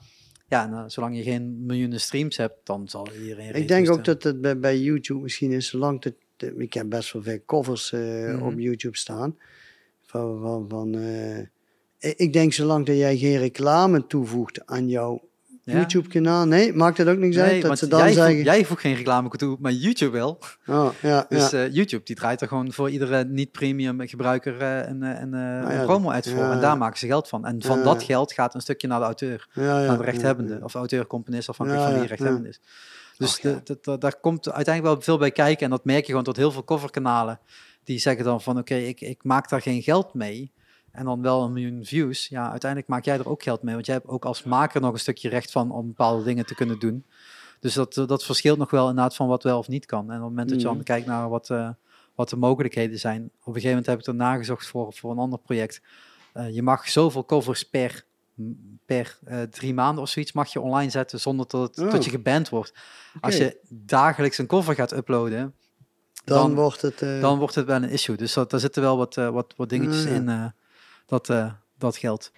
Ja, 0.48 0.66
nou, 0.66 0.90
zolang 0.90 1.16
je 1.16 1.22
geen 1.22 1.66
miljoenen 1.66 2.00
streams 2.00 2.36
hebt, 2.36 2.54
dan 2.66 2.88
zal 2.88 3.08
iedereen... 3.12 3.54
Ik 3.54 3.68
denk 3.68 3.90
ook 3.90 4.04
dat 4.04 4.22
het 4.22 4.40
bij, 4.40 4.58
bij 4.58 4.78
YouTube 4.80 5.20
misschien 5.20 5.52
is, 5.52 5.68
zolang 5.68 6.04
het, 6.04 6.14
de- 6.36 6.54
ik 6.56 6.72
heb 6.72 6.88
best 6.88 7.12
wel 7.12 7.22
veel 7.22 7.38
covers 7.46 7.92
eh, 7.92 8.00
Mhm. 8.00 8.42
op 8.42 8.58
YouTube 8.58 8.96
staan. 8.96 9.36
Van, 10.10 10.40
van, 10.40 10.64
van, 10.68 10.94
eh, 10.94 11.38
ik- 12.16 12.32
denk 12.32 12.52
zolang 12.52 12.86
dat 12.86 12.96
jij 12.96 13.16
geen 13.16 13.38
reclame 13.38 14.06
toevoegt 14.06 14.66
aan 14.66 14.88
jouw 14.88 15.26
Ja. 15.62 15.74
YouTube-kanaal. 15.74 16.46
Nee, 16.46 16.72
maakt 16.72 16.96
dat 16.96 17.06
ook 17.08 17.18
niks 17.18 17.36
Nee, 17.36 17.44
uit? 17.44 17.62
Dat 17.62 17.78
ze 17.78 17.88
dan 17.88 17.98
jij, 18.00 18.12
zeggen... 18.12 18.32
voegt, 18.34 18.44
jij 18.46 18.64
voegt 18.64 18.80
geen 18.80 18.94
reclame 18.94 19.28
toe, 19.28 19.56
maar 19.60 19.72
YouTube 19.72 20.10
wel. 20.12 20.38
Oh, 20.66 20.88
ja, 21.02 21.26
Dus 21.28 21.50
ja. 21.50 21.64
eh, 21.64 21.72
YouTube 21.74 22.04
die 22.04 22.16
draait 22.16 22.40
er 22.40 22.48
gewoon 22.48 22.72
voor 22.72 22.90
iedere 22.90 23.24
niet-premium 23.24 24.06
gebruiker 24.08 24.60
eh, 24.60 24.88
een, 24.88 25.02
een, 25.02 25.28
Nou 25.30 25.72
een 25.72 25.84
promo-ad 25.84 26.28
voor. 26.28 26.38
ja, 26.38 26.52
En 26.52 26.60
daar 26.60 26.78
maken 26.78 26.98
ze 26.98 27.06
geld 27.06 27.28
van. 27.28 27.44
En 27.44 27.62
van 27.62 27.82
dat 27.82 28.02
geld 28.02 28.32
gaat 28.32 28.54
een 28.54 28.60
stukje 28.60 28.86
naar 28.88 28.98
de 28.98 29.04
auteur, 29.04 29.48
naar 29.54 29.98
de 29.98 30.04
rechthebbende. 30.04 30.60
Of 30.62 30.74
auteur-componist, 30.74 31.48
afhankelijk 31.48 31.84
Ja, 31.86 31.90
van 31.90 32.00
wie 32.00 32.08
rechthebbende 32.08 32.48
is. 32.48 32.60
Dus 33.18 33.30
Ach, 33.32 33.40
ja. 33.42 33.50
de- 33.52 33.60
de- 33.64 33.78
de- 33.82 33.98
daar 33.98 34.20
komt 34.20 34.52
uiteindelijk 34.52 34.94
wel 34.94 35.04
veel 35.04 35.18
bij 35.18 35.30
kijken. 35.30 35.64
En 35.64 35.70
dat 35.70 35.84
merk 35.84 36.00
je 36.00 36.06
gewoon 36.08 36.24
tot 36.24 36.36
heel 36.36 36.50
veel 36.52 36.64
coverkanalen. 36.64 37.40
Die 37.88 37.98
zeggen 37.98 38.24
dan 38.24 38.40
van 38.40 38.58
oké, 38.58 38.74
ik, 38.74 39.00
ik 39.00 39.24
maak 39.24 39.48
daar 39.48 39.62
geen 39.62 39.82
geld 39.82 40.14
mee. 40.14 40.52
En 40.92 41.04
dan 41.04 41.22
wel 41.22 41.42
een 41.42 41.52
miljoen 41.52 41.84
views. 41.84 42.26
Ja, 42.28 42.50
uiteindelijk 42.50 42.90
maak 42.90 43.04
jij 43.04 43.18
er 43.18 43.28
ook 43.28 43.42
geld 43.42 43.62
mee. 43.62 43.74
Want 43.74 43.86
jij 43.86 43.94
hebt 43.94 44.06
ook 44.08 44.24
als 44.24 44.42
maker 44.42 44.80
nog 44.80 44.92
een 44.92 44.98
stukje 44.98 45.28
recht 45.28 45.50
van 45.50 45.70
om 45.70 45.86
bepaalde 45.86 46.24
dingen 46.24 46.46
te 46.46 46.54
kunnen 46.54 46.78
doen. 46.78 47.04
Dus 47.60 47.74
dat, 47.74 47.94
dat 47.94 48.24
verschilt 48.24 48.58
nog 48.58 48.70
wel 48.70 48.88
inderdaad 48.88 49.14
van 49.16 49.28
wat 49.28 49.42
wel 49.42 49.58
of 49.58 49.68
niet 49.68 49.86
kan. 49.86 50.00
En 50.10 50.16
op 50.16 50.20
het 50.22 50.28
moment 50.28 50.48
dat 50.48 50.58
je 50.58 50.64
dan 50.64 50.74
Mhm. 50.74 50.84
kijkt 50.84 51.06
naar 51.06 51.28
wat, 51.28 51.50
eh, 51.50 51.68
wat 52.14 52.28
de 52.28 52.36
mogelijkheden 52.36 52.98
zijn. 52.98 53.22
Op 53.24 53.30
een 53.46 53.52
gegeven 53.52 53.68
moment 53.68 53.86
heb 53.86 53.98
ik 53.98 54.06
er 54.06 54.14
nagezocht 54.14 54.66
voor, 54.66 54.92
voor 54.92 55.10
een 55.10 55.18
ander 55.18 55.38
project. 55.38 55.80
Eh, 56.32 56.54
je 56.54 56.62
mag 56.62 56.88
zoveel 56.88 57.24
covers 57.24 57.62
per, 57.68 58.04
per 58.84 59.18
eh, 59.24 59.42
drie 59.42 59.74
maanden 59.74 60.02
of 60.02 60.08
zoiets 60.08 60.32
mag 60.32 60.52
je 60.52 60.60
online 60.60 60.90
zetten 60.90 61.20
zonder 61.20 61.46
dat, 61.48 61.76
het, 61.76 61.86
Oh. 61.86 61.92
dat 61.92 62.04
je 62.04 62.10
geband 62.10 62.48
wordt. 62.48 62.74
Als 63.20 63.36
je 63.36 63.58
dagelijks 63.68 64.38
een 64.38 64.46
cover 64.46 64.74
gaat 64.74 64.92
uploaden, 64.92 65.54
Dan, 66.28 66.38
dan- 66.38 66.54
wordt 66.54 66.82
het... 66.82 67.02
eh, 67.02 67.20
dan 67.20 67.38
wordt 67.38 67.54
het 67.54 67.66
wel 67.66 67.76
een 67.76 67.90
issue. 67.90 68.16
Dus 68.16 68.32
dat, 68.32 68.50
daar 68.50 68.60
zitten 68.60 68.82
wel 68.82 68.96
wat, 68.96 69.16
eh, 69.16 69.28
wat, 69.28 69.54
wat 69.56 69.68
dingetjes 69.68 70.04
ja. 70.04 70.10
in 70.10 70.28
eh, 70.28 70.44
dat, 71.06 71.32
dat 71.78 71.96
geldt. 71.96 72.32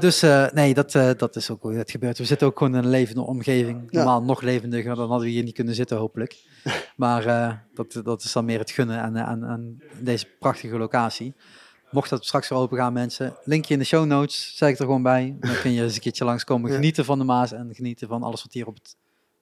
Dus 0.00 0.20
nee, 0.52 0.74
dat, 0.74 0.92
dat 0.92 1.36
is 1.36 1.50
ook 1.50 1.62
hoe 1.62 1.74
het 1.74 1.90
gebeurt. 1.90 2.18
We 2.18 2.24
zitten 2.24 2.46
ook 2.46 2.58
gewoon 2.58 2.74
in 2.74 2.84
een 2.84 2.90
levende 2.90 3.22
omgeving. 3.22 3.82
Ja. 3.90 3.98
Normaal 3.98 4.22
nog 4.22 4.40
levendiger, 4.40 4.94
dan 4.94 5.08
hadden 5.08 5.26
we 5.26 5.32
hier 5.32 5.42
niet 5.42 5.54
kunnen 5.54 5.74
zitten, 5.74 5.96
hopelijk. 5.96 6.36
Maar 6.96 7.24
dat, 7.74 8.00
dat 8.04 8.22
is 8.22 8.32
dan 8.32 8.44
meer 8.44 8.58
het 8.58 8.70
gunnen 8.70 9.00
aan, 9.02 9.18
aan, 9.18 9.44
aan 9.44 9.78
deze 10.00 10.26
prachtige 10.38 10.76
locatie. 10.78 11.34
Mocht 11.90 12.10
dat 12.10 12.24
straks 12.24 12.48
weer 12.48 12.58
open 12.58 12.78
gaan, 12.78 12.92
mensen, 12.92 13.36
linkje 13.44 13.72
in 13.72 13.78
de 13.78 13.84
show 13.86 14.06
notes, 14.06 14.56
zeg 14.56 14.68
ik 14.68 14.78
er 14.78 14.84
gewoon 14.84 15.02
bij. 15.02 15.36
Dan 15.40 15.60
kun 15.60 15.72
je 15.72 15.82
eens 15.82 15.94
een 15.94 16.00
keertje 16.00 16.24
langskomen, 16.24 16.70
genieten 16.70 17.04
van 17.04 17.18
de 17.18 17.24
Maas 17.24 17.52
en 17.52 17.74
genieten 17.74 18.08
van 18.08 18.22
alles 18.22 18.42
wat 18.42 18.52
hier 18.52 18.66
op 18.66 18.74
het 18.74 18.96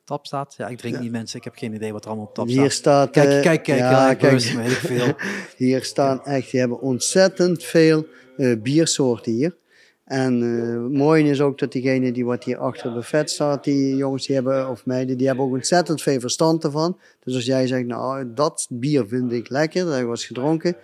tap 0.05 0.27
staat. 0.27 0.55
Ja, 0.59 0.69
ik 0.69 0.79
drink 0.79 0.95
Ja. 0.95 1.01
niet 1.01 1.11
mensen, 1.11 1.39
ik 1.39 1.45
heb 1.45 1.55
geen 1.57 1.75
idee 1.75 1.93
wat 1.93 2.03
er 2.03 2.09
allemaal 2.09 2.27
op 2.27 2.35
tap 2.35 2.47
hier 2.47 2.71
staat. 2.71 2.73
staat... 2.73 3.11
Kijk, 3.11 3.29
eh, 3.29 3.43
kijk, 3.43 3.63
kijk, 3.63 3.79
ja, 3.79 3.91
ja, 3.91 4.15
kijk. 4.15 4.41
weet 4.41 4.71
ik 4.71 4.77
veel. 4.77 5.15
Hier 5.57 5.85
staan 5.85 6.25
echt, 6.25 6.51
die 6.51 6.61
hebben 6.61 6.81
ontzettend 6.81 7.65
veel 7.65 8.07
eh, 8.37 8.53
biersoorten 8.63 9.33
hier. 9.33 9.59
En 10.05 10.43
eh 10.43 10.99
mooi 10.99 11.31
is 11.31 11.41
ook 11.41 11.59
dat 11.59 11.73
diegene 11.73 12.13
die 12.13 12.25
wat 12.25 12.45
hier 12.45 12.59
achter 12.59 12.85
het 12.85 12.95
buffet 12.95 13.31
staat, 13.31 13.65
die 13.65 13.97
jongens 13.97 14.27
die 14.27 14.35
hebben, 14.35 14.69
of 14.69 14.87
meiden, 14.87 15.17
die 15.19 15.27
hebben 15.27 15.45
ook 15.45 15.53
ontzettend 15.53 16.03
veel 16.03 16.21
verstand 16.21 16.65
ervan. 16.65 16.99
Dus 17.25 17.35
als 17.35 17.45
jij 17.45 17.67
zegt, 17.67 17.87
nou, 17.87 18.33
dat 18.35 18.67
bier 18.71 19.07
vind 19.09 19.33
ik 19.33 19.49
lekker, 19.49 19.85
dat 19.85 19.95
heb 19.95 20.03
ik 20.05 20.09
eens 20.11 20.25
gedronken. 20.25 20.77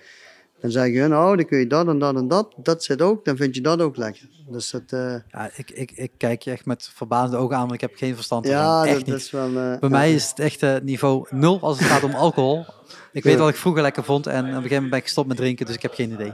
Dan 0.67 0.75
zeggen 0.75 1.01
hun, 1.01 1.11
nou, 1.11 1.37
dan 1.37 1.47
kun 1.47 1.59
je 1.59 1.67
dat 1.67 1.89
en 1.89 1.99
dat 1.99 2.17
en 2.17 2.29
dat, 2.29 2.55
dat 2.57 2.85
zit 2.85 3.03
ook, 3.03 3.25
dan 3.25 3.37
vind 3.37 3.55
je 3.55 3.61
dat 3.61 3.81
ook 3.81 3.97
lekker. 3.97 4.29
Dus 4.51 4.71
dat, 4.71 4.83
eh, 4.87 5.15
Ja, 5.31 5.51
ik, 5.57 5.71
ik, 5.71 5.91
ik 5.95 6.11
kijk 6.17 6.43
je 6.43 6.51
echt 6.51 6.67
met 6.67 6.91
verbaasde 6.95 7.37
ogen 7.37 7.55
aan, 7.57 7.61
want 7.63 7.73
ik 7.75 7.81
heb 7.81 7.93
geen 7.95 8.15
verstand 8.15 8.47
ervan. 8.47 8.61
ja, 8.63 8.85
echt 8.87 9.07
dat, 9.07 9.17
is 9.19 9.31
wel... 9.31 9.47
eh, 9.57 9.79
Bij 9.79 9.89
mij 9.89 10.15
is 10.15 10.29
het 10.29 10.39
echt 10.39 10.63
eh, 10.63 10.75
niveau 10.83 11.27
nul 11.31 11.59
als 11.61 11.79
het 11.79 11.89
gaat 11.89 12.03
om 12.03 12.15
alcohol. 12.15 12.65
Ik 13.13 13.23
weet 13.23 13.39
wat 13.39 13.49
ik 13.49 13.57
vroeger 13.57 13.83
lekker 13.83 14.05
vond 14.05 14.27
en 14.27 14.39
op 14.41 14.45
een 14.47 14.53
gegeven 14.53 14.71
moment 14.73 14.91
ben 14.91 14.99
ik 14.99 15.05
gestopt 15.05 15.29
met 15.29 15.37
drinken, 15.37 15.67
dus 15.67 15.75
ik 15.75 15.83
heb 15.83 15.95
geen 15.95 16.13
idee. 16.13 16.33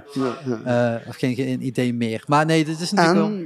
of 1.09 1.17
geen, 1.17 1.35
geen 1.35 1.67
idee 1.67 1.95
meer. 1.95 2.25
Maar 2.27 2.47
nee, 2.47 2.65
dit 2.65 2.81
is 2.81 2.93
natuurlijk 2.93 3.19
wel... 3.27 3.37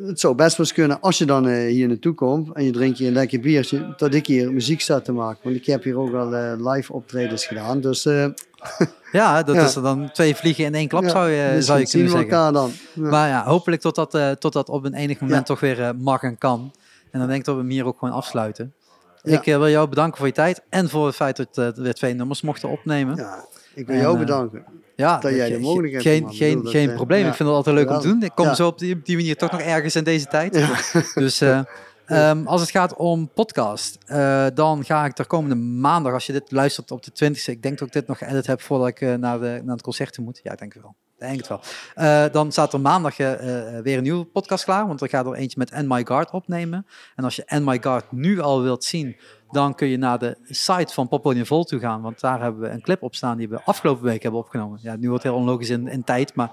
En 0.00 0.06
het 0.06 0.20
zou 0.20 0.34
best 0.34 0.56
wel 0.56 0.66
eens 0.66 0.74
kunnen, 0.74 1.00
als 1.00 1.18
je 1.18 1.24
dan 1.24 1.48
hier 1.48 1.88
naartoe 1.88 2.14
komt 2.14 2.52
en 2.52 2.64
je 2.64 2.70
drinkt 2.70 2.98
hier 2.98 3.08
een 3.08 3.14
lekker 3.14 3.40
biertje, 3.40 3.94
dat 3.96 4.14
ik 4.14 4.26
hier 4.26 4.52
muziek 4.52 4.80
sta 4.80 5.00
te 5.00 5.12
maken. 5.12 5.40
Want 5.42 5.56
ik 5.56 5.66
heb 5.66 5.82
hier 5.82 5.98
ook 5.98 6.14
al 6.14 6.30
live 6.70 6.92
optredens 6.92 7.46
gedaan. 7.46 7.80
Dus 7.80 8.06
Ja, 9.16 9.42
dat 9.42 9.54
Ja. 9.54 9.64
is 9.64 9.74
er 9.74 9.82
dan 9.82 10.10
twee 10.12 10.36
vliegen 10.36 10.64
in 10.64 10.74
één 10.74 10.88
klap, 10.88 11.02
ja, 11.02 11.08
zou 11.08 11.30
je, 11.30 11.62
zou 11.62 11.78
je 11.80 11.88
kunnen 11.88 12.10
zeggen. 12.10 12.30
elkaar 12.30 12.52
dan. 12.52 12.70
Ja. 12.92 13.02
Maar 13.10 13.28
ja, 13.28 13.44
hopelijk 13.44 13.82
tot 13.82 13.94
dat, 13.94 14.14
eh, 14.14 14.30
tot 14.30 14.52
dat 14.52 14.68
op 14.68 14.84
een 14.84 14.94
enig 14.94 15.20
moment 15.20 15.46
toch 15.46 15.60
weer 15.60 15.82
eh, 15.82 15.90
mag 15.98 16.22
en 16.22 16.38
kan. 16.38 16.72
En 17.10 17.18
dan 17.18 17.28
denk 17.28 17.40
ik 17.40 17.46
dat 17.46 17.54
we 17.54 17.60
hem 17.60 17.70
hier 17.70 17.84
ook 17.86 17.98
gewoon 17.98 18.14
afsluiten. 18.14 18.74
Ik 19.22 19.46
eh, 19.46 19.56
wil 19.56 19.68
jou 19.68 19.88
bedanken 19.88 20.16
voor 20.18 20.26
je 20.26 20.32
tijd 20.32 20.62
en 20.68 20.88
voor 20.88 21.06
het 21.06 21.14
feit 21.14 21.36
dat 21.36 21.48
we 21.52 21.72
weer 21.82 21.94
twee 21.94 22.14
nummers 22.14 22.42
mochten 22.42 22.68
opnemen. 22.68 23.16
Ja, 23.16 23.44
ik 23.74 23.86
wil 23.86 23.94
En, 23.96 24.00
jou 24.02 24.18
bedanken. 24.18 24.64
Ja, 24.96 25.18
Dat 25.18 25.34
jij 25.34 25.48
de 25.48 25.54
ge- 25.54 25.60
mogelijkheid 25.60 26.04
Geen, 26.06 26.22
man. 26.22 26.34
Geen, 26.34 26.62
dat, 26.62 26.72
geen 26.72 26.94
probleem. 26.94 27.26
Ik 27.26 27.34
vind 27.34 27.48
het 27.48 27.56
altijd 27.58 27.76
leuk 27.76 27.90
om 27.90 28.00
te 28.00 28.08
doen. 28.08 28.22
Ik 28.22 28.32
kom 28.34 28.54
zo 28.54 28.66
op 28.66 28.78
die, 28.78 28.94
op 28.94 29.04
die 29.04 29.16
manier 29.16 29.36
toch 29.36 29.50
nog 29.50 29.60
ergens 29.60 29.96
in 29.96 30.04
deze 30.04 30.26
tijd. 30.26 30.54
Ja. 30.56 31.00
Dus 31.14 31.42
eh, 32.06 32.30
ehm, 32.30 32.46
als 32.46 32.60
het 32.60 32.70
gaat 32.70 32.96
om 32.96 33.28
podcast, 33.28 33.98
eh, 34.06 34.46
dan 34.54 34.84
ga 34.84 35.04
ik 35.04 35.18
er 35.18 35.26
komende 35.26 35.54
maandag, 35.54 36.12
als 36.12 36.26
je 36.26 36.32
dit 36.32 36.50
luistert 36.50 36.90
op 36.90 37.02
de 37.02 37.12
20e, 37.12 37.52
ik 37.52 37.62
denk 37.62 37.78
dat 37.78 37.88
ik 37.88 37.94
dit 37.94 38.06
nog 38.06 38.20
edit 38.20 38.46
heb 38.46 38.60
voordat 38.60 38.88
ik 38.88 39.00
eh, 39.00 39.14
naar, 39.14 39.40
de, 39.40 39.60
naar 39.64 39.74
het 39.74 39.82
concert 39.82 40.18
moet. 40.18 40.40
Ja, 40.42 40.52
ik 40.52 40.58
denk 40.58 40.72
het 40.72 40.82
wel. 40.82 40.94
Ik 41.18 41.26
denk 41.26 41.36
het 41.36 41.48
wel. 41.48 41.60
Eh, 41.94 42.32
dan 42.32 42.52
staat 42.52 42.72
er 42.72 42.80
maandag 42.80 43.16
weer 43.16 43.96
een 43.96 44.02
nieuwe 44.02 44.24
podcast 44.24 44.64
klaar, 44.64 44.86
want 44.86 45.02
ik 45.02 45.10
ga 45.10 45.24
er 45.24 45.34
eentje 45.34 45.58
met 45.58 45.72
And 45.72 45.88
My 45.88 46.04
Guard 46.04 46.30
opnemen. 46.30 46.86
En 47.14 47.24
als 47.24 47.36
je 47.36 47.46
And 47.46 47.64
My 47.64 47.78
Guard 47.82 48.12
nu 48.12 48.40
al 48.40 48.62
wilt 48.62 48.84
zien, 48.84 49.16
dan 49.50 49.74
kun 49.74 49.88
je 49.88 49.96
naar 49.96 50.18
de 50.18 50.36
site 50.44 50.92
van 50.92 51.08
Poppodium 51.08 51.46
Vol 51.46 51.64
toe 51.64 51.80
gaan, 51.80 52.02
want 52.02 52.20
daar 52.20 52.40
hebben 52.40 52.60
we 52.60 52.68
een 52.68 52.82
clip 52.82 53.02
op 53.02 53.14
staan 53.14 53.36
die 53.36 53.48
we 53.48 53.62
afgelopen 53.64 54.04
week 54.04 54.22
hebben 54.22 54.40
opgenomen. 54.40 54.78
Ja, 54.82 54.96
nu 54.96 55.08
wordt 55.08 55.22
het 55.22 55.32
heel 55.32 55.40
onlogisch 55.40 55.70
in, 55.70 55.88
in 55.88 56.04
tijd, 56.04 56.34
maar 56.34 56.50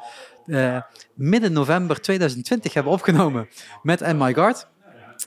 midden 1.14 1.54
november 1.54 2.02
2020 2.02 2.74
hebben 2.74 2.92
we 2.92 2.98
opgenomen 2.98 3.48
met 3.82 4.02
And 4.02 4.20
My 4.20 4.34
Guard. 4.34 4.68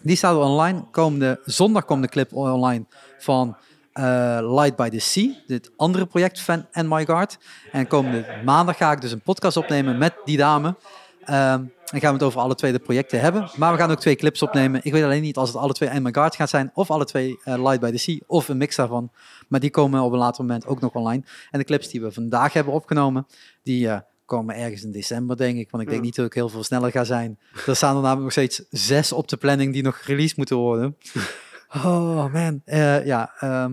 Die 0.07 0.17
staat 0.17 0.37
online. 0.37 0.85
Komende 0.91 1.41
zondag 1.45 1.85
komt 1.85 2.03
de 2.03 2.09
clip 2.09 2.33
online 2.33 2.85
van 3.19 3.57
eh, 3.93 4.39
Light 4.41 4.77
by 4.77 4.89
the 4.89 4.99
Sea, 4.99 5.35
dit 5.47 5.71
andere 5.77 6.07
project 6.07 6.41
van 6.41 6.67
And 6.73 6.89
My 6.89 7.05
Guard. 7.05 7.39
En 7.73 7.87
komende 7.87 8.27
maandag 8.45 8.77
ga 8.77 8.93
ik 8.93 9.01
dus 9.01 9.13
een 9.13 9.21
podcast 9.21 9.57
opnemen 9.57 9.99
met 9.99 10.15
die 10.25 10.37
dame. 10.37 10.77
Ehm, 11.25 11.65
en 11.93 12.01
gaan 12.01 12.09
we 12.09 12.19
het 12.19 12.23
over 12.23 12.41
alle 12.41 12.55
twee 12.55 12.73
de 12.73 12.79
projecten 12.79 13.21
hebben. 13.21 13.51
Maar 13.57 13.73
we 13.73 13.79
gaan 13.79 13.91
ook 13.91 14.01
twee 14.01 14.17
clips 14.17 14.43
opnemen. 14.43 14.81
Ik 14.83 14.93
weet 14.93 15.03
alleen 15.03 15.23
niet 15.23 15.37
als 15.37 15.49
het 15.49 15.59
alle 15.59 15.73
twee 15.73 15.91
And 15.91 16.03
My 16.03 16.13
Guard 16.13 16.37
gaat 16.37 16.49
zijn, 16.49 16.71
of 16.75 16.91
alle 16.91 17.05
twee 17.05 17.39
eh, 17.45 17.63
Light 17.63 17.81
by 17.81 17.91
the 17.91 17.99
Sea, 17.99 18.19
of 18.27 18.49
een 18.49 18.57
mix 18.57 18.77
daarvan. 18.77 19.11
Maar 19.49 19.61
die 19.61 19.71
komen 19.71 20.01
op 20.01 20.13
een 20.13 20.19
later 20.19 20.45
moment 20.45 20.67
ook 20.67 20.81
nog 20.81 20.93
online. 20.93 21.23
En 21.51 21.59
de 21.59 21.65
clips 21.65 21.89
die 21.89 22.01
we 22.01 22.13
vandaag 22.13 22.53
hebben 22.53 22.73
opgenomen, 22.73 23.27
die 23.63 23.89
eh, 23.89 23.99
komen 24.27 24.57
ergens 24.57 24.83
in 24.83 24.93
december, 24.93 25.37
denk 25.37 25.59
ik. 25.59 25.71
Want 25.71 25.83
ik 25.83 25.89
denk 25.89 26.03
niet 26.03 26.17
dat 26.17 26.27
ik 26.27 26.35
heel 26.35 26.49
veel 26.49 26.65
sneller 26.65 26.91
ga 26.91 27.05
zijn. 27.05 27.39
Er 27.67 27.77
staan 27.77 27.97
er 27.97 28.03
namelijk 28.03 28.23
nog 28.23 28.33
steeds 28.33 28.65
zes 28.71 29.13
op 29.13 29.29
de 29.29 29.37
planning 29.37 29.73
die 29.73 29.83
nog 29.83 29.99
released 29.99 30.37
moeten 30.37 30.57
worden. 30.57 30.97
Oh 31.69 32.33
man. 32.33 32.63
Eh, 32.65 33.07
ja, 33.07 33.33
ehm, 33.39 33.73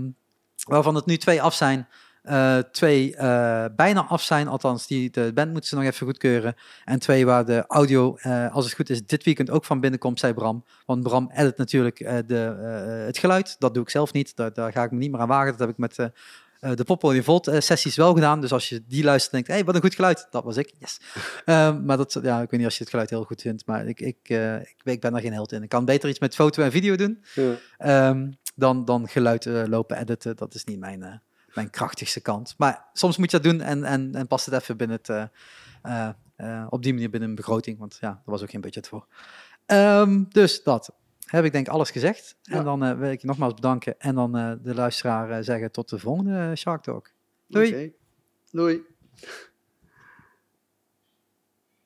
waarvan 0.67 0.95
het 0.95 1.05
nu 1.05 1.17
twee 1.17 1.41
af 1.41 1.53
zijn. 1.53 1.87
Eh, 2.21 2.57
twee 2.57 3.15
eh, 3.15 3.65
bijna 3.75 4.05
af 4.05 4.21
zijn, 4.21 4.47
althans 4.47 4.87
die, 4.87 5.09
de 5.09 5.31
band 5.33 5.51
moeten 5.51 5.69
ze 5.69 5.75
nog 5.75 5.83
even 5.83 6.05
goedkeuren. 6.05 6.55
En 6.85 6.99
twee 6.99 7.25
waar 7.25 7.45
de 7.45 7.63
audio, 7.67 8.17
als 8.51 8.65
het 8.65 8.73
goed 8.73 8.89
is, 8.89 9.05
dit 9.05 9.23
weekend 9.23 9.49
ook 9.49 9.65
van 9.65 9.79
binnenkomt, 9.79 10.19
zei 10.19 10.33
Bram. 10.33 10.65
Want 10.85 11.03
Bram 11.03 11.31
edit 11.33 11.57
natuurlijk 11.57 11.97
de, 12.27 12.35
het 13.05 13.17
geluid. 13.17 13.55
Dat 13.59 13.73
doe 13.73 13.83
ik 13.83 13.89
zelf 13.89 14.13
niet. 14.13 14.35
Daar, 14.35 14.53
daar 14.53 14.71
ga 14.71 14.83
ik 14.83 14.91
me 14.91 14.97
niet 14.97 15.11
meer 15.11 15.21
aan 15.21 15.27
wagen. 15.27 15.51
Dat 15.51 15.59
heb 15.59 15.69
ik 15.69 15.77
met 15.77 15.97
de 16.75 16.83
Poppodium 16.83 17.23
Volt 17.23 17.47
eh, 17.47 17.59
sessies 17.59 17.95
wel 17.95 18.13
gedaan. 18.13 18.41
Dus 18.41 18.51
als 18.51 18.69
je 18.69 18.83
die 18.87 19.03
luistert 19.03 19.33
en 19.33 19.39
denkt, 19.39 19.53
hey, 19.53 19.65
wat 19.65 19.75
een 19.75 19.81
goed 19.81 19.95
geluid. 19.95 20.27
Dat 20.29 20.43
was 20.43 20.57
ik, 20.57 20.73
yes. 20.79 20.99
Ehm, 21.45 21.85
maar 21.85 21.97
dat, 21.97 22.19
ja, 22.21 22.41
ik 22.41 22.49
weet 22.49 22.59
niet 22.59 22.65
als 22.65 22.77
je 22.77 22.81
het 22.83 22.89
geluid 22.89 23.09
heel 23.09 23.23
goed 23.23 23.41
vindt. 23.41 23.65
Maar 23.65 23.87
ik, 23.87 23.99
ik, 23.99 24.17
eh, 24.21 24.55
ik, 24.55 24.75
ik 24.83 25.01
ben 25.01 25.11
daar 25.11 25.21
geen 25.21 25.33
held 25.33 25.51
in. 25.51 25.63
Ik 25.63 25.69
kan 25.69 25.85
beter 25.85 26.09
iets 26.09 26.19
met 26.19 26.35
foto 26.35 26.63
en 26.63 26.71
video 26.71 26.95
doen. 26.95 27.23
Ja. 27.33 27.55
Ehm, 27.77 28.31
dan, 28.55 28.85
dan 28.85 29.07
geluid 29.07 29.45
eh, 29.45 29.63
lopen 29.65 29.97
editen. 29.97 30.35
Dat 30.35 30.53
is 30.53 30.63
niet 30.63 30.79
mijn, 30.79 31.03
eh, 31.03 31.13
mijn 31.53 31.69
krachtigste 31.69 32.21
kant. 32.21 32.53
Maar 32.57 32.85
soms 32.93 33.17
moet 33.17 33.31
je 33.31 33.39
dat 33.39 33.51
doen 33.51 33.61
en, 33.61 33.83
en, 33.83 34.15
en 34.15 34.27
past 34.27 34.45
het 34.45 34.55
even 34.55 34.77
binnen 34.77 34.97
het, 34.97 35.09
eh, 35.09 35.23
eh, 35.81 36.09
eh, 36.35 36.67
op 36.69 36.83
die 36.83 36.93
manier 36.93 37.09
binnen 37.09 37.29
een 37.29 37.35
begroting. 37.35 37.79
Want 37.79 37.97
ja, 38.01 38.09
er 38.09 38.31
was 38.31 38.41
ook 38.41 38.49
geen 38.49 38.61
budget 38.61 38.87
voor. 38.87 39.07
Ehm, 39.65 40.23
dus 40.29 40.63
dat 40.63 40.93
heb 41.35 41.45
ik 41.45 41.51
denk 41.51 41.67
alles 41.67 41.91
gezegd. 41.91 42.37
En 42.43 42.63
dan 42.63 42.83
eh, 42.83 42.97
wil 42.97 43.11
ik 43.11 43.21
je 43.21 43.27
nogmaals 43.27 43.53
bedanken. 43.53 43.99
En 43.99 44.15
dan 44.15 44.37
eh, 44.37 44.53
de 44.61 44.73
luisteraar 44.73 45.29
eh, 45.29 45.43
zeggen 45.43 45.71
tot 45.71 45.89
de 45.89 45.99
volgende 45.99 46.55
Shark 46.55 46.81
Talk. 46.81 47.11
Doei. 47.47 47.95
Doei. 48.51 48.81